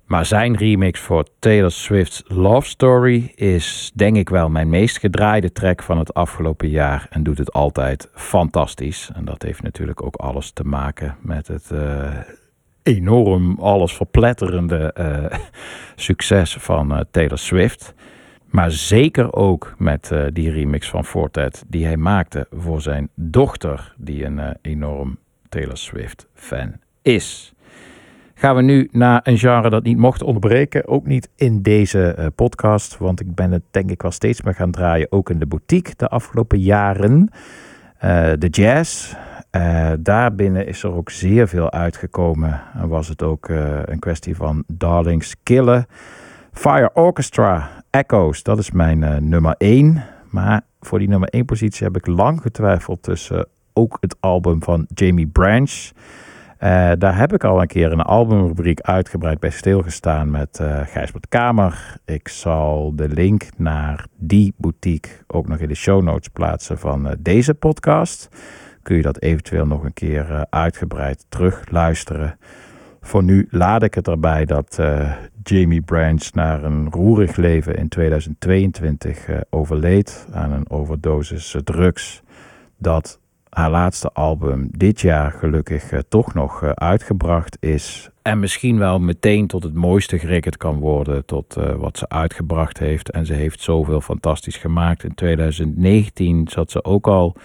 Maar 0.05 0.25
zijn 0.25 0.55
remix 0.55 0.99
voor 0.99 1.25
Taylor 1.39 1.71
Swift's 1.71 2.23
Love 2.27 2.67
Story 2.67 3.31
is 3.35 3.91
denk 3.93 4.15
ik 4.15 4.29
wel 4.29 4.49
mijn 4.49 4.69
meest 4.69 4.99
gedraaide 4.99 5.51
track 5.51 5.83
van 5.83 5.97
het 5.97 6.13
afgelopen 6.13 6.69
jaar. 6.69 7.07
En 7.09 7.23
doet 7.23 7.37
het 7.37 7.53
altijd 7.53 8.09
fantastisch. 8.13 9.09
En 9.13 9.25
dat 9.25 9.41
heeft 9.41 9.63
natuurlijk 9.63 10.03
ook 10.03 10.15
alles 10.15 10.51
te 10.51 10.63
maken 10.63 11.15
met 11.21 11.47
het 11.47 11.71
eh, 11.71 12.09
enorm 12.87 13.59
alles 13.59 13.93
verpletterende 13.93 14.93
eh, 14.93 15.39
succes 15.95 16.55
van 16.59 16.93
eh, 16.93 16.99
Taylor 17.11 17.37
Swift. 17.37 17.93
Maar 18.45 18.71
zeker 18.71 19.33
ook 19.33 19.73
met 19.77 20.11
eh, 20.11 20.23
die 20.33 20.51
remix 20.51 20.89
van 20.89 21.05
Fortet 21.05 21.63
die 21.67 21.85
hij 21.85 21.97
maakte 21.97 22.47
voor 22.51 22.81
zijn 22.81 23.09
dochter, 23.15 23.93
die 23.97 24.25
een 24.25 24.57
enorm 24.61 25.17
Taylor 25.49 25.77
Swift 25.77 26.27
fan 26.33 26.73
is. 27.01 27.53
Gaan 28.33 28.55
we 28.55 28.61
nu 28.61 28.87
naar 28.91 29.19
een 29.23 29.37
genre 29.37 29.69
dat 29.69 29.83
niet 29.83 29.97
mocht 29.97 30.23
ontbreken, 30.23 30.87
ook 30.87 31.05
niet 31.05 31.29
in 31.35 31.61
deze 31.61 32.31
podcast, 32.35 32.97
want 32.97 33.19
ik 33.19 33.35
ben 33.35 33.51
het 33.51 33.63
denk 33.71 33.91
ik 33.91 34.01
wel 34.01 34.11
steeds 34.11 34.41
meer 34.41 34.53
gaan 34.53 34.71
draaien, 34.71 35.11
ook 35.11 35.29
in 35.29 35.39
de 35.39 35.45
boutique 35.45 35.93
de 35.95 36.07
afgelopen 36.07 36.59
jaren. 36.59 37.31
De 38.39 38.47
jazz, 38.49 39.13
eh, 39.57 39.91
daarbinnen 39.99 40.67
is 40.67 40.83
er 40.83 40.93
ook 40.93 41.09
zeer 41.09 41.47
veel 41.47 41.71
uitgekomen. 41.71 42.61
En 42.73 42.87
was 42.87 43.07
het 43.07 43.23
ook 43.23 43.49
eh, 43.49 43.79
een 43.85 43.99
kwestie 43.99 44.35
van 44.35 44.63
Darlings 44.67 45.35
Killen. 45.43 45.85
Fire 46.51 46.91
Orchestra, 46.93 47.69
Echoes, 47.89 48.43
dat 48.43 48.59
is 48.59 48.71
mijn 48.71 49.03
eh, 49.03 49.15
nummer 49.15 49.55
1. 49.57 50.03
Maar 50.29 50.61
voor 50.79 50.99
die 50.99 51.07
nummer 51.07 51.29
1 51.29 51.45
positie 51.45 51.85
heb 51.85 51.95
ik 51.95 52.07
lang 52.07 52.41
getwijfeld 52.41 53.03
tussen 53.03 53.47
ook 53.73 53.97
het 53.99 54.15
album 54.19 54.63
van 54.63 54.85
Jamie 54.93 55.27
Branch. 55.27 55.91
Daar 56.97 57.17
heb 57.17 57.33
ik 57.33 57.43
al 57.43 57.61
een 57.61 57.67
keer 57.67 57.91
een 57.91 58.01
albumrubriek 58.01 58.81
uitgebreid 58.81 59.39
bij 59.39 59.49
stilgestaan 59.49 60.31
met 60.31 60.59
Gijsbert 60.83 61.27
Kamer. 61.27 61.97
Ik 62.05 62.27
zal 62.27 62.95
de 62.95 63.09
link 63.09 63.43
naar 63.57 64.05
die 64.15 64.53
boutique 64.57 65.11
ook 65.27 65.47
nog 65.47 65.57
in 65.57 65.67
de 65.67 65.75
show 65.75 66.01
notes 66.01 66.27
plaatsen 66.27 66.77
van 66.77 67.15
deze 67.19 67.53
podcast. 67.53 68.29
Kun 68.87 68.95
je 68.95 69.01
dat 69.01 69.21
eventueel 69.21 69.65
nog 69.65 69.83
een 69.83 69.93
keer 69.93 70.31
eh, 70.31 70.41
uitgebreid 70.49 71.25
terug 71.29 71.69
luisteren. 71.71 72.37
Voor 73.01 73.23
nu 73.23 73.47
laat 73.49 73.83
ik 73.83 73.93
het 73.93 74.07
erbij 74.07 74.45
dat 74.45 74.79
eh, 74.79 75.11
Jamie 75.43 75.81
Branch 75.81 76.33
na 76.33 76.63
een 76.63 76.91
roerig 76.91 77.35
leven 77.35 77.75
in 77.75 77.87
2022 77.87 79.27
eh, 79.27 79.37
overleed 79.49 80.27
aan 80.31 80.51
een 80.51 80.69
overdosis 80.69 81.55
drugs. 81.63 82.21
Dat 82.77 83.19
haar 83.49 83.69
laatste 83.69 84.11
album 84.13 84.67
dit 84.71 85.01
jaar 85.01 85.31
gelukkig 85.31 85.91
toch 86.09 86.33
nog 86.33 86.63
uitgebracht 86.63 87.57
is. 87.59 88.09
En 88.21 88.39
misschien 88.39 88.77
wel 88.77 88.99
meteen 88.99 89.47
tot 89.47 89.63
het 89.63 89.73
mooiste 89.73 90.19
gerekend 90.19 90.57
kan 90.57 90.79
worden 90.79 91.25
tot 91.25 91.55
wat 91.77 91.97
ze 91.97 92.09
uitgebracht 92.09 92.77
heeft. 92.77 93.09
En 93.09 93.25
ze 93.25 93.33
heeft 93.33 93.61
zoveel 93.61 94.01
fantastisch 94.01 94.57
gemaakt. 94.57 95.03
In 95.03 95.13
2019 95.15 96.47
zat 96.47 96.71
ze 96.71 96.83
ook 96.83 97.07
al 97.07 97.35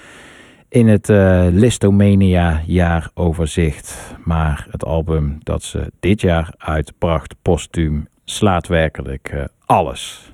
in 0.73 0.89
het 0.89 1.09
eh, 1.09 1.47
Listomania 1.51 2.63
jaaroverzicht. 2.67 4.17
Maar 4.25 4.67
het 4.71 4.85
album 4.85 5.39
dat 5.43 5.63
ze 5.63 5.93
dit 6.01 6.21
jaar 6.21 6.55
uitbracht, 6.59 7.35
postuum, 7.43 8.07
slaat 8.25 8.67
werkelijk 8.67 9.29
eh, 9.29 9.45
alles. 9.67 10.33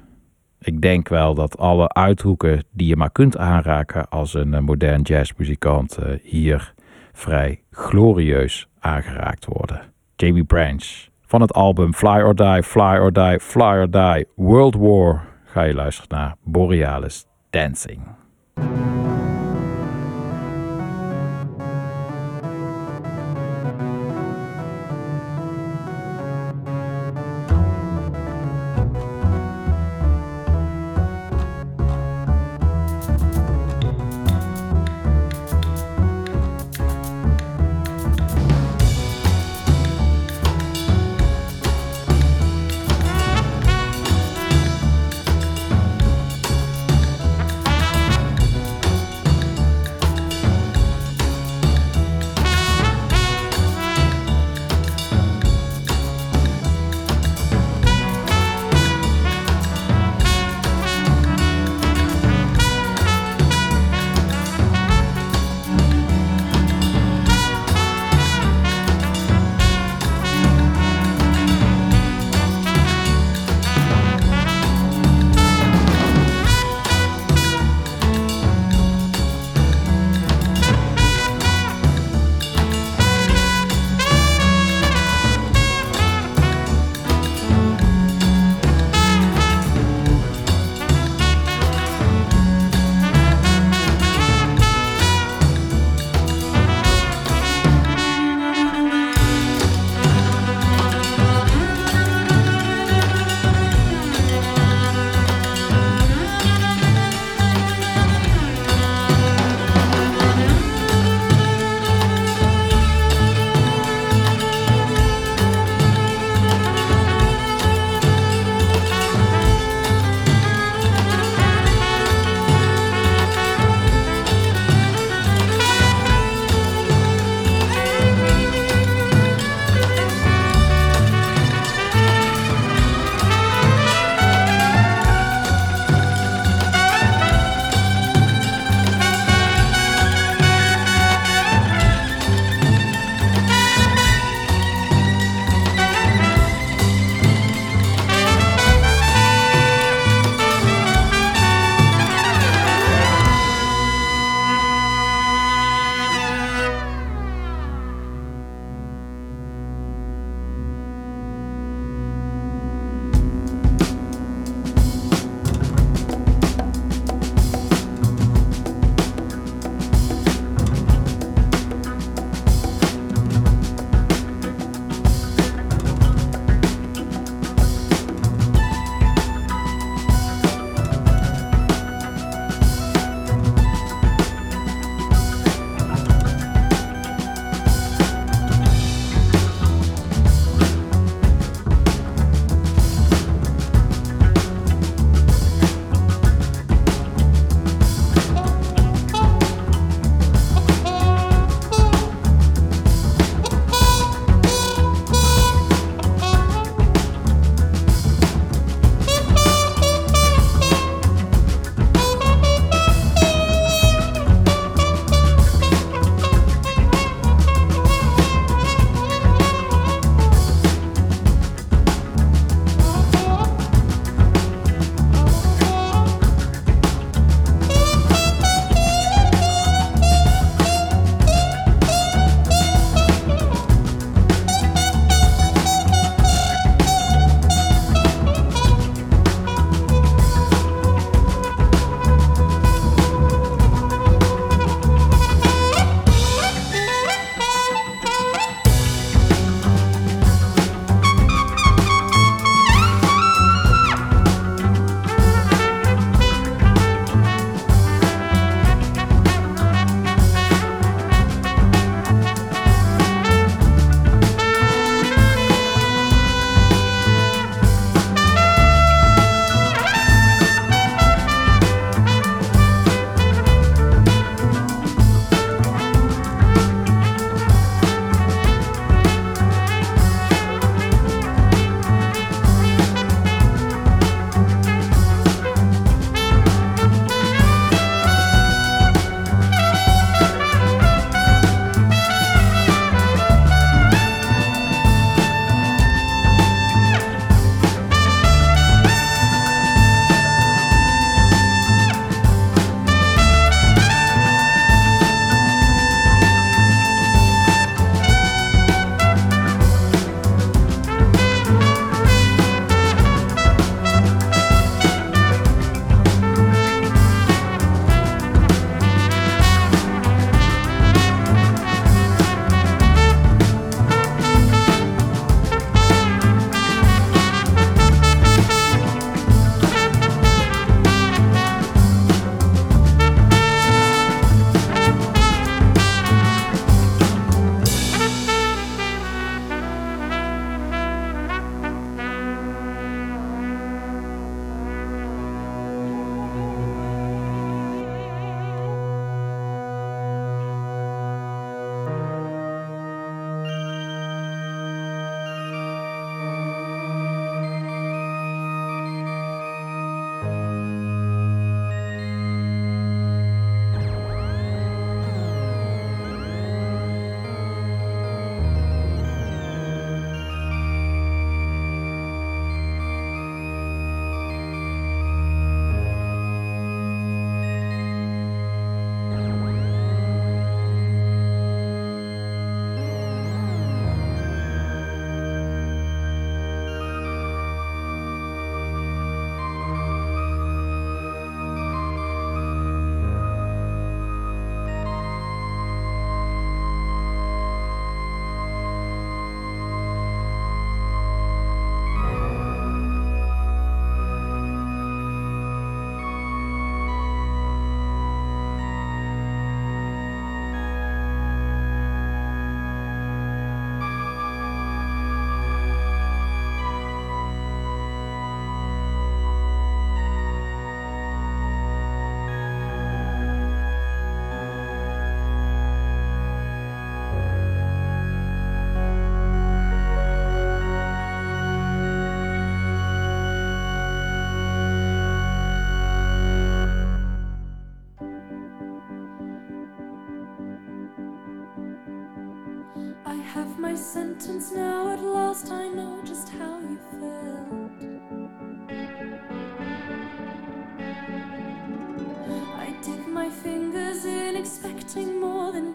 Ik 0.60 0.80
denk 0.80 1.08
wel 1.08 1.34
dat 1.34 1.58
alle 1.58 1.88
uithoeken 1.88 2.64
die 2.70 2.86
je 2.86 2.96
maar 2.96 3.10
kunt 3.10 3.36
aanraken 3.36 4.08
als 4.08 4.34
een 4.34 4.54
eh, 4.54 4.60
modern 4.60 5.02
jazzmuzikant 5.02 5.98
hier 6.22 6.74
vrij 7.12 7.62
glorieus 7.70 8.68
aangeraakt 8.78 9.44
worden. 9.44 9.80
Jamie 10.16 10.44
Branch 10.44 10.84
van 11.26 11.40
het 11.40 11.52
album 11.52 11.94
Fly 11.94 12.20
or 12.20 12.34
Die, 12.34 12.62
Fly 12.62 12.96
or 12.96 13.12
Die, 13.12 13.40
Fly 13.40 13.78
or 13.78 13.90
Die, 13.90 14.26
World 14.34 14.74
War. 14.74 15.24
Ga 15.44 15.62
je 15.62 15.74
luisteren 15.74 16.18
naar 16.18 16.34
Borealis 16.42 17.26
Dancing. 17.50 18.00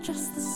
Just 0.03 0.35
the 0.35 0.52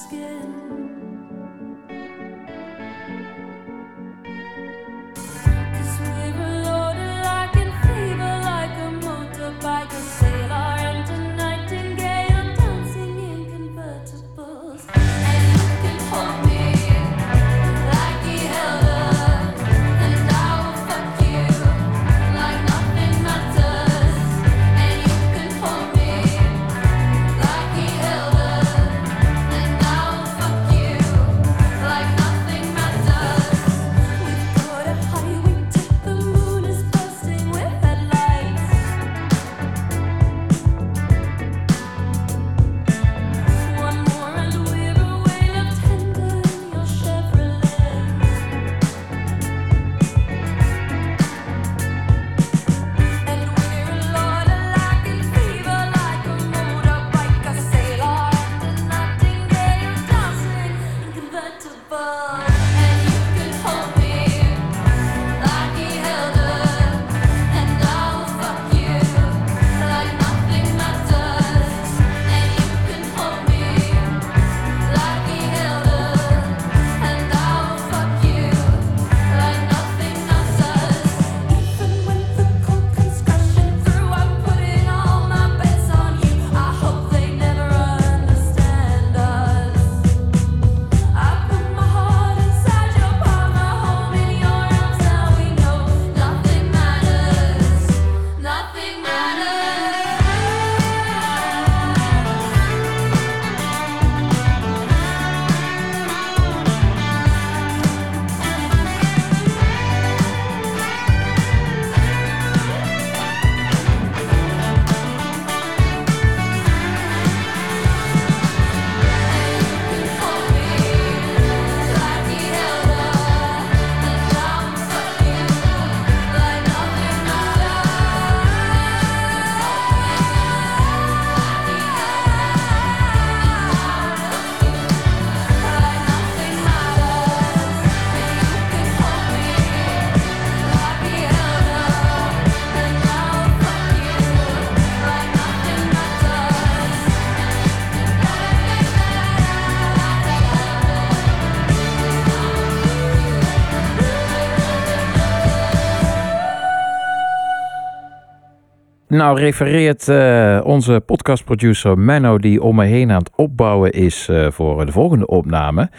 Nou 159.18 159.40
refereert 159.40 160.08
eh, 160.08 160.62
onze 160.64 161.02
podcastproducer 161.06 162.00
Menno, 162.00 162.38
die 162.38 162.62
om 162.62 162.76
me 162.76 162.86
heen 162.86 163.12
aan 163.12 163.20
het 163.20 163.32
opbouwen 163.36 163.92
is 163.92 164.28
eh, 164.30 164.52
voor 164.52 164.86
de 164.86 164.92
volgende 164.92 165.28
opname. 165.28 165.90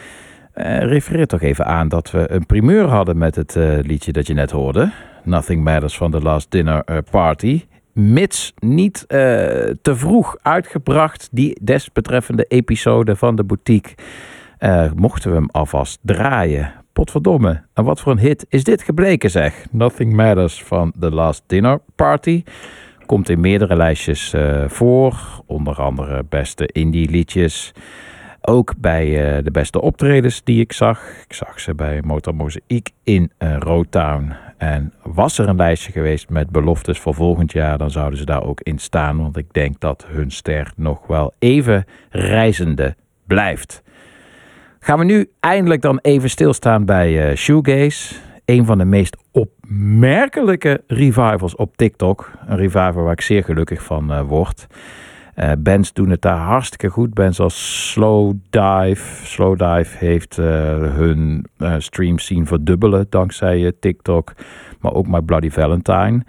eh, 0.53 0.79
refereert 0.79 1.29
toch 1.29 1.41
even 1.41 1.67
aan 1.67 1.89
dat 1.89 2.11
we 2.11 2.31
een 2.31 2.47
primeur 2.47 2.85
hadden 2.85 3.19
met 3.19 3.35
het 3.35 3.55
liedje 3.83 4.13
dat 4.13 4.27
je 4.27 4.35
net 4.35 4.51
hoorde. 4.51 4.93
Nothing 5.25 5.65
Matters 5.65 5.97
van 5.97 6.11
The 6.11 6.21
Last 6.21 6.51
Dinner 6.51 7.03
Party. 7.11 7.65
Mits 7.93 8.55
niet 8.59 9.05
te 9.09 9.95
vroeg 9.97 10.37
uitgebracht, 10.43 11.29
die 11.31 11.59
desbetreffende 11.63 12.45
episode 12.45 13.17
van 13.17 13.37
de 13.37 13.45
boutique. 13.45 13.95
mochten 14.95 15.31
we 15.31 15.37
hem 15.37 15.49
alvast 15.51 15.99
draaien. 16.03 16.73
Potverdomme, 16.93 17.63
en 17.75 17.85
wat 17.85 18.01
voor 18.01 18.13
een 18.13 18.19
hit 18.19 18.47
is 18.49 18.65
dit 18.65 18.83
gebleken 18.83 19.31
zeg. 19.31 19.67
Nothing 19.71 20.13
Matters 20.13 20.63
van 20.63 20.93
The 21.01 21.11
Last 21.11 21.43
Dinner 21.47 21.81
Party. 21.95 22.43
Komt 23.09 23.29
in 23.29 23.41
meerdere 23.41 23.77
lijstjes 23.77 24.33
eh, 24.33 24.65
voor. 24.67 25.43
Onder 25.47 25.83
andere 25.83 26.25
beste 26.29 26.67
indie 26.67 27.11
liedjes. 27.11 27.73
Ook 28.41 28.75
bij 28.79 29.37
eh, 29.37 29.45
de 29.45 29.51
beste 29.51 29.81
optredens 29.81 30.45
die 30.45 30.61
ik 30.61 30.73
zag. 30.73 31.03
Ik 31.29 31.33
zag 31.33 31.61
ze 31.61 31.75
bij 31.75 32.01
Motor 32.05 32.35
Mozaïek 32.35 32.91
in 33.05 33.31
eh 33.39 33.57
Roadtown. 33.59 34.33
En 34.57 34.93
was 35.03 35.39
er 35.39 35.49
een 35.49 35.57
lijstje 35.57 35.93
geweest 35.93 36.29
met 36.29 36.51
beloftes 36.51 36.99
voor 36.99 37.15
volgend 37.15 37.53
jaar, 37.53 37.79
dan 37.79 37.91
zouden 37.91 38.19
ze 38.19 38.25
daar 38.25 38.45
ook 38.45 38.61
in 38.61 38.79
staan. 38.79 39.23
Want 39.23 39.37
ik 39.37 39.53
denk 39.53 39.81
dat 39.81 40.07
hun 40.09 40.31
ster 40.31 40.73
nog 40.77 41.07
wel 41.07 41.35
even 41.39 41.85
reizende 42.11 42.97
blijft. 43.27 43.83
Gaan 44.81 44.99
we 44.99 45.05
nu 45.05 45.31
eindelijk 45.41 45.83
dan 45.83 45.99
even 46.03 46.31
stilstaan 46.31 46.85
bij 46.85 47.31
eh 47.31 47.37
Shoegaze. 47.37 48.28
Een 48.49 48.67
van 48.67 48.79
de 48.79 48.85
meest 48.85 49.17
opmerkelijke 49.33 50.83
revivals 50.87 51.55
op 51.55 51.77
TikTok. 51.77 52.31
Een 52.47 52.57
revival 52.57 53.03
waar 53.03 53.13
ik 53.13 53.21
zeer 53.21 53.45
gelukkig 53.45 53.83
van 53.83 54.13
eh, 54.13 54.23
word. 54.23 54.67
Eh, 55.35 55.53
bands 55.59 55.93
doen 55.93 56.11
het 56.11 56.23
daar 56.23 56.39
hartstikke 56.39 56.89
goed. 56.89 57.15
Bands 57.15 57.41
als 57.41 57.91
Slow 57.91 58.35
Dive. 58.51 59.27
Slow 59.27 59.59
Dive 59.59 59.97
heeft 59.99 60.39
eh, 60.39 60.47
hun 60.95 61.47
streams 61.79 62.27
zien 62.27 62.47
verdubbelen 62.47 63.07
dankzij 63.09 63.73
TikTok. 63.81 64.33
Maar 64.81 64.93
ook 64.93 65.07
My 65.07 65.21
Bloody 65.21 65.51
Valentine. 65.51 66.25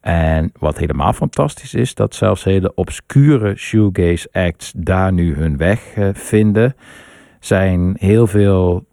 En 0.00 0.52
wat 0.58 0.78
helemaal 0.78 1.12
fantastisch 1.12 1.74
is, 1.74 1.94
dat 1.94 2.14
zelfs 2.14 2.44
hele 2.44 2.74
obscure 2.74 3.56
shoegaze 3.56 4.28
acts 4.32 4.72
daar 4.76 5.12
nu 5.12 5.34
hun 5.34 5.56
weg 5.56 5.80
vinden. 6.12 6.74
Zijn 7.40 7.96
heel 7.98 8.26
veel, 8.26 8.86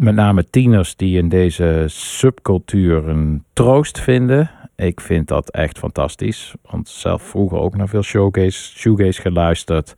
met 0.00 0.14
name 0.14 0.50
tieners, 0.50 0.96
die 0.96 1.18
in 1.18 1.28
deze 1.28 1.84
subcultuur 1.86 3.08
een 3.08 3.44
troost 3.52 4.00
vinden. 4.00 4.50
Ik 4.76 5.00
vind 5.00 5.28
dat 5.28 5.50
echt 5.50 5.78
fantastisch. 5.78 6.54
Want 6.70 6.88
zelf 6.88 7.22
vroeger 7.22 7.58
ook 7.58 7.76
naar 7.76 7.88
veel 7.88 8.02
showgaze, 8.02 8.78
shoegaze 8.78 9.20
geluisterd. 9.20 9.94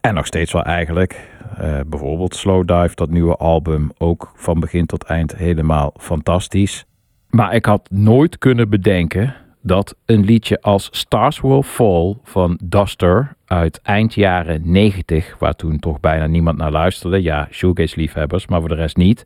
En 0.00 0.14
nog 0.14 0.26
steeds 0.26 0.52
wel 0.52 0.62
eigenlijk. 0.62 1.28
Eh, 1.56 1.80
bijvoorbeeld 1.86 2.34
Slow 2.34 2.66
Dive, 2.66 2.94
dat 2.94 3.10
nieuwe 3.10 3.36
album, 3.36 3.90
ook 3.98 4.32
van 4.34 4.60
begin 4.60 4.86
tot 4.86 5.04
eind 5.04 5.36
helemaal 5.36 5.94
fantastisch. 5.96 6.84
Maar 7.28 7.54
ik 7.54 7.64
had 7.64 7.88
nooit 7.90 8.38
kunnen 8.38 8.68
bedenken 8.68 9.34
dat 9.62 9.96
een 10.04 10.24
liedje 10.24 10.60
als 10.60 10.88
Stars 10.90 11.40
Will 11.40 11.62
Fall 11.62 12.16
van 12.22 12.60
Duster 12.64 13.36
uit 13.48 13.80
eind 13.82 14.14
jaren 14.14 14.60
90, 14.64 15.36
waar 15.38 15.54
toen 15.54 15.78
toch 15.78 16.00
bijna 16.00 16.26
niemand 16.26 16.58
naar 16.58 16.70
luisterde, 16.70 17.22
ja, 17.22 17.48
shoegaze 17.50 17.96
liefhebbers, 17.96 18.46
maar 18.46 18.60
voor 18.60 18.68
de 18.68 18.74
rest 18.74 18.96
niet, 18.96 19.24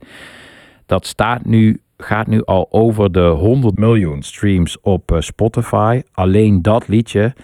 dat 0.87 1.07
staat 1.07 1.45
nu, 1.45 1.81
gaat 1.97 2.27
nu 2.27 2.45
al 2.45 2.67
over 2.71 3.13
de 3.13 3.27
100 3.27 3.79
miljoen 3.79 4.23
streams 4.23 4.81
op 4.81 5.13
eh, 5.13 5.21
Spotify. 5.21 6.03
Alleen 6.13 6.63
dat 6.63 6.89
liedje. 6.89 7.35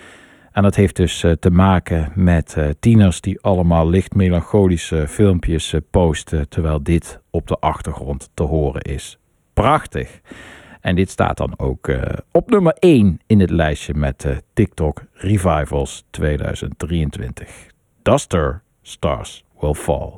En 0.52 0.62
dat 0.62 0.74
heeft 0.74 0.96
dus 0.96 1.24
eh, 1.24 1.32
te 1.32 1.50
maken 1.50 2.12
met 2.14 2.54
eh, 2.56 2.68
tieners 2.80 3.20
die 3.20 3.40
allemaal 3.40 3.88
licht 3.88 4.14
melancholische 4.14 5.08
filmpjes 5.08 5.74
posten, 5.90 6.48
terwijl 6.48 6.82
dit 6.82 7.20
op 7.30 7.46
de 7.46 7.56
achtergrond 7.58 8.30
te 8.34 8.42
horen 8.42 8.82
is. 8.82 9.18
Prachtig. 9.54 10.20
En 10.80 10.94
dit 10.94 11.10
staat 11.10 11.36
dan 11.36 11.54
ook 11.56 11.88
eh, 11.88 12.02
op 12.32 12.50
nummer 12.50 12.72
1 12.78 13.20
in 13.26 13.40
het 13.40 13.50
lijstje 13.50 13.94
met 13.94 14.24
eh, 14.24 14.36
TikTok 14.52 15.02
Revivals 15.12 16.04
2023. 16.10 17.48
Duster 18.02 18.62
Stars 18.82 19.44
Will 19.60 19.74
Fall. 19.74 20.12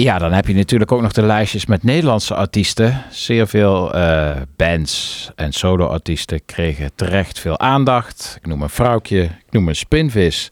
Ja, 0.00 0.18
dan 0.18 0.32
heb 0.32 0.46
je 0.46 0.54
natuurlijk 0.54 0.92
ook 0.92 1.02
nog 1.02 1.12
de 1.12 1.22
lijstjes 1.22 1.66
met 1.66 1.82
Nederlandse 1.82 2.34
artiesten. 2.34 3.02
Zeer 3.10 3.48
veel 3.48 3.94
eh, 3.94 4.36
bands 4.56 5.30
en 5.34 5.52
solo-artiesten 5.52 6.44
kregen 6.44 6.90
terecht 6.94 7.38
veel 7.38 7.58
aandacht. 7.58 8.34
Ik 8.40 8.46
noem 8.46 8.62
een 8.62 8.68
vrouwtje, 8.68 9.22
ik 9.22 9.50
noem 9.50 9.68
een 9.68 9.76
spinvis. 9.76 10.48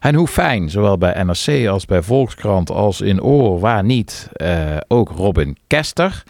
En 0.00 0.14
hoe 0.14 0.26
fijn, 0.26 0.70
zowel 0.70 0.98
bij 0.98 1.22
NRC 1.22 1.66
als 1.68 1.84
bij 1.84 2.02
Volkskrant 2.02 2.70
als 2.70 3.00
in 3.00 3.22
Oor, 3.22 3.60
waar 3.60 3.84
niet, 3.84 4.28
eh, 4.32 4.76
ook 4.86 5.10
Robin 5.10 5.56
Kester. 5.66 6.22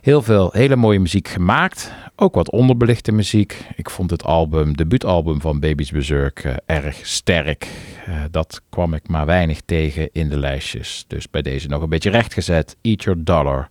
Heel 0.00 0.22
veel 0.22 0.50
hele 0.52 0.76
mooie 0.76 1.00
muziek 1.00 1.28
gemaakt. 1.28 1.92
Ook 2.22 2.34
wat 2.34 2.50
onderbelichte 2.50 3.12
muziek. 3.12 3.66
Ik 3.76 3.90
vond 3.90 4.10
het 4.10 4.24
album, 4.24 4.76
debuutalbum 4.76 5.40
van 5.40 5.60
Baby's 5.60 5.90
Berserk 5.90 6.44
eh, 6.44 6.54
erg 6.66 7.06
sterk. 7.06 7.68
Eh, 8.06 8.14
dat 8.30 8.60
kwam 8.68 8.94
ik 8.94 9.08
maar 9.08 9.26
weinig 9.26 9.60
tegen 9.64 10.08
in 10.12 10.28
de 10.28 10.38
lijstjes. 10.38 11.04
Dus 11.06 11.30
bij 11.30 11.42
deze 11.42 11.68
nog 11.68 11.82
een 11.82 11.88
beetje 11.88 12.10
rechtgezet. 12.10 12.76
Eat 12.82 13.02
Your 13.02 13.24
Dollar. 13.24 13.68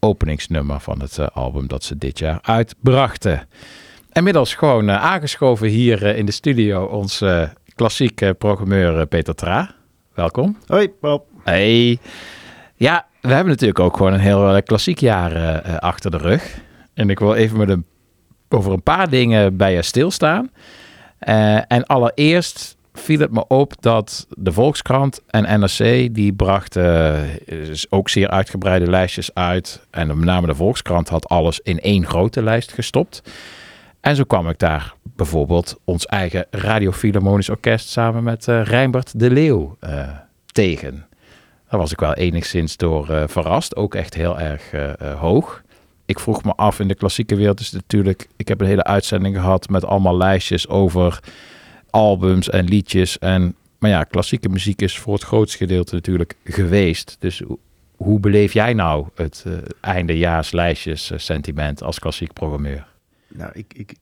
Openingsnummer 0.00 0.80
van 0.80 1.00
het 1.00 1.18
eh, 1.18 1.26
album 1.32 1.66
dat 1.66 1.84
ze 1.84 1.98
dit 1.98 2.18
jaar 2.18 2.38
uitbrachten. 2.42 3.48
Inmiddels 4.12 4.54
gewoon 4.54 4.90
aangeschoven 4.90 5.68
hier 5.68 6.02
in 6.02 6.26
de 6.26 6.32
studio 6.32 6.84
ons 6.84 7.20
eh, 7.20 7.42
klassieke 7.74 8.34
programmeur 8.38 9.06
Peter 9.06 9.34
Tra. 9.34 9.74
Welkom. 10.14 10.56
Hoi, 10.66 10.92
Bob. 11.00 11.26
Hey. 11.44 11.98
Ja, 12.74 13.06
we 13.20 13.32
hebben 13.32 13.52
natuurlijk 13.52 13.80
ook 13.80 13.96
gewoon 13.96 14.12
een 14.12 14.20
heel 14.20 14.62
klassiek 14.62 14.98
jaar 14.98 15.60
achter 15.80 16.10
de 16.10 16.18
rug. 16.18 16.64
En 16.96 17.10
ik 17.10 17.18
wil 17.18 17.34
even 17.34 17.58
met 17.58 17.68
een, 17.68 17.84
over 18.48 18.72
een 18.72 18.82
paar 18.82 19.10
dingen 19.10 19.56
bij 19.56 19.74
je 19.74 19.82
stilstaan. 19.82 20.50
Eh, 21.18 21.72
en 21.72 21.86
allereerst 21.86 22.76
viel 22.92 23.18
het 23.18 23.30
me 23.30 23.46
op 23.46 23.72
dat 23.80 24.26
de 24.30 24.52
Volkskrant 24.52 25.22
en 25.26 25.60
NRC... 25.60 26.14
die 26.14 26.32
brachten 26.32 27.14
eh, 27.46 27.58
ook 27.88 28.08
zeer 28.08 28.28
uitgebreide 28.28 28.90
lijstjes 28.90 29.34
uit. 29.34 29.86
En 29.90 30.06
met 30.06 30.18
name 30.18 30.46
de 30.46 30.54
Volkskrant 30.54 31.08
had 31.08 31.28
alles 31.28 31.60
in 31.60 31.80
één 31.80 32.06
grote 32.06 32.42
lijst 32.42 32.72
gestopt. 32.72 33.22
En 34.00 34.16
zo 34.16 34.24
kwam 34.24 34.48
ik 34.48 34.58
daar 34.58 34.94
bijvoorbeeld 35.02 35.80
ons 35.84 36.06
eigen 36.06 36.46
Radio 36.50 36.92
Philharmonisch 36.92 37.50
Orkest... 37.50 37.88
samen 37.88 38.22
met 38.22 38.48
eh 38.48 38.62
Rijnbert 38.62 39.20
de 39.20 39.30
Leeuw 39.30 39.76
tegen. 40.46 41.06
Daar 41.68 41.80
was 41.80 41.92
ik 41.92 42.00
wel 42.00 42.14
enigszins 42.14 42.76
door 42.76 43.24
verrast. 43.26 43.76
Ook 43.76 43.94
echt 43.94 44.14
heel 44.14 44.40
erg 44.40 44.70
hoog. 45.18 45.64
Ik 46.06 46.18
vroeg 46.18 46.44
me 46.44 46.52
af, 46.52 46.80
in 46.80 46.88
de 46.88 46.94
klassieke 46.94 47.34
wereld 47.36 47.60
is 47.60 47.66
het 47.66 47.74
natuurlijk... 47.80 48.28
Ik 48.36 48.48
heb 48.48 48.60
een 48.60 48.66
hele 48.66 48.84
uitzending 48.84 49.36
gehad 49.36 49.68
met 49.68 49.84
allemaal 49.84 50.16
lijstjes 50.16 50.68
over 50.68 51.20
albums 51.90 52.50
en 52.50 52.64
liedjes. 52.64 53.18
En, 53.18 53.54
maar 53.78 53.90
ja, 53.90 54.04
klassieke 54.04 54.48
muziek 54.48 54.82
is 54.82 54.98
voor 54.98 55.14
het 55.14 55.22
grootste 55.22 55.56
gedeelte 55.58 55.94
natuurlijk 55.94 56.36
geweest. 56.44 57.16
Dus 57.18 57.42
hoe- 57.96 58.20
beleef 58.20 58.52
jij 58.52 58.72
nou 58.74 59.06
het 59.14 59.44
eh 59.46 59.52
eindejaarslijstjes 59.80 61.10
eh, 61.10 61.18
sentiment 61.18 61.82
als 61.82 61.98
klassiek 61.98 62.32
programmeur? 62.32 62.86
Nou, 63.28 63.50
ik, 63.54 63.72
ik, 63.74 63.92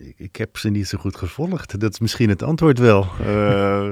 ik- 0.00 0.14
ik 0.18 0.36
heb 0.36 0.56
ze 0.56 0.68
niet 0.68 0.86
zo 0.88 0.98
goed 0.98 1.16
gevolgd. 1.16 1.80
Dat 1.80 1.92
is 1.92 1.98
misschien 1.98 2.28
het 2.28 2.42
antwoord 2.42 2.78
wel. 2.78 3.06
Eh, 3.20 3.90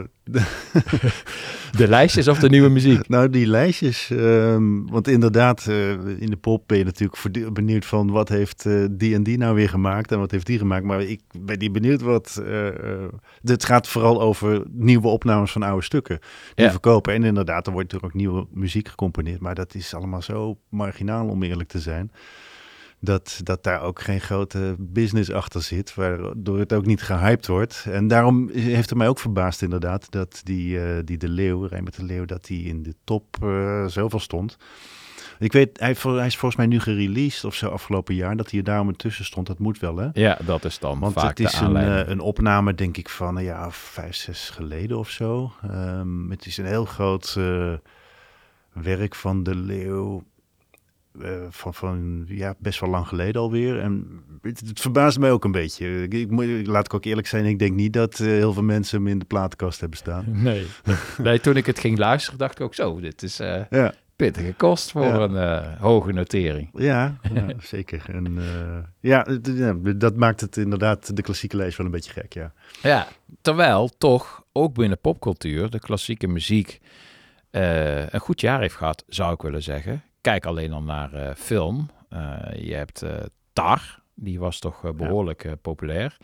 De 1.77 1.89
lijstjes 1.89 2.29
of 2.29 2.39
de 2.39 2.49
nieuwe 2.49 2.69
muziek? 2.69 3.09
nou, 3.15 3.31
die 3.31 3.47
lijstjes. 3.47 4.11
ehm, 4.11 4.85
want 4.87 5.09
inderdaad, 5.09 5.67
eh, 5.67 5.91
in 6.21 6.31
de 6.31 6.37
pop 6.37 6.63
ben 6.67 6.79
je 6.79 6.85
natuurlijk 6.85 7.53
benieuwd 7.55 7.85
van 7.87 8.11
wat 8.11 8.29
heeft 8.29 8.67
eh, 8.67 8.85
die 8.91 9.15
en 9.15 9.23
die 9.23 9.39
nou 9.39 9.55
weer 9.55 9.69
gemaakt 9.69 10.13
en 10.13 10.19
wat 10.19 10.31
heeft 10.31 10.47
die 10.47 10.59
gemaakt. 10.59 10.85
Maar 10.85 11.03
ik 11.03 11.21
ben 11.41 11.59
niet 11.59 11.73
benieuwd 11.73 12.01
wat. 12.01 12.43
het 13.43 13.65
gaat 13.65 13.89
vooral 13.89 14.21
over 14.21 14.63
nieuwe 14.71 15.09
opnames 15.09 15.53
van 15.53 15.63
oude 15.63 15.85
stukken 15.85 16.19
die 16.55 16.65
Ja. 16.65 16.71
verkopen. 16.71 17.13
En 17.15 17.25
inderdaad, 17.25 17.67
er 17.67 17.73
wordt 17.73 17.93
natuurlijk 17.93 18.15
ook 18.15 18.21
nieuwe 18.21 18.47
muziek 18.53 18.89
gecomponeerd. 18.89 19.41
Maar 19.41 19.55
dat 19.55 19.75
is 19.75 19.95
allemaal 19.95 20.23
zo 20.23 20.59
marginaal 20.69 21.27
om 21.29 21.43
eerlijk 21.43 21.69
te 21.69 21.81
zijn. 21.81 22.13
Dat, 23.01 23.41
dat 23.43 23.65
daar 23.65 23.83
ook 23.83 24.01
geen 24.01 24.21
grote 24.21 24.75
business 24.79 25.33
achter 25.33 25.63
zit, 25.63 25.95
waardoor 25.95 26.59
het 26.59 26.73
ook 26.73 26.87
niet 26.87 27.03
gehyped 27.03 27.47
wordt. 27.47 27.87
En 27.91 28.09
daarom 28.09 28.49
heeft 28.53 28.89
het 28.89 28.99
mij 28.99 29.09
ook 29.09 29.19
verbaasd 29.19 29.63
inderdaad 29.63 30.11
dat 30.11 30.41
die, 30.45 30.81
eh, 30.81 30.99
die 31.05 31.17
de 31.17 31.29
Leeuw, 31.29 31.65
Rijnbert 31.65 31.97
de 31.97 32.05
Leeuw, 32.05 32.25
dat 32.25 32.45
die 32.45 32.65
in 32.65 32.83
de 32.83 32.95
top 33.05 33.37
eh, 33.43 33.87
zoveel 33.87 34.21
stond. 34.21 34.57
Ik 35.39 35.53
weet, 35.53 35.79
hij, 35.81 35.97
hij 36.03 36.27
is 36.27 36.37
volgens 36.37 36.57
mij 36.57 36.67
nu 36.67 36.81
gereleased 36.81 37.45
of 37.45 37.55
zo 37.55 37.69
afgelopen 37.69 38.15
jaar, 38.15 38.37
dat 38.37 38.51
hij 38.51 38.59
er 38.59 38.65
daarom 38.65 38.97
tussen 38.97 39.25
stond. 39.25 39.47
Dat 39.47 39.59
moet 39.59 39.79
wel, 39.79 39.97
hè? 39.97 40.09
Ja, 40.13 40.39
dat 40.45 40.65
is 40.65 40.79
dan 40.79 40.99
Want 40.99 41.13
vaak 41.13 41.39
het 41.39 41.41
is 41.41 41.61
een, 41.61 41.77
eh, 41.77 42.09
een 42.09 42.21
opname, 42.21 42.75
denk 42.75 42.97
ik, 42.97 43.09
van 43.09 43.37
een 43.37 43.45
jaar 43.45 43.73
vijf, 43.73 44.15
zes 44.15 44.51
geleden 44.51 44.99
of 44.99 45.11
zo. 45.11 45.53
Ehm, 45.63 46.31
het 46.31 46.47
is 46.47 46.57
een 46.57 46.67
heel 46.67 46.85
groot 46.85 47.37
werk 48.73 49.15
van 49.15 49.43
de 49.43 49.55
Leeuw. 49.55 50.23
Eh, 51.23 51.31
van, 51.51 51.75
van 51.75 52.25
ja, 52.29 52.55
best 52.59 52.81
wel 52.81 52.91
lang 52.91 53.07
geleden 53.09 53.41
alweer. 53.41 53.81
En 53.81 54.23
het, 54.43 54.61
het 54.61 54.81
verbaast 54.81 55.19
mij 55.19 55.31
ook 55.31 55.45
een 55.45 55.53
beetje. 55.53 56.03
Ik, 56.03 56.13
ik, 56.15 56.67
laat 56.67 56.85
ik 56.87 56.95
ook 56.95 57.05
eerlijk 57.05 57.27
zijn, 57.27 57.45
ik 57.45 57.59
denk 57.59 57.75
niet 57.75 57.93
dat 57.93 58.21
eh, 58.21 58.27
heel 58.27 58.53
veel 58.53 58.63
mensen 58.63 58.99
hem 58.99 59.07
in 59.09 59.19
de 59.19 59.25
platenkast 59.25 59.81
hebben 59.81 59.99
staan. 59.99 60.25
Nee. 60.43 60.67
nee, 61.19 61.41
toen 61.41 61.57
ik 61.57 61.67
het 61.67 61.79
ging 61.79 61.99
luisteren, 61.99 62.39
dacht 62.39 62.59
ik 62.59 62.65
ook 62.65 62.75
zo. 62.75 63.01
Dit 63.01 63.23
is 63.23 63.37
Ja. 63.37 63.93
pittige 64.17 64.55
kost 64.57 64.91
voor 64.91 65.05
Ja. 65.05 65.15
een 65.21 65.77
hoge 65.79 66.13
notering. 66.13 66.69
Ja, 66.73 67.17
zeker. 67.61 68.05
En, 68.15 68.39
ja, 69.01 69.27
dat 69.97 70.17
maakt 70.17 70.41
het 70.41 70.57
inderdaad 70.57 71.17
de 71.17 71.23
klassieke 71.23 71.57
lijst 71.57 71.77
wel 71.77 71.87
een 71.87 71.93
beetje 71.93 72.13
gek, 72.13 72.33
ja. 72.33 72.53
Ja, 72.83 73.09
terwijl 73.41 73.89
toch 73.99 74.45
ook 74.53 74.75
binnen 74.75 75.01
popcultuur 75.01 75.71
de 75.71 75.79
klassieke 75.79 76.27
muziek 76.27 76.81
een 77.51 78.21
goed 78.21 78.41
jaar 78.41 78.61
heeft 78.61 78.75
gehad, 78.75 79.05
zou 79.09 79.33
ik 79.35 79.43
willen 79.43 79.63
zeggen. 79.63 80.03
Kijk 80.21 80.47
alleen 80.47 80.73
al 80.73 80.83
naar 80.83 81.13
eh, 81.13 81.35
film. 81.35 81.91
Eh, 82.09 82.39
je 82.55 82.75
hebt 82.75 83.03
eh, 83.03 83.17
Tar, 83.53 84.03
die 84.15 84.39
was 84.39 84.59
toch 84.59 84.85
eh, 84.85 84.93
behoorlijk 84.93 85.45
eh, 85.45 85.53
populair. 85.63 86.17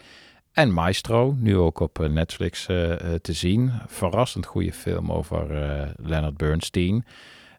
En 0.53 0.73
Maestro, 0.73 1.35
nu 1.39 1.57
ook 1.57 1.81
op 1.81 1.99
Netflix 1.99 2.65
te 2.65 3.33
zien. 3.33 3.73
Verrassend 3.87 4.47
goede 4.47 4.73
film 4.73 5.13
over 5.13 5.47
Leonard 5.97 6.37
Bernstein. 6.37 7.05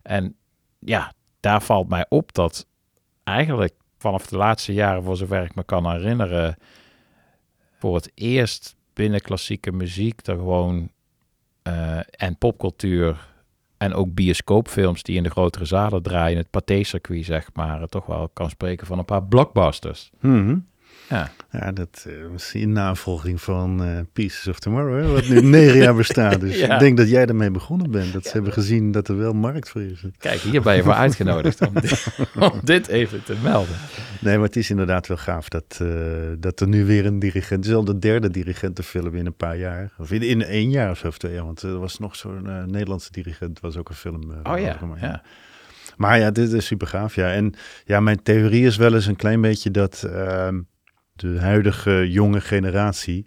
En 0.01 0.35
ja, 0.79 1.13
daar 1.39 1.61
valt 1.61 1.89
mij 1.89 2.05
op 2.09 2.33
dat 2.33 2.67
eigenlijk 3.23 3.73
vanaf 3.97 4.27
de 4.27 4.37
laatste 4.37 4.73
jaren, 4.73 5.03
voor 5.03 5.17
zover 5.17 5.43
ik 5.43 5.55
me 5.55 5.63
kan 5.63 5.91
herinneren, 5.91 6.55
voor 7.79 7.95
het 7.95 8.11
eerst 8.13 8.75
binnen 8.93 9.21
klassieke 9.21 9.71
muziek 9.71 10.27
er 10.27 10.35
gewoon 10.35 10.91
en 12.09 12.37
popcultuur 12.37 13.34
en 13.77 13.93
ook 13.93 14.13
bioscoopfilms 14.13 15.03
die 15.03 15.15
in 15.15 15.23
de 15.23 15.29
grotere 15.29 15.65
zalen 15.65 16.03
draaien, 16.03 16.37
het 16.37 16.49
pathé-circuit 16.49 17.25
zeg 17.25 17.49
maar, 17.53 17.81
eh, 17.81 17.87
toch 17.87 18.05
wel 18.05 18.29
kan 18.33 18.49
spreken 18.49 18.87
van 18.87 18.97
een 18.97 19.05
paar 19.05 19.23
blockbusters. 19.23 20.11
Mhm. 20.19 20.57
Ja. 21.09 21.31
Ja, 21.51 21.71
dat 21.71 22.05
uh, 22.07 22.29
misschien 22.31 22.61
in 22.61 22.71
navolging 22.71 23.41
van 23.41 23.87
uh, 23.87 23.99
Pieces 24.13 24.47
of 24.47 24.59
Tomorrow, 24.59 25.01
hè, 25.01 25.11
wat 25.11 25.27
nu 25.27 25.41
negen 25.41 25.77
jaar 25.77 25.95
bestaat. 25.95 26.39
Dus 26.39 26.57
Ja. 26.65 26.73
ik 26.73 26.79
denk 26.79 26.97
dat 26.97 27.09
jij 27.09 27.25
ermee 27.25 27.51
begonnen 27.51 27.91
bent. 27.91 28.13
Dat 28.13 28.23
ze 28.23 28.31
hebben 28.31 28.53
gezien 28.53 28.91
dat 28.91 29.07
er 29.07 29.17
wel 29.17 29.33
markt 29.33 29.69
voor 29.69 29.81
is. 29.81 30.03
Kijk, 30.17 30.39
hier 30.39 30.61
ben 30.61 30.75
je 30.75 30.83
voor 30.83 30.93
uitgenodigd 30.93 31.67
om 31.67 31.73
dit, 31.73 32.07
om 32.51 32.59
dit 32.63 32.87
even 32.87 33.23
te 33.23 33.35
melden. 33.43 33.75
Nee, 34.21 34.35
maar 34.35 34.45
het 34.45 34.55
is 34.55 34.69
inderdaad 34.69 35.07
wel 35.07 35.17
gaaf 35.17 35.49
dat, 35.49 35.79
uh, 35.81 35.89
dat 36.39 36.59
er 36.59 36.67
nu 36.67 36.85
weer 36.85 37.05
een 37.05 37.19
dirigent... 37.19 37.59
Het 37.59 37.65
is 37.65 37.73
al 37.73 37.83
de 37.83 37.99
derde 37.99 38.29
dirigentenfilm 38.31 39.15
in 39.15 39.25
een 39.25 39.35
paar 39.35 39.57
jaar. 39.57 39.91
Of 39.97 40.11
in, 40.11 40.21
in 40.21 40.43
één 40.43 40.69
jaar 40.69 40.91
of 40.91 40.97
zo, 40.97 41.07
of 41.07 41.17
twee 41.17 41.33
jaar. 41.33 41.45
Want 41.45 41.61
er 41.61 41.79
was 41.79 41.99
nog 41.99 42.15
zo'n 42.15 42.43
uh, 42.45 42.63
Nederlandse 42.63 43.11
dirigent, 43.11 43.59
was 43.59 43.77
ook 43.77 43.89
een 43.89 43.95
film. 43.95 44.33
Oh 44.43 44.59
ja, 44.59 44.73
gemaakt. 44.73 45.01
ja. 45.01 45.23
Maar 45.97 46.19
ja, 46.19 46.31
dit 46.31 46.51
is 46.51 46.65
super 46.65 46.87
gaaf, 46.87 47.15
ja. 47.15 47.31
En 47.31 47.53
ja, 47.85 47.99
mijn 47.99 48.23
theorie 48.23 48.65
is 48.65 48.77
wel 48.77 48.93
eens 48.93 49.05
een 49.05 49.15
klein 49.15 49.41
beetje 49.41 49.71
dat 49.71 50.03
uh, 50.05 50.47
de 51.15 51.39
huidige 51.39 52.11
jonge 52.11 52.41
generatie... 52.41 53.25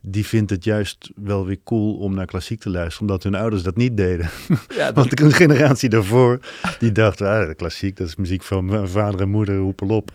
die 0.00 0.26
vindt 0.26 0.50
het 0.50 0.64
juist 0.64 1.10
wel 1.16 1.46
weer 1.46 1.58
cool 1.64 1.96
om 1.96 2.14
naar 2.14 2.26
klassiek 2.26 2.60
te 2.60 2.70
luisteren... 2.70 3.00
omdat 3.00 3.22
hun 3.22 3.34
ouders 3.34 3.62
dat 3.62 3.76
niet 3.76 3.96
deden. 3.96 4.30
Ja, 4.68 4.92
dat- 4.92 4.94
Want 4.94 5.16
de 5.16 5.30
generatie 5.30 5.88
daarvoor, 5.88 6.40
die 6.78 6.92
dacht... 6.92 7.20
Ah, 7.20 7.50
klassiek, 7.56 7.96
dat 7.96 8.06
is 8.08 8.16
muziek 8.16 8.42
van 8.42 8.64
mijn 8.64 8.88
vader 8.88 9.20
en 9.20 9.28
moeder, 9.28 9.56
roepel 9.56 9.88
op. 9.88 10.10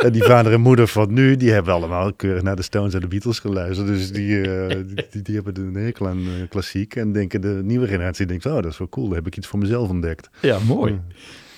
en 0.00 0.12
die 0.12 0.22
vader 0.22 0.52
en 0.52 0.60
moeder 0.60 0.88
van 0.88 1.12
nu... 1.12 1.36
die 1.36 1.50
hebben 1.50 1.74
allemaal 1.74 2.12
keurig 2.12 2.42
naar 2.42 2.56
de 2.56 2.62
Stones 2.62 2.94
en 2.94 3.00
de 3.00 3.08
Beatles 3.08 3.38
geluisterd. 3.38 3.86
Dus 3.86 4.12
die, 4.12 4.28
uh, 4.28 4.68
die, 5.10 5.22
die, 5.22 5.34
hebben 5.34 5.56
een 5.56 5.74
hekel 5.74 6.08
aan 6.08 6.18
uh, 6.18 6.48
klassiek. 6.48 6.96
En 6.96 7.12
denken 7.12 7.40
de 7.40 7.60
nieuwe 7.64 7.86
generatie 7.86 8.26
denkt... 8.26 8.46
oh, 8.46 8.54
dat 8.54 8.66
is 8.66 8.78
wel 8.78 8.88
cool, 8.88 9.06
daar 9.06 9.16
heb 9.16 9.26
ik 9.26 9.36
iets 9.36 9.46
voor 9.46 9.58
mezelf 9.58 9.88
ontdekt. 9.88 10.28
Ja, 10.40 10.58
mooi. 10.58 11.00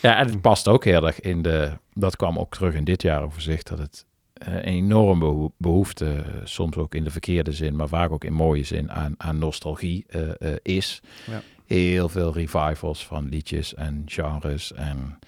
Ja, 0.03 0.19
en 0.19 0.27
het 0.27 0.41
past 0.41 0.69
ook 0.69 0.85
heel 0.85 1.07
erg 1.07 1.21
in 1.21 1.43
de... 1.43 1.71
Dat 1.95 2.17
kwam 2.17 2.39
ook 2.39 2.55
terug 2.55 2.75
in 2.75 2.85
dit 2.85 3.03
jaar 3.03 3.23
overzicht, 3.23 3.69
dat 3.69 3.79
het 3.79 4.05
uh, 4.49 4.55
een 4.55 4.61
enorme 4.61 5.51
behoefte, 5.57 6.05
uh, 6.05 6.41
soms 6.45 6.77
ook 6.77 6.95
in 6.95 7.05
de 7.05 7.11
verkeerde 7.11 7.53
zin, 7.53 7.77
maar 7.77 7.89
vaak 7.89 8.11
ook 8.11 8.25
in 8.25 8.33
mooie 8.33 8.65
zin, 8.65 8.93
aan, 8.93 9.15
aan 9.17 9.39
nostalgie 9.39 10.07
uh, 10.09 10.55
is. 10.63 11.01
Ja. 11.27 11.43
Heel 11.65 12.09
veel 12.09 12.33
revivals 12.33 13.07
van 13.07 13.29
liedjes 13.29 13.75
en 13.75 14.03
genres. 14.07 14.73
En, 14.73 15.19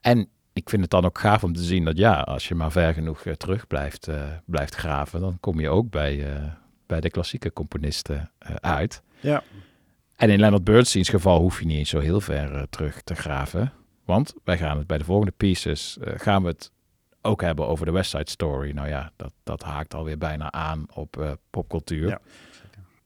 en 0.00 0.28
ik 0.52 0.68
vind 0.68 0.82
het 0.82 0.90
dan 0.90 1.04
ook 1.04 1.18
gaaf 1.18 1.44
om 1.44 1.52
te 1.52 1.62
zien 1.62 1.84
dat 1.84 1.96
ja, 1.96 2.20
als 2.20 2.48
je 2.48 2.54
maar 2.54 2.72
ver 2.72 2.94
genoeg 2.94 3.22
terug 3.36 3.66
blijft, 3.66 4.08
blijft 4.44 4.74
graven, 4.74 5.20
dan 5.20 5.36
kom 5.40 5.60
je 5.60 5.68
ook 5.68 5.90
bij, 5.90 6.26
bij 6.86 7.00
de 7.00 7.10
klassieke 7.10 7.52
componisten 7.52 8.30
uit. 8.60 9.02
Ja. 9.20 9.42
En 10.18 10.30
in 10.30 10.40
Leonard 10.40 10.64
Bernstein's 10.64 11.08
geval 11.08 11.40
hoef 11.40 11.60
je 11.60 11.66
niet 11.66 11.78
eens 11.78 11.90
zo 11.90 11.98
heel 11.98 12.20
ver 12.20 12.54
eh, 12.54 12.62
terug 12.70 13.02
te 13.02 13.14
graven. 13.14 13.72
Want 14.04 14.34
wij 14.44 14.58
gaan 14.58 14.78
het 14.78 14.86
bij 14.86 14.98
de 14.98 15.04
volgende 15.04 15.32
pieces, 15.36 15.98
eh, 15.98 16.12
gaan 16.16 16.42
we 16.42 16.48
het 16.48 16.70
ook 17.28 17.40
hebben 17.42 17.66
over 17.66 17.86
de 17.86 17.92
West 17.92 18.10
Side 18.10 18.30
Story. 18.30 18.70
Nou 18.70 18.88
ja, 18.88 19.10
dat, 19.16 19.32
dat 19.44 19.62
haakt 19.62 19.94
alweer 19.94 20.18
bijna 20.18 20.52
aan 20.52 20.86
op 20.94 21.16
eh, 21.20 21.30
popcultuur. 21.50 22.08
Ja, 22.08 22.18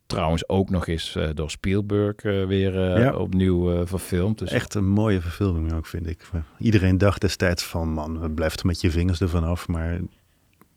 Trouwens 0.06 0.48
ook 0.48 0.70
nog 0.70 0.86
eens 0.86 1.16
eh, 1.16 1.28
door 1.34 1.50
Spielberg 1.50 2.16
eh, 2.16 2.44
weer 2.46 2.98
Ja. 3.00 3.12
opnieuw 3.14 3.86
verfilmd. 3.86 4.38
Dus 4.38 4.50
Echt 4.50 4.74
een 4.74 4.88
mooie 4.88 5.20
verfilming 5.20 5.72
ook, 5.72 5.86
vind 5.86 6.06
ik. 6.08 6.30
Iedereen 6.58 6.98
dacht 6.98 7.20
destijds 7.20 7.64
van, 7.64 7.88
man, 7.88 8.34
blijf 8.34 8.58
er 8.58 8.66
met 8.66 8.80
je 8.80 8.90
vingers 8.90 9.20
ervan 9.20 9.44
af. 9.44 9.68
Maar 9.68 9.90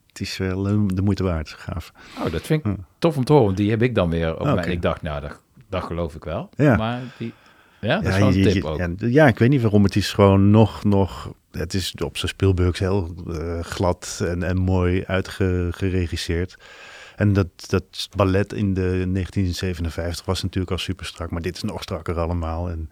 het 0.08 0.20
is 0.20 0.38
wel 0.38 0.64
de 0.88 1.02
moeite 1.02 1.24
waard. 1.24 1.50
Gaaf. 1.50 1.92
Oh, 2.26 2.32
dat 2.32 2.42
vind 2.42 2.66
ik 2.66 2.72
Hm. 2.72 2.80
tof 3.00 3.18
om 3.18 3.24
te 3.24 3.34
horen. 3.34 3.56
Die 3.56 3.70
heb 3.70 3.82
ik 3.82 3.96
dan 3.96 4.10
weer 4.10 4.40
op 4.40 4.46
mijn... 4.46 4.72
Ik 4.72 4.82
dacht, 4.82 5.02
nou, 5.02 5.22
dat, 5.22 5.42
dat 5.70 5.84
geloof 5.84 6.16
ik 6.16 6.24
wel. 6.24 6.50
Ja. 6.56 6.76
Maar 6.76 7.02
die... 7.18 7.34
Ja, 7.82 7.96
dat 8.00 8.12
is 8.14 8.18
wel 8.18 8.28
een 8.28 8.34
je- 8.34 8.44
je- 8.44 8.52
tip 8.52 8.64
ook. 8.64 8.78
Ja, 8.78 8.90
ja, 8.98 9.28
ik 9.28 9.40
weet 9.40 9.50
niet 9.50 9.62
waarom. 9.62 9.84
Het 9.84 9.96
is 9.96 10.14
gewoon 10.14 10.50
nog, 10.52 10.84
nog 10.84 11.34
het 11.58 11.74
is 11.74 11.94
op 12.04 12.18
zijn 12.18 12.32
Spielbergs 12.32 12.80
heel 12.80 13.16
eh, 13.28 13.60
glad 13.60 14.22
en, 14.24 14.44
en 14.44 14.58
mooi 14.58 15.04
uitgeregisseerd. 15.06 16.56
En 17.16 17.34
dat, 17.34 17.48
dat 17.68 18.10
ballet 18.16 18.54
in 18.54 18.74
de 18.74 18.82
1957 18.82 20.26
was 20.26 20.44
natuurlijk 20.44 20.72
al 20.72 20.78
super 20.78 21.06
strak, 21.06 21.32
maar 21.32 21.42
dit 21.42 21.56
is 21.56 21.62
nog 21.62 21.82
strakker 21.82 22.20
allemaal. 22.20 22.70
En, 22.70 22.90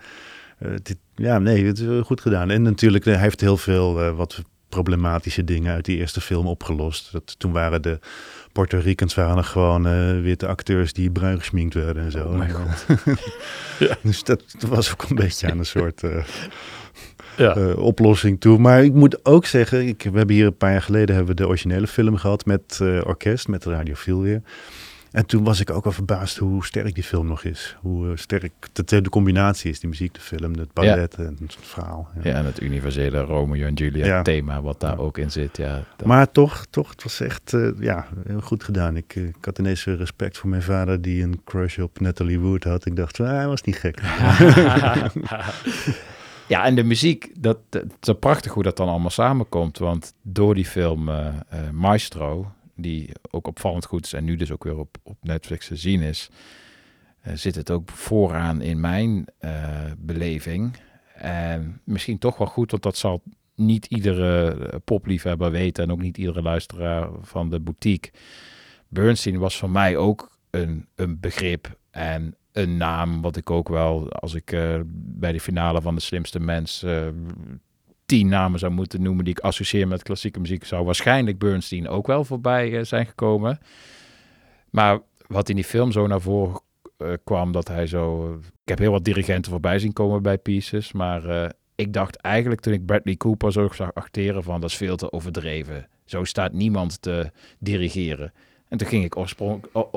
eh, 0.58 0.70
dit, 0.84 0.98
ja, 1.16 1.40
nee, 1.40 1.66
het 1.66 1.80
is 1.80 2.06
goed 2.06 2.22
gedaan. 2.22 2.50
En 2.50 2.62
natuurlijk, 2.62 3.06
hij 3.06 3.18
heeft 3.18 3.42
heel 3.42 3.58
veel 3.58 4.02
eh, 4.02 4.16
wat 4.16 4.42
problematische 4.70 5.44
dingen 5.44 5.74
uit 5.74 5.86
die 5.86 5.98
eerste 5.98 6.22
film 6.22 6.48
opgelost. 6.48 7.12
Dat, 7.12 7.40
toen 7.40 7.52
waren 7.52 7.82
de 7.82 8.00
Puerto 8.52 8.80
Ricans 8.80 9.14
waren 9.14 9.38
er 9.38 9.44
gewoon 9.44 10.22
witte 10.22 10.48
acteurs 10.48 10.94
die 10.94 11.12
bruin 11.12 11.40
gesminkt 11.40 11.74
werden 11.74 12.04
en 12.04 12.12
zo. 12.12 12.28
Oh 12.28 12.50
god. 12.50 12.86
Dus 14.04 14.24
dat, 14.24 14.44
dat 14.60 14.70
was 14.70 14.92
ook 14.92 15.04
een 15.04 15.16
beetje 15.16 15.52
aan 15.52 15.58
een 15.58 15.66
soort 15.66 16.02
Ja. 17.38 17.56
eh, 17.56 17.78
oplossing 17.78 18.40
toe. 18.40 18.58
Maar 18.60 18.84
ik 18.84 18.94
moet 18.94 19.26
ook 19.26 19.46
zeggen, 19.46 19.88
ik, 19.88 20.08
we 20.12 20.18
hebben 20.18 20.36
hier 20.36 20.46
een 20.46 20.58
paar 20.58 20.72
jaar 20.72 20.82
geleden 20.82 21.16
hebben 21.16 21.36
we 21.36 21.42
de 21.42 21.48
originele 21.48 21.88
film 21.88 22.16
gehad 22.16 22.46
met 22.46 22.80
eh, 22.82 23.02
orkest, 23.06 23.48
met 23.48 23.66
Radiofiel 23.66 24.22
weer. 24.22 24.42
En 25.12 25.26
toen 25.26 25.44
was 25.44 25.60
ik 25.60 25.70
ook 25.70 25.84
wel 25.84 25.94
verbaasd 25.94 26.38
hoe 26.38 26.66
sterk 26.66 26.96
die 26.96 27.04
film 27.04 27.28
nog 27.28 27.44
is. 27.44 27.78
Hoe 27.82 28.06
eh, 28.10 28.12
sterk 28.16 28.52
de, 28.74 29.02
de 29.02 29.10
combinatie 29.10 29.72
is, 29.72 29.80
die 29.80 29.90
muziek, 29.90 30.14
de 30.14 30.20
film, 30.20 30.54
het 30.54 30.74
ballet 30.74 31.16
en 31.16 31.38
het 31.42 31.58
verhaal. 31.62 32.10
Ja. 32.24 32.30
Ja, 32.32 32.38
en 32.38 32.46
het 32.46 32.62
universele 32.62 33.20
Romeo 33.22 33.66
en 33.68 33.74
Juliet 33.74 34.06
Ja. 34.06 34.22
thema 34.22 34.62
wat 34.62 34.80
daar 34.80 35.00
ook 35.00 35.18
in 35.18 35.32
zit. 35.32 35.58
Ja, 35.58 35.84
dat- 35.98 36.08
Maar 36.08 36.32
toch, 36.32 36.66
toch, 36.70 36.90
het 36.90 37.04
was 37.04 37.20
echt 37.20 37.54
ja, 37.80 38.08
heel 38.28 38.42
goed 38.42 38.64
gedaan. 38.64 38.96
Ik, 38.98 39.16
ik 39.16 39.46
had 39.46 39.60
ineens 39.60 39.86
respect 39.86 40.38
voor 40.38 40.50
mijn 40.50 40.62
vader 40.64 41.02
die 41.02 41.24
een 41.24 41.42
crush 41.46 41.78
op 41.80 42.00
Natalie 42.00 42.40
Wood 42.40 42.64
had. 42.64 42.86
Ik 42.86 42.96
dacht, 42.96 43.20
ah, 43.20 43.28
hij 43.28 43.48
was 43.48 43.62
niet 43.62 43.78
gek. 43.78 44.02
ja, 46.48 46.66
en 46.66 46.76
de 46.76 46.84
muziek, 46.84 47.32
dat, 47.38 47.58
het 47.70 48.08
is 48.08 48.14
prachtig 48.20 48.54
hoe 48.54 48.64
dat 48.64 48.78
dan 48.78 48.88
allemaal 48.88 49.10
samenkomt. 49.10 49.78
Want 49.78 50.14
door 50.22 50.56
die 50.56 50.66
film 50.66 51.10
eh, 51.10 51.28
eh, 51.28 51.70
Maestro, 51.72 52.52
die 52.76 53.10
ook 53.32 53.48
opvallend 53.48 53.86
goed 53.86 54.06
is 54.06 54.14
en 54.14 54.24
nu 54.24 54.36
dus 54.36 54.52
ook 54.52 54.64
weer 54.64 54.78
op, 54.78 54.98
op 55.04 55.18
Netflix 55.22 55.68
te 55.68 55.76
zien 55.76 56.02
is, 56.02 56.30
eh, 57.22 57.34
zit 57.34 57.56
het 57.56 57.72
ook 57.72 57.90
vooraan 57.90 58.62
in 58.62 58.80
mijn 58.80 59.26
beleving. 59.98 60.78
En 61.16 61.82
misschien 61.84 62.18
toch 62.18 62.38
wel 62.38 62.48
goed, 62.48 62.72
want 62.72 62.84
dat 62.84 62.98
zal 62.98 63.22
niet 63.56 63.86
iedere 63.86 64.80
popliefhebber 64.84 65.52
weten 65.52 65.84
en 65.84 65.92
ook 65.92 66.02
niet 66.02 66.18
iedere 66.18 66.42
luisteraar 66.42 67.10
van 67.22 67.50
de 67.50 67.60
boutique. 67.60 68.12
Bernstein 68.88 69.38
was 69.38 69.58
voor 69.58 69.70
mij 69.70 69.98
ook 69.98 70.38
een, 70.50 70.88
een 70.96 71.20
begrip 71.20 71.78
en 71.92 72.36
een 72.54 72.78
naam, 72.78 73.22
wat 73.22 73.36
ik 73.36 73.50
ook 73.50 73.70
wel, 73.70 74.12
als 74.12 74.34
ik 74.34 74.52
eh, 74.52 74.80
bij 74.96 75.32
de 75.32 75.40
finale 75.40 75.82
van 75.82 75.96
de 75.96 76.02
slimste 76.02 76.40
mens 76.40 76.84
eh, 76.84 77.08
tien 78.06 78.28
namen 78.28 78.60
zou 78.60 78.72
moeten 78.72 79.02
noemen 79.02 79.26
die 79.26 79.34
ik 79.34 79.44
associeer 79.44 79.88
met 79.88 80.04
klassieke 80.04 80.40
muziek, 80.40 80.66
zou 80.66 80.86
waarschijnlijk 80.86 81.38
Bernstein 81.38 81.88
ook 81.88 82.08
wel 82.08 82.26
voorbij 82.26 82.78
eh, 82.78 82.86
zijn 82.86 83.06
gekomen. 83.06 83.60
Maar 84.70 85.00
wat 85.28 85.50
in 85.50 85.56
die 85.56 85.64
film 85.64 85.92
zo 85.92 86.08
naar 86.08 86.22
voren 86.22 86.62
kwam, 87.24 87.52
dat 87.52 87.68
hij 87.68 87.88
zo... 87.88 88.34
Ik 88.34 88.70
heb 88.70 88.78
heel 88.78 88.92
wat 88.92 89.04
dirigenten 89.04 89.52
voorbij 89.52 89.80
zien 89.80 89.94
komen 89.94 90.22
bij 90.22 90.38
Pieces, 90.38 90.92
maar 90.92 91.54
ik 91.76 91.94
dacht 91.94 92.16
eigenlijk 92.16 92.62
toen 92.62 92.74
ik 92.74 92.86
Bradley 92.86 93.16
Cooper 93.16 93.52
zo 93.52 93.70
zag 93.72 93.94
acteren 93.94 94.44
van, 94.44 94.62
dat 94.62 94.70
is 94.70 94.76
veel 94.76 94.96
te 94.96 95.12
overdreven. 95.12 95.88
Zo 96.06 96.24
staat 96.24 96.54
niemand 96.54 97.02
te 97.02 97.32
dirigeren. 97.60 98.34
En 98.68 98.78
toen 98.78 98.88
ging 98.88 99.04
ik 99.04 99.18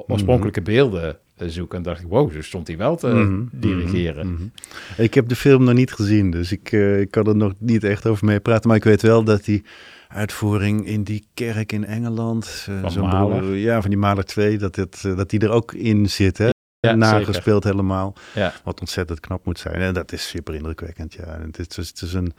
oorspronkelijke 0.07 0.63
beelden 0.63 1.09
eh, 1.09 1.15
zoeken 1.37 1.79
en 1.79 1.85
dacht 1.85 2.01
ik, 2.01 2.07
wow, 2.09 2.33
zo 2.33 2.43
stond 2.43 2.67
hij 2.67 2.77
wel 2.77 2.97
te 2.97 3.07
Mhm, 3.07 3.43
dirigeren. 3.53 4.27
mhm, 4.33 4.35
mhm. 4.43 5.03
Ik 5.03 5.15
heb 5.15 5.29
de 5.29 5.37
film 5.37 5.65
nog 5.65 5.75
niet 5.75 5.93
gezien, 5.93 6.31
dus 6.31 6.53
ik, 6.53 6.73
eh, 6.73 7.01
ik 7.01 7.11
kan 7.11 7.27
er 7.27 7.37
nog 7.37 7.53
niet 7.59 7.85
echt 7.85 8.07
over 8.07 8.25
mee 8.27 8.41
praten. 8.41 8.69
Maar 8.69 8.77
ik 8.77 8.85
weet 8.85 9.03
wel 9.03 9.25
dat 9.25 9.45
die 9.45 9.65
uitvoering 10.09 10.87
in 10.87 11.03
die 11.03 11.27
kerk 11.35 11.73
in 11.73 11.85
Engeland... 11.85 12.67
eh, 12.69 12.91
Van 12.91 13.09
broer- 13.09 13.55
Ja, 13.57 13.81
van 13.81 13.91
die 13.91 13.99
Maler 13.99 14.25
2, 14.25 14.59
dat, 14.59 14.77
het, 14.77 15.03
eh, 15.07 15.17
dat 15.17 15.31
die 15.31 15.41
er 15.41 15.51
ook 15.51 15.73
in 15.73 16.11
zit, 16.11 16.39
hè? 16.39 16.49
Ja, 16.81 16.95
Nagespeeld 16.95 17.65
helemaal. 17.65 18.15
Ja. 18.35 18.53
Wat 18.65 18.81
ontzettend 18.81 19.21
knap 19.21 19.45
moet 19.45 19.59
zijn. 19.59 19.75
En 19.75 19.95
dat 19.95 20.13
is 20.13 20.29
super 20.29 20.55
indrukwekkend, 20.55 21.15
ja. 21.15 21.25
En 21.25 21.43
Het 21.57 21.59
is, 21.79 21.89
het 21.89 22.01
is 22.03 22.13
een, 22.13 22.33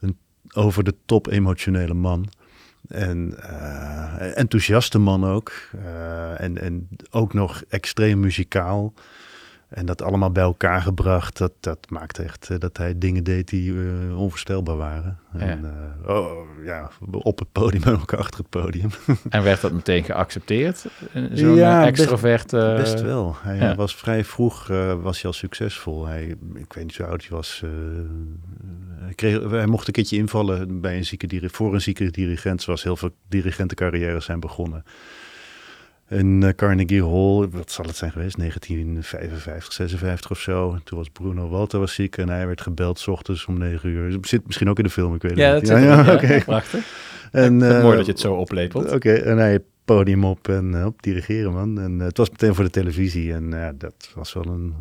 een 0.00 0.16
over 0.54 0.84
de 0.84 0.94
top 1.06 1.26
emotionele 1.26 1.94
man. 1.94 2.28
En 2.88 3.34
eh, 3.42 4.38
enthousiaste 4.38 4.98
man 4.98 5.24
ook. 5.24 5.52
Eh, 5.84 6.40
en, 6.40 6.58
en 6.58 6.88
ook 7.10 7.34
nog 7.34 7.62
extreem 7.68 8.20
muzikaal. 8.20 8.94
En 9.70 9.86
dat 9.86 10.02
allemaal 10.02 10.30
bij 10.30 10.42
elkaar 10.42 10.80
gebracht, 10.80 11.38
dat, 11.38 11.52
dat 11.60 11.78
maakte 11.88 12.22
echt 12.22 12.50
eh, 12.50 12.58
dat 12.58 12.76
hij 12.76 12.98
dingen 12.98 13.24
deed 13.24 13.48
die 13.48 13.72
eh, 13.72 14.18
onvoorstelbaar 14.20 14.76
waren. 14.76 15.18
En, 15.32 15.64
eh, 16.04 16.16
oh, 16.16 16.30
ja, 16.64 16.90
op 17.10 17.38
het 17.38 17.52
podium 17.52 17.82
en 17.88 18.00
ook 18.00 18.12
achter 18.12 18.38
het 18.40 18.48
podium. 18.48 18.90
En 19.28 19.42
werd 19.42 19.60
dat 19.60 19.72
meteen 19.72 20.04
geaccepteerd? 20.04 20.86
Zo'n 21.32 21.54
Ja, 21.54 21.78
best- 21.84 21.88
extrovert... 21.88 22.52
eh, 22.52 22.76
Best 22.76 23.00
wel. 23.00 23.36
Hij 23.42 23.56
ja. 23.56 23.74
was 23.74 23.94
vrij 23.96 24.24
vroeg 24.24 24.66
was 25.02 25.16
hij 25.22 25.30
al 25.30 25.32
succesvol. 25.32 26.06
Hij, 26.06 26.24
ik 26.54 26.72
weet 26.72 26.84
niet 26.84 26.96
hoe 26.96 27.06
oud 27.06 27.20
hij 27.20 27.30
was. 27.36 27.62
hij, 28.98 29.14
kreeg, 29.14 29.50
hij 29.50 29.66
mocht 29.66 29.86
een 29.86 29.92
keertje 29.92 30.16
invallen 30.16 30.80
bij 30.80 30.96
een 30.96 31.04
zieke 31.04 31.48
voor 31.50 31.74
een 31.74 31.80
zieke 31.80 32.10
dirigent, 32.10 32.62
zoals 32.62 32.82
heel 32.82 32.96
veel 32.96 33.10
dirigentencarrières 33.28 34.24
zijn 34.24 34.40
begonnen. 34.40 34.84
In 36.10 36.42
eh, 36.42 36.52
Carnegie 36.54 37.02
Hall, 37.04 37.48
wat 37.50 37.70
zal 37.70 37.84
het 37.84 37.96
zijn 37.96 38.10
geweest? 38.12 38.36
1955, 38.38 39.72
56 39.72 40.30
of 40.30 40.38
zo. 40.40 40.78
Toen 40.84 40.98
was 40.98 41.08
Bruno 41.08 41.48
Walter 41.48 41.78
was 41.78 41.94
ziek 41.94 42.16
en 42.16 42.28
hij 42.28 42.46
werd 42.46 42.60
gebeld 42.60 42.98
's 42.98 43.06
ochtends 43.08 43.46
om 43.46 43.58
9 43.58 43.88
uur. 43.88 44.18
Zit 44.20 44.46
misschien 44.46 44.68
ook 44.68 44.78
in 44.78 44.84
de 44.84 44.90
film, 44.90 45.14
ik 45.14 45.22
weet 45.22 45.30
het 45.30 45.40
Ja, 45.40 45.54
niet. 45.54 45.66
dat 45.66 45.76
ook, 45.78 45.84
ja. 45.84 46.14
oké. 46.14 46.44
Prachtig. 46.44 47.08
En, 47.32 47.62
eh, 47.76 47.82
mooi 47.82 47.96
dat 47.96 48.06
je 48.06 48.12
het 48.12 48.20
zo 48.20 48.34
oplepelt. 48.34 48.92
Oké, 48.92 49.12
en 49.12 49.38
hij 49.38 49.58
podium 49.84 50.24
op 50.24 50.48
en 50.48 50.74
eh, 50.74 50.86
op 50.86 51.02
dirigeren, 51.02 51.52
man. 51.52 51.80
En 51.80 51.98
het 51.98 52.16
was 52.16 52.30
meteen 52.30 52.54
voor 52.54 52.64
de 52.64 52.70
televisie. 52.70 53.32
En 53.32 53.64
eh, 53.64 53.68
dat 53.74 54.10
was 54.14 54.32
wel 54.32 54.44
een, 54.46 54.74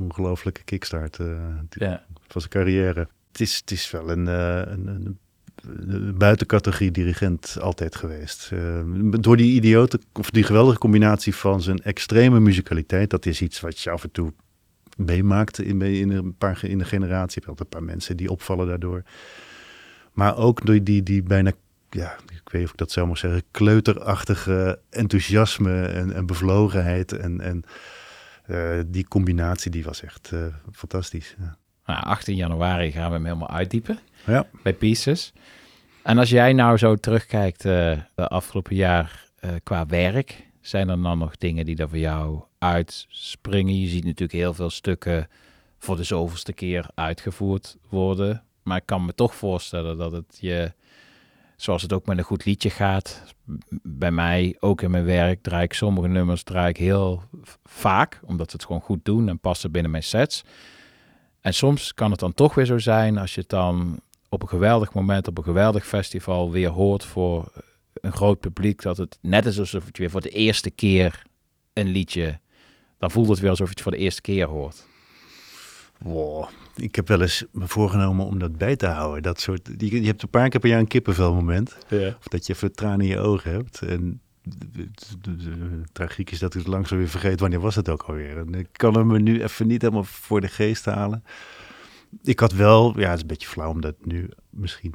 ongelofelijke 0.00 0.62
kickstart 0.64 1.18
eh, 1.18 1.26
Ja. 1.70 2.04
van 2.28 2.40
zijn 2.40 2.52
carrière. 2.52 3.08
Het 3.32 3.40
is, 3.40 3.56
het 3.56 3.70
is 3.70 3.90
wel 3.90 4.10
een, 4.10 4.28
eh, 4.28 4.56
een, 4.56 4.86
een, 4.86 5.02
een 5.06 5.18
buitencategorie 6.14 6.90
dirigent 6.90 7.56
altijd 7.60 7.96
geweest. 7.96 8.50
Eh, 8.52 8.80
door 9.20 9.36
die 9.36 9.54
idiote, 9.54 10.00
of 10.12 10.30
die 10.30 10.42
geweldige 10.42 10.78
combinatie 10.78 11.34
van 11.34 11.62
zijn 11.62 11.78
extreme 11.78 12.40
muzikaliteit. 12.40 13.10
Dat 13.10 13.26
is 13.26 13.42
iets 13.42 13.60
wat 13.60 13.80
je 13.80 13.90
af 13.90 14.02
en 14.02 14.10
toe 14.10 14.32
meemaakt 14.96 15.60
in, 15.60 16.10
een 16.10 16.34
paar, 16.36 16.60
in 16.62 16.80
een 16.80 16.86
generatie. 16.86 17.40
Je 17.40 17.46
hebt 17.46 17.48
altijd 17.48 17.74
een 17.74 17.78
paar 17.78 17.88
mensen 17.88 18.16
die 18.16 18.30
opvallen 18.30 18.66
daardoor. 18.66 19.02
Maar 20.12 20.36
ook 20.36 20.66
door 20.66 20.82
die, 20.82 21.02
die 21.02 21.22
bijna, 21.22 21.52
ja, 21.90 22.12
ik 22.12 22.40
weet 22.44 22.52
niet 22.52 22.64
of 22.64 22.70
ik 22.70 22.76
dat 22.76 22.90
zo 22.90 23.06
mag 23.06 23.18
zeggen, 23.18 23.42
kleuterachtige 23.50 24.80
enthousiasme 24.90 25.82
en, 25.82 26.12
en 26.12 26.26
bevlogenheid. 26.26 27.12
En, 27.12 27.40
en 27.40 27.64
eh, 28.44 28.78
die 28.86 29.08
combinatie, 29.08 29.70
die 29.70 29.84
was 29.84 30.02
echt 30.02 30.30
eh, 30.32 30.40
fantastisch. 30.72 31.34
Ja. 31.38 31.56
Nou, 31.86 32.02
18 32.02 32.36
januari 32.36 32.92
gaan 32.92 33.08
we 33.08 33.14
hem 33.14 33.24
helemaal 33.24 33.50
uitdiepen 33.50 33.98
Ja. 34.26 34.46
bij 34.62 34.74
Pieces. 34.74 35.32
En 36.02 36.18
als 36.18 36.30
jij 36.30 36.52
nou 36.52 36.76
zo 36.76 36.96
terugkijkt 36.96 37.64
eh 37.64 37.98
de 38.14 38.28
afgelopen 38.28 38.76
jaar 38.76 39.28
eh, 39.40 39.50
qua 39.62 39.86
werk, 39.86 40.46
zijn 40.60 40.88
er 40.88 41.02
dan 41.02 41.18
nog 41.18 41.36
dingen 41.36 41.64
die 41.64 41.76
er 41.76 41.88
voor 41.88 41.98
jou 41.98 42.42
uitspringen? 42.58 43.80
Je 43.80 43.88
ziet 43.88 44.04
natuurlijk 44.04 44.38
heel 44.38 44.54
veel 44.54 44.70
stukken 44.70 45.28
voor 45.78 45.96
de 45.96 46.04
zoveelste 46.04 46.52
keer 46.52 46.86
uitgevoerd 46.94 47.76
worden. 47.88 48.42
Maar 48.62 48.76
ik 48.76 48.86
kan 48.86 49.04
me 49.04 49.14
toch 49.14 49.34
voorstellen 49.34 49.96
dat 49.96 50.12
het 50.12 50.38
je, 50.40 50.72
zoals 51.56 51.82
het 51.82 51.92
ook 51.92 52.06
met 52.06 52.18
een 52.18 52.24
goed 52.24 52.44
liedje 52.44 52.70
gaat, 52.70 53.22
bij 53.82 54.10
mij, 54.10 54.56
ook 54.60 54.82
in 54.82 54.90
mijn 54.90 55.04
werk, 55.04 55.42
draai 55.42 55.64
ik 55.64 55.72
sommige 55.72 56.08
nummers 56.08 56.42
draai 56.42 56.68
ik 56.68 56.76
heel 56.76 57.22
vaak, 57.64 58.20
omdat 58.24 58.50
ze 58.50 58.56
het 58.56 58.66
gewoon 58.66 58.80
goed 58.80 59.04
doen 59.04 59.28
en 59.28 59.38
passen 59.38 59.70
binnen 59.70 59.90
mijn 59.90 60.02
sets. 60.02 60.44
En 61.40 61.54
soms 61.54 61.94
kan 61.94 62.10
het 62.10 62.20
dan 62.20 62.34
toch 62.34 62.54
weer 62.54 62.66
zo 62.66 62.78
zijn 62.78 63.18
als 63.18 63.34
je 63.34 63.40
het 63.40 63.50
dan 63.50 64.00
op 64.30 64.42
een 64.42 64.48
geweldig 64.48 64.92
moment, 64.92 65.28
op 65.28 65.38
een 65.38 65.44
geweldig 65.44 65.86
festival 65.86 66.50
weer 66.50 66.68
hoort 66.68 67.04
voor 67.04 67.52
een 67.92 68.12
groot 68.12 68.40
publiek, 68.40 68.82
dat 68.82 68.96
het 68.96 69.18
net 69.20 69.46
is 69.46 69.58
alsof 69.58 69.84
je 69.84 69.90
weer 69.92 70.10
voor 70.10 70.20
de 70.20 70.28
eerste 70.28 70.70
keer 70.70 71.22
een 71.72 71.88
liedje, 71.88 72.40
dan 72.98 73.10
voelt 73.10 73.28
het 73.28 73.38
weer 73.38 73.50
alsof 73.50 73.66
je 73.66 73.72
het 73.72 73.82
voor 73.82 73.92
de 73.92 73.98
eerste 73.98 74.20
keer 74.20 74.46
hoort. 74.46 74.86
Wow. 75.98 76.48
Ik 76.76 76.94
heb 76.94 77.08
wel 77.08 77.20
eens 77.20 77.44
me 77.52 77.68
voorgenomen 77.68 78.26
om 78.26 78.38
dat 78.38 78.58
bij 78.58 78.76
te 78.76 78.86
houden. 78.86 79.22
Dat 79.22 79.40
soort, 79.40 79.70
je, 79.76 80.00
je 80.00 80.06
hebt 80.06 80.22
een 80.22 80.30
paar 80.30 80.48
keer 80.48 80.60
per 80.60 80.68
jaar 80.68 80.78
een 80.78 80.86
kippenvelmoment. 80.86 81.76
Ja. 81.88 82.08
Of 82.18 82.28
dat 82.28 82.46
je 82.46 82.52
even 82.52 82.72
tranen 82.72 83.00
in 83.00 83.06
je 83.06 83.18
ogen 83.18 83.50
hebt. 83.50 83.82
En 83.82 84.20
tragiek 85.92 86.30
is 86.30 86.38
dat 86.38 86.54
ik 86.54 86.60
het 86.60 86.68
langzaam 86.68 86.98
weer 86.98 87.08
vergeet. 87.08 87.40
Wanneer 87.40 87.60
was 87.60 87.74
het 87.74 87.88
ook 87.88 88.02
alweer? 88.02 88.38
En 88.38 88.54
ik 88.54 88.68
kan 88.72 88.94
hem 88.94 89.06
me 89.06 89.18
nu 89.18 89.42
even 89.42 89.66
niet 89.66 89.82
helemaal 89.82 90.04
voor 90.04 90.40
de 90.40 90.48
geest 90.48 90.84
halen. 90.84 91.24
Ik 92.22 92.40
had 92.40 92.52
wel, 92.52 92.98
ja, 92.98 93.06
het 93.08 93.14
is 93.14 93.20
een 93.20 93.26
beetje 93.26 93.48
flauw 93.48 93.70
om 93.70 93.80
dat 93.80 93.94
nu 94.04 94.28
misschien 94.50 94.94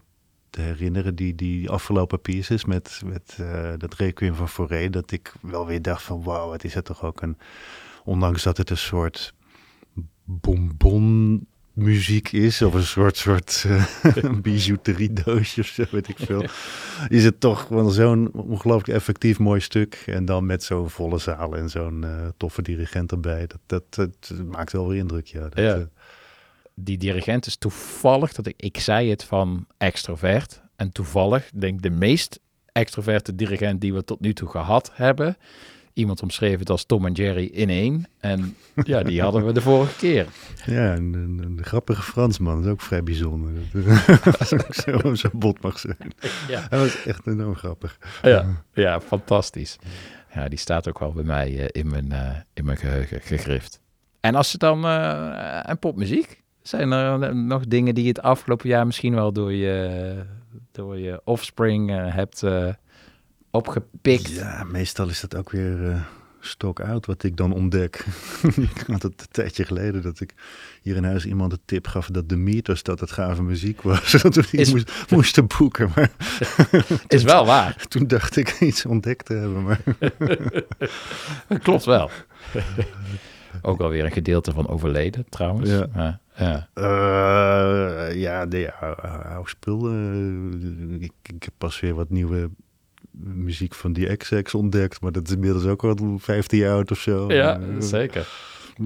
te 0.50 0.62
herinneren. 0.62 1.16
Die, 1.16 1.36
die 1.36 1.70
afgelopen 1.70 2.22
pieces 2.22 2.66
met, 2.66 3.02
met 3.06 3.38
eh, 3.40 3.74
dat 3.78 3.94
Requiem 3.94 4.36
van 4.36 4.50
Fauré. 4.50 4.90
Dat 4.90 5.12
ik 5.12 5.34
wel 5.42 5.66
weer 5.66 5.82
dacht 5.82 6.04
van 6.04 6.24
wauw, 6.24 6.50
wat 6.50 6.64
is 6.64 6.74
het 6.74 6.86
toch 6.86 7.04
ook 7.04 7.22
een... 7.22 7.38
Ondanks 8.04 8.44
dat 8.44 8.58
het 8.58 8.70
een 8.70 8.78
soort 8.78 9.34
bonbon 10.24 11.48
muziek 11.76 12.32
is, 12.32 12.62
of 12.62 12.74
een 12.74 12.84
soort, 12.84 13.18
soort 13.18 13.64
uh, 13.68 14.40
bijouteriedoosje 14.42 15.62
of 15.62 15.68
zo, 15.68 15.84
weet 15.92 16.08
ik 16.08 16.18
veel, 16.18 16.46
is 17.08 17.24
het 17.24 17.40
toch 17.40 17.68
wel 17.68 17.90
zo'n 17.90 18.32
ongelooflijk 18.32 18.98
effectief 18.98 19.40
mooi 19.40 19.60
stuk. 19.60 20.04
En 20.06 20.26
dan 20.26 20.46
met 20.46 20.64
zo'n 20.64 20.90
volle 20.90 21.18
zaal 21.18 21.56
en 21.56 21.70
zo'n 21.70 22.04
eh, 22.04 22.28
toffe 22.38 22.62
dirigent 22.62 23.12
erbij. 23.12 23.48
Dat, 23.48 23.60
dat, 23.66 24.12
dat 24.28 24.46
maakt 24.46 24.72
wel 24.72 24.88
weer 24.88 24.98
indruk, 24.98 25.28
ja. 25.28 25.50
Dat, 25.50 25.60
Ja. 25.60 25.90
Die 26.76 26.98
dirigent 26.98 27.46
is 27.46 27.56
toevallig, 27.56 28.34
dat 28.34 28.46
ik, 28.46 28.54
ik 28.58 28.80
zei 28.80 29.10
het 29.10 29.24
van 29.24 29.68
extrovert. 29.78 30.62
En 30.76 30.92
toevallig, 30.92 31.50
denk 31.54 31.76
ik, 31.76 31.82
de 31.82 31.90
meest 31.90 32.40
extroverte 32.72 33.36
dirigent 33.36 33.82
die 33.82 33.94
we 33.94 34.04
tot 34.04 34.20
nu 34.20 34.34
toe 34.34 34.50
gehad 34.50 34.92
hebben. 34.94 35.38
Iemand 35.94 36.22
omschreef 36.22 36.60
het 36.60 36.70
als 36.70 36.86
Tom 36.86 37.06
en 37.06 37.12
Jerry 37.12 37.46
in 37.46 37.70
één. 37.70 38.06
En 38.20 38.56
ja, 38.84 39.04
die 39.04 39.22
hadden 39.22 39.46
we 39.46 39.52
de 39.52 39.62
vorige 39.62 39.96
keer. 39.96 40.28
ja, 40.66 40.96
een, 40.96 41.14
een, 41.14 41.42
een 41.46 41.64
grappige 41.64 42.02
Fransman, 42.02 42.56
dat 42.56 42.66
is 42.66 42.72
ook 42.72 42.82
vrij 42.82 43.04
bijzonder. 43.04 43.52
Is 44.40 44.54
ook 44.54 44.74
zo, 44.74 45.16
zo 45.16 45.30
bot 45.34 45.62
mag 45.62 45.80
zijn. 45.80 46.14
Ja. 46.48 46.66
Hij 46.70 46.80
was 46.80 47.04
echt 47.06 47.28
enorm 47.28 47.56
grappig. 47.56 47.98
Ja, 48.22 48.64
ja, 48.74 49.02
fantastisch. 49.02 49.78
Ja, 50.34 50.48
die 50.50 50.60
staat 50.60 50.88
ook 50.88 51.00
wel 51.00 51.12
bij 51.14 51.24
mij 51.24 51.60
eh, 51.60 51.82
in, 51.82 51.90
mijn, 51.90 52.12
eh, 52.12 52.36
in 52.54 52.66
mijn 52.66 52.78
geheugen 52.78 53.22
gegrift. 53.22 53.80
En 54.20 54.36
als 54.36 54.52
je 54.52 54.58
dan... 54.58 54.86
eh 54.86 55.70
en 55.70 55.80
popmuziek? 55.80 56.44
Zijn 56.68 56.92
er 56.92 57.22
eh, 57.24 57.30
nog 57.34 57.66
dingen 57.68 57.96
die 57.96 58.04
je 58.04 58.10
het 58.10 58.22
afgelopen 58.22 58.70
jaar 58.70 58.86
misschien 58.86 59.14
wel 59.16 59.32
door 59.34 59.54
je, 59.54 60.16
door 60.72 60.98
je 60.98 61.22
offspring 61.24 61.92
eh, 61.92 62.14
hebt 62.16 62.44
eh, 62.44 62.68
opgepikt? 63.52 64.30
Ja, 64.32 64.64
meestal 64.64 65.10
is 65.10 65.20
dat 65.20 65.36
ook 65.36 65.50
weer 65.50 66.06
stok 66.40 66.82
uit 66.82 67.06
wat 67.06 67.24
ik 67.24 67.38
dan 67.38 67.52
ontdek. 67.54 68.06
ik 68.76 68.84
had 68.88 69.02
het 69.02 69.22
een 69.22 69.28
tijdje 69.32 69.66
geleden 69.66 70.02
dat 70.02 70.20
ik 70.20 70.34
hier 70.82 70.96
in 70.96 71.04
huis 71.04 71.26
iemand 71.26 71.52
de 71.52 71.60
tip 71.66 71.88
gaf 71.88 72.08
dat 72.08 72.30
de 72.30 72.36
Meters 72.38 72.84
dat 72.84 73.00
het 73.00 73.12
gave 73.12 73.44
muziek 73.44 73.82
was. 73.82 74.14
Ik 74.24 74.52
Is- 74.52 74.72
moest, 74.72 74.92
moesten 75.10 75.48
boeken. 75.58 75.92
Maar 75.96 76.12
Is 77.08 77.24
wel 77.24 77.46
waar. 77.46 77.86
toen 77.88 78.08
dacht 78.08 78.36
ik 78.36 78.60
iets 78.60 78.86
ontdekt 78.86 79.26
te 79.26 79.34
hebben. 79.34 79.64
Maar 79.64 79.82
Klopt 81.60 81.86
wel. 81.86 82.10
Ook 83.62 83.80
alweer 83.82 84.06
een 84.06 84.12
gedeelte 84.12 84.52
van 84.52 84.68
overleden, 84.68 85.26
trouwens. 85.30 85.70
Ja. 85.70 85.88
Ja, 85.96 86.20
ja. 86.36 86.68
Eh, 86.74 88.16
ja, 88.22 88.44
nee, 88.46 88.72
ou- 88.72 88.96
ou- 89.02 89.24
oude 89.34 89.50
spul. 89.50 89.90
eh, 89.90 91.02
ik, 91.02 91.12
ik 91.24 91.44
heb 91.44 91.54
pas 91.58 91.80
weer 91.80 91.94
wat 91.94 92.10
nieuwe 92.10 92.50
muziek 93.22 93.74
van 93.76 93.94
die 93.94 94.16
XX 94.18 94.54
ontdekt. 94.54 95.02
Maar 95.02 95.12
dat 95.12 95.28
is 95.28 95.34
inmiddels 95.34 95.66
ook 95.66 95.84
al 95.84 95.96
15 96.18 96.60
jaar 96.60 96.74
oud 96.74 96.92
of 96.92 97.00
zo. 97.00 97.34
Ja, 97.34 97.60
Eh, 97.60 97.66
zeker. 97.80 98.28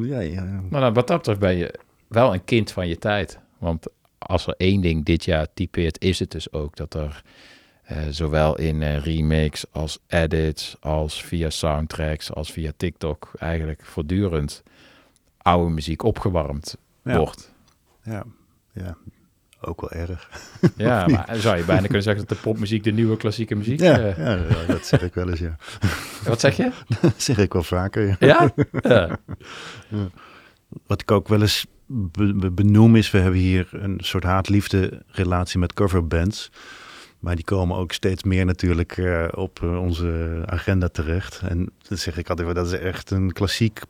Ja, 0.01 0.19
ja. 0.19 0.43
Maar 0.69 0.81
nou, 0.81 0.93
wat 0.93 1.07
dat 1.07 1.17
betreft 1.17 1.39
ben 1.39 1.55
je 1.55 1.73
wel 2.07 2.33
een 2.33 2.43
kind 2.43 2.71
van 2.71 2.87
je 2.87 2.97
tijd. 2.97 3.39
Want 3.57 3.87
als 4.17 4.47
er 4.47 4.53
één 4.57 4.81
ding 4.81 5.05
dit 5.05 5.25
jaar 5.25 5.47
typeert, 5.53 6.01
is 6.03 6.19
het 6.19 6.31
dus 6.31 6.51
ook 6.51 6.75
dat 6.75 6.93
er 6.93 7.21
eh, 7.89 7.97
zowel 8.09 8.57
in 8.57 8.81
eh, 8.81 8.97
remakes 9.03 9.65
als 9.71 9.99
edits, 10.07 10.75
als 10.79 11.23
via 11.23 11.49
soundtracks, 11.49 12.33
als 12.33 12.51
via 12.51 12.71
TikTok 12.77 13.31
eigenlijk 13.39 13.81
voortdurend 13.85 14.63
oude 15.37 15.69
muziek 15.73 16.03
opgewarmd 16.03 16.77
Ja. 17.03 17.17
wordt. 17.17 17.53
Ja, 18.03 18.23
ja, 18.73 18.97
ook 19.61 19.81
wel 19.81 19.91
erg. 19.91 20.29
Ja, 20.75 21.07
maar 21.07 21.35
zou 21.35 21.57
je 21.57 21.63
bijna 21.63 21.81
kunnen 21.81 22.03
zeggen 22.03 22.25
dat 22.27 22.37
de 22.37 22.43
popmuziek 22.43 22.83
de 22.83 22.91
nieuwe 22.91 23.17
klassieke 23.17 23.55
muziek 23.55 23.79
Ja, 23.79 23.99
eh, 23.99 24.17
ja, 24.49 24.65
dat 24.67 24.85
zeg 24.85 25.01
ik 25.01 25.13
wel 25.13 25.29
eens, 25.29 25.39
ja. 25.39 25.55
Wat 26.27 26.39
zeg 26.39 26.57
je? 26.57 26.71
Dat 27.01 27.21
zeg 27.21 27.37
ik 27.37 27.53
wel 27.53 27.63
vaker, 27.63 28.07
ja. 28.07 28.15
Ja? 28.19 28.51
Ja. 28.81 29.19
Ja. 29.89 30.09
Wat 30.87 31.01
ik 31.01 31.11
ook 31.11 31.27
wel 31.27 31.41
eens 31.41 31.65
be- 31.85 32.33
be- 32.33 32.51
benoem 32.51 32.95
is, 32.95 33.11
we 33.11 33.17
hebben 33.17 33.39
hier 33.39 33.67
een 33.71 33.97
soort 34.01 34.23
haat-liefde 34.23 35.03
relatie 35.07 35.59
met 35.59 35.73
coverbands. 35.73 36.51
Maar 37.19 37.35
die 37.35 37.45
komen 37.45 37.77
ook 37.77 37.91
steeds 37.91 38.23
meer 38.23 38.45
natuurlijk 38.45 38.97
eh, 38.97 39.27
op 39.31 39.59
eh, 39.63 39.81
onze 39.81 40.41
agenda 40.45 40.87
terecht. 40.87 41.41
En 41.49 41.69
dat 41.87 41.99
zeg 41.99 42.17
ik 42.17 42.29
altijd, 42.29 42.55
dat 42.55 42.65
is 42.65 42.79
echt 42.79 43.11
een 43.11 43.33
klassiek 43.33 43.81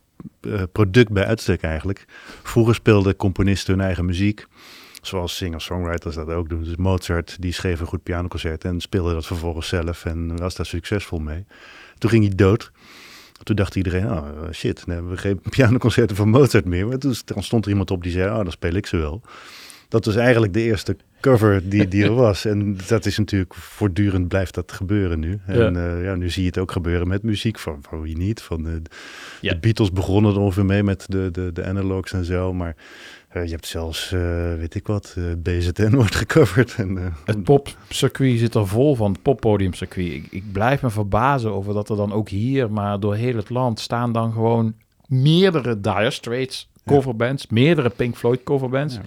eh, 0.42 0.64
product 0.72 1.12
bij 1.12 1.26
uitstek 1.26 1.62
eigenlijk. 1.62 2.06
Vroeger 2.44 2.76
speelden 2.76 3.16
componisten 3.16 3.74
hun 3.74 3.86
eigen 3.86 4.06
muziek. 4.06 4.46
Zoals 5.02 5.36
singer-songwriters 5.36 6.16
dat 6.16 6.30
ook 6.30 6.50
doen. 6.50 6.64
Dus 6.64 6.76
Mozart, 6.76 7.38
die 7.40 7.52
schreef 7.52 7.80
een 7.80 7.86
goed 7.86 8.04
pianoconcert 8.04 8.64
en 8.64 8.80
speelde 8.80 9.14
dat 9.14 9.26
vervolgens 9.26 9.68
zelf 9.68 10.06
en 10.06 10.38
was 10.38 10.56
daar 10.56 10.66
succesvol 10.66 11.20
mee. 11.20 11.46
Toen 11.98 12.10
ging 12.10 12.26
hij 12.26 12.36
dood. 12.36 12.72
Toen 13.44 13.56
dacht 13.56 13.76
iedereen, 13.76 14.12
oh 14.12 14.28
shit, 14.52 14.86
dan 14.86 14.94
hebben 14.96 15.12
we 15.12 15.18
geen 15.18 15.42
pianoconcerten 15.56 16.16
van 16.16 16.30
Mozart 16.30 16.66
meer. 16.66 16.88
Maar 16.88 16.98
toen 16.98 17.16
stond 17.38 17.66
er 17.66 17.72
iemand 17.72 17.92
op 17.92 18.04
die 18.04 18.12
zei, 18.12 18.30
oh 18.30 18.36
dan 18.36 18.52
speel 18.52 18.74
ik 18.74 18.86
ze 18.86 18.98
wel. 18.98 19.22
Dat 19.88 20.06
was 20.06 20.16
eigenlijk 20.16 20.54
de 20.54 20.62
eerste 20.62 20.98
cover 21.20 21.70
die, 21.70 21.88
die 21.94 22.04
er 22.04 22.14
was. 22.14 22.46
En 22.46 22.78
dat 22.88 23.06
is 23.06 23.18
natuurlijk 23.18 23.54
voortdurend 23.54 24.28
blijft 24.28 24.54
dat 24.54 24.72
gebeuren 24.72 25.20
nu. 25.20 25.40
En 25.46 25.74
Ja. 25.74 25.88
ja. 25.88 25.98
ja, 25.98 26.16
nu 26.16 26.30
zie 26.30 26.42
je 26.42 26.48
het 26.48 26.58
ook 26.58 26.72
gebeuren 26.72 27.08
met 27.08 27.24
muziek. 27.24 27.60
Van, 27.60 27.78
van 27.82 28.02
wie 28.02 28.18
niet? 28.18 28.42
Van 28.42 28.64
de, 28.64 28.82
Ja. 29.42 29.54
de 29.54 29.60
Beatles 29.60 29.92
begonnen 29.92 30.34
er 30.34 30.40
ongeveer 30.40 30.66
mee 30.66 30.84
met 30.84 31.06
de, 31.08 31.30
de, 31.32 31.52
de 31.54 31.66
analogs 31.66 32.14
en 32.14 32.26
zo. 32.26 32.54
Maar 32.54 32.76
eh, 33.30 33.44
je 33.44 33.50
hebt 33.52 33.68
zelfs, 33.68 34.12
eh, 34.12 34.20
weet 34.58 34.76
ik 34.76 34.88
wat, 34.88 35.16
eh, 35.18 35.24
BZN 35.38 35.96
wordt 36.02 36.16
gecoverd. 36.16 36.76
En, 36.78 36.98
eh, 36.98 37.06
Het 37.26 37.44
popcircuit 37.44 38.40
zit 38.40 38.56
er 38.56 38.68
vol 38.68 38.96
van, 38.96 39.12
het 39.12 39.22
poppodiumcircuit. 39.22 40.08
Ik, 40.12 40.28
ik 40.30 40.44
blijf 40.52 40.82
me 40.82 40.90
verbazen 40.90 41.52
over 41.52 41.74
dat 41.74 41.90
er 41.90 41.96
dan 41.96 42.14
ook 42.14 42.30
hier, 42.30 42.72
maar 42.72 43.00
door 43.00 43.16
heel 43.16 43.36
het 43.36 43.50
land, 43.50 43.80
staan 43.80 44.12
dan 44.14 44.32
gewoon 44.32 44.74
meerdere 45.08 45.80
Dire 45.82 46.12
Straits 46.12 46.70
coverbands, 46.86 47.48
meerdere 47.48 47.90
Pink 47.90 48.16
Floyd 48.16 48.44
coverbands. 48.44 49.00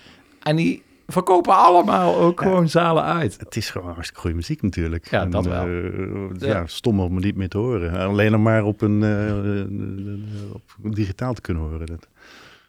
En 0.42 0.56
die 0.56 0.82
verkopen 1.12 1.56
allemaal 1.56 2.16
ook 2.16 2.40
gewoon 2.40 2.68
zalen 2.68 3.02
uit. 3.04 3.36
Het 3.38 3.56
is 3.56 3.70
gewoon 3.70 3.86
hartstikke 3.92 4.20
goede 4.20 4.36
muziek 4.36 4.62
natuurlijk. 4.62 5.10
Ja, 5.10 5.20
En, 5.22 5.30
dat 5.30 5.46
wel. 5.46 5.66
eh, 5.66 6.38
Ja. 6.38 6.46
ja. 6.46 6.66
stom 6.66 7.00
om 7.00 7.14
het 7.14 7.24
niet 7.24 7.36
meer 7.36 7.48
te 7.48 7.58
horen. 7.58 7.92
Alleen 8.08 8.32
nog 8.32 8.40
maar 8.40 8.64
op 8.64 8.80
een 8.82 9.02
eh, 9.02 10.44
op 10.84 10.94
digitaal 10.94 11.34
te 11.34 11.40
kunnen 11.40 11.62
horen. 11.62 11.86
Dat. 11.86 12.08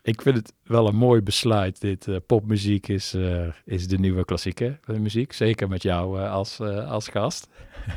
Ik 0.02 0.22
vind 0.22 0.36
het 0.38 0.53
wel 0.64 0.88
een 0.88 0.95
mooi 0.95 1.22
besluit. 1.22 1.82
Dit 1.82 2.07
eh, 2.07 2.15
popmuziek 2.28 2.88
is, 2.88 3.14
eh, 3.14 3.48
is 3.65 3.88
de 3.88 3.98
nieuwe 3.98 4.26
klassieke 4.26 4.80
eh, 4.86 4.95
muziek. 4.95 5.34
Zeker 5.34 5.68
met 5.68 5.82
jou 5.84 6.20
eh, 6.22 6.32
als, 6.32 6.60
eh, 6.60 6.91
als 6.91 7.07
gast. 7.07 7.48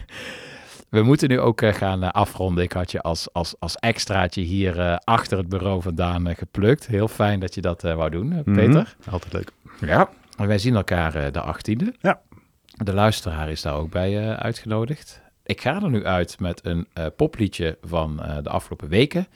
We 0.89 1.03
moeten 1.03 1.29
nu 1.29 1.41
ook 1.41 1.61
eh, 1.61 1.73
gaan 1.75 2.03
eh, 2.03 2.11
afronden. 2.11 2.65
Ik 2.65 2.73
had 2.73 2.91
je 2.91 3.01
als, 3.03 3.33
als, 3.33 3.55
als 3.59 3.77
extraatje 3.77 4.41
hier 4.41 4.79
eh, 4.81 4.97
achter 5.05 5.39
het 5.39 5.49
bureau 5.49 5.83
vandaan 5.83 6.27
eh, 6.27 6.37
geplukt. 6.37 6.87
Heel 6.87 7.09
fijn 7.09 7.41
dat 7.41 7.55
je 7.55 7.61
dat 7.61 7.85
eh, 7.85 7.95
wou 7.95 8.11
doen, 8.11 8.33
eh, 8.33 8.55
Peter. 8.55 8.97
Mhm. 9.01 9.11
Altijd 9.11 9.33
leuk. 9.33 9.51
Ja, 9.81 10.09
en 10.37 10.47
wij 10.47 10.59
zien 10.59 10.75
elkaar 10.75 11.15
eh, 11.15 11.33
de 11.33 11.55
18e. 11.55 12.01
Ja. 12.01 12.21
De 12.65 12.95
luisteraar 12.95 13.51
is 13.51 13.63
daar 13.63 13.75
ook 13.75 13.91
bij 13.91 14.19
eh, 14.19 14.33
uitgenodigd. 14.35 15.21
Ik 15.45 15.61
ga 15.61 15.83
er 15.83 15.91
nu 15.91 16.05
uit 16.05 16.41
met 16.41 16.65
een 16.65 16.87
eh, 16.93 17.07
popliedje 17.17 17.79
van 17.83 18.17
de 18.43 18.49
afgelopen 18.49 18.89
weken. 18.89 19.27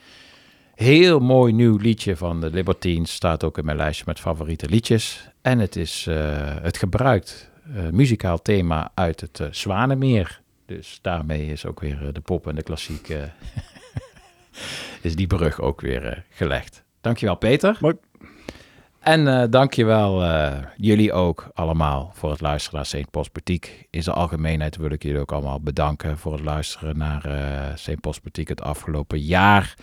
Heel 0.75 1.19
mooi 1.19 1.53
nieuw 1.53 1.77
liedje 1.77 2.17
van 2.17 2.41
de 2.41 2.49
Libertines. 2.49 3.13
Staat 3.13 3.43
ook 3.43 3.57
in 3.57 3.65
mijn 3.65 3.77
lijstje 3.77 4.03
met 4.07 4.19
favoriete 4.19 4.69
liedjes. 4.69 5.29
En 5.41 5.59
het 5.59 5.75
is 5.75 6.07
het 6.61 6.77
gebruikt 6.77 7.51
muzikaal 7.91 8.41
thema 8.41 8.91
uit 8.93 9.21
het 9.21 9.41
Zwanemeer. 9.51 10.41
Dus 10.65 10.99
daarmee 11.01 11.47
is 11.47 11.65
ook 11.65 11.79
weer 11.79 12.13
de 12.13 12.21
pop 12.21 12.47
en 12.47 12.55
de 12.55 12.63
klassiek... 12.63 13.15
is 15.01 15.15
die 15.15 15.27
brug 15.27 15.59
ook 15.59 15.81
weer 15.81 16.25
gelegd. 16.29 16.83
Dankjewel 17.01 17.35
Peter. 17.35 17.77
En 19.01 19.27
eh 19.27 19.43
dankjewel 19.49 20.23
eh, 20.23 20.57
jullie 20.75 21.13
ook 21.13 21.49
allemaal 21.53 22.11
voor 22.13 22.31
het 22.31 22.41
luisteren 22.41 22.75
naar 22.77 22.85
St. 22.85 23.11
Paul's 23.11 23.31
Boutique. 23.31 23.71
In 23.89 24.03
zijn 24.03 24.15
algemeenheid 24.15 24.75
wil 24.77 24.91
ik 24.91 25.03
jullie 25.03 25.19
ook 25.19 25.31
allemaal 25.31 25.61
bedanken 25.61 26.17
voor 26.17 26.31
het 26.33 26.43
luisteren 26.43 26.97
naar 26.97 27.25
eh 27.25 27.75
St. 27.75 27.99
Paul's 28.01 28.21
Boutique 28.21 28.51
het 28.53 28.61
afgelopen 28.61 29.19
jaar. 29.19 29.73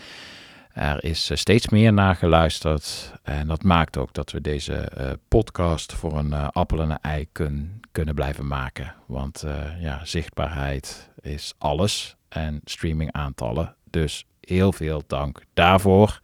Er 0.73 1.05
is 1.05 1.31
steeds 1.35 1.69
meer 1.69 1.93
naar 1.93 2.15
geluisterd 2.16 3.12
en 3.23 3.47
dat 3.47 3.62
maakt 3.62 3.97
ook 3.97 4.12
dat 4.12 4.31
we 4.31 4.40
deze 4.40 4.89
podcast 5.28 5.93
voor 5.93 6.19
een 6.19 6.32
appel 6.32 6.81
en 6.81 6.90
een 6.90 6.99
ei 7.01 7.28
kun- 7.32 7.81
kunnen 7.93 8.15
blijven 8.15 8.47
maken. 8.47 8.95
Want 9.07 9.45
ja, 9.81 10.01
zichtbaarheid 10.05 11.11
is 11.20 11.55
alles 11.59 12.16
en 12.28 12.61
streamingaantallen. 12.65 13.74
Dus 13.90 14.24
heel 14.40 14.73
veel 14.73 15.03
dank 15.07 15.43
daarvoor. 15.55 16.20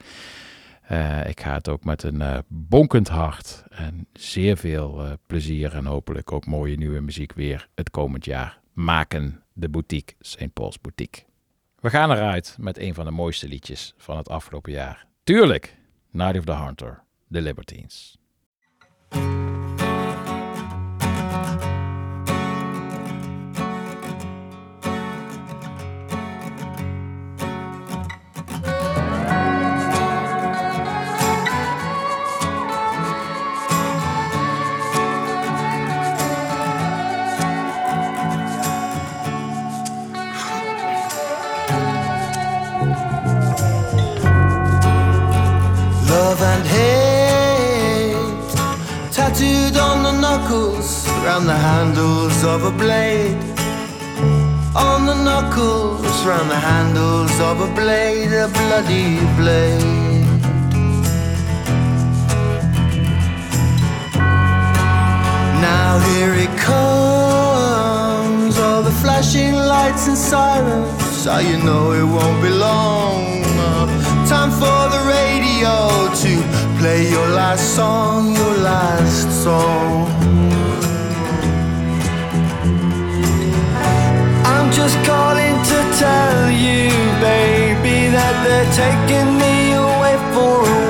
Eh, 0.84 1.28
ik 1.28 1.40
ga 1.40 1.54
het 1.54 1.68
ook 1.68 1.84
met 1.84 2.02
een 2.02 2.22
eh, 2.22 2.38
bonkend 2.48 3.08
hart 3.08 3.64
en 3.68 4.06
zeer 4.12 4.56
veel 4.56 5.04
eh, 5.04 5.12
plezier 5.26 5.74
en 5.74 5.84
hopelijk 5.84 6.32
ook 6.32 6.46
mooie 6.46 6.76
nieuwe 6.76 7.00
muziek 7.00 7.32
weer 7.32 7.68
het 7.74 7.90
komend 7.90 8.24
jaar 8.24 8.60
maken. 8.72 9.42
De 9.52 9.68
boutique, 9.68 10.14
St. 10.20 10.52
Paul's 10.52 10.80
Boutique. 10.80 11.24
We 11.80 11.90
gaan 11.90 12.10
eruit 12.10 12.56
met 12.60 12.78
een 12.78 12.94
van 12.94 13.04
de 13.04 13.10
mooiste 13.10 13.48
liedjes 13.48 13.94
van 13.96 14.16
het 14.16 14.28
afgelopen 14.28 14.72
jaar. 14.72 15.06
Tuurlijk, 15.22 15.76
Night 16.10 16.38
of 16.38 16.44
the 16.44 16.56
Hunter, 16.56 17.02
The 17.30 17.40
Libertines. 17.40 18.18
Round 51.34 51.48
the 51.48 51.52
handles 51.52 52.44
of 52.44 52.62
a 52.62 52.70
blade. 52.70 53.36
On 54.76 55.04
the 55.04 55.16
knuckles, 55.24 56.24
round 56.24 56.48
the 56.48 56.54
handles 56.54 57.40
of 57.40 57.60
a 57.60 57.66
blade, 57.74 58.32
a 58.32 58.46
bloody 58.58 59.18
blade. 59.34 59.82
Now 65.68 65.98
here 66.10 66.34
it 66.46 66.56
comes, 66.56 68.56
all 68.56 68.84
the 68.84 68.96
flashing 69.02 69.54
lights 69.54 70.06
and 70.06 70.16
sirens. 70.16 71.02
So 71.22 71.38
you 71.38 71.56
know 71.64 71.90
it 72.00 72.06
won't 72.16 72.40
be 72.44 72.50
long. 72.50 73.42
Time 74.28 74.52
for 74.52 74.82
the 74.94 75.02
radio 75.16 75.74
to 76.22 76.32
play 76.78 77.10
your 77.10 77.28
last 77.30 77.74
song, 77.74 78.36
your 78.36 78.56
last 78.58 79.42
song. 79.42 80.63
Just 84.84 85.02
calling 85.06 85.56
to 85.62 85.78
tell 85.98 86.50
you, 86.50 86.90
baby, 87.24 88.12
that 88.12 88.34
they're 88.44 88.70
taking 88.76 89.38
me 89.40 89.72
away 89.72 90.16
for 90.34 90.60
a 90.60 90.83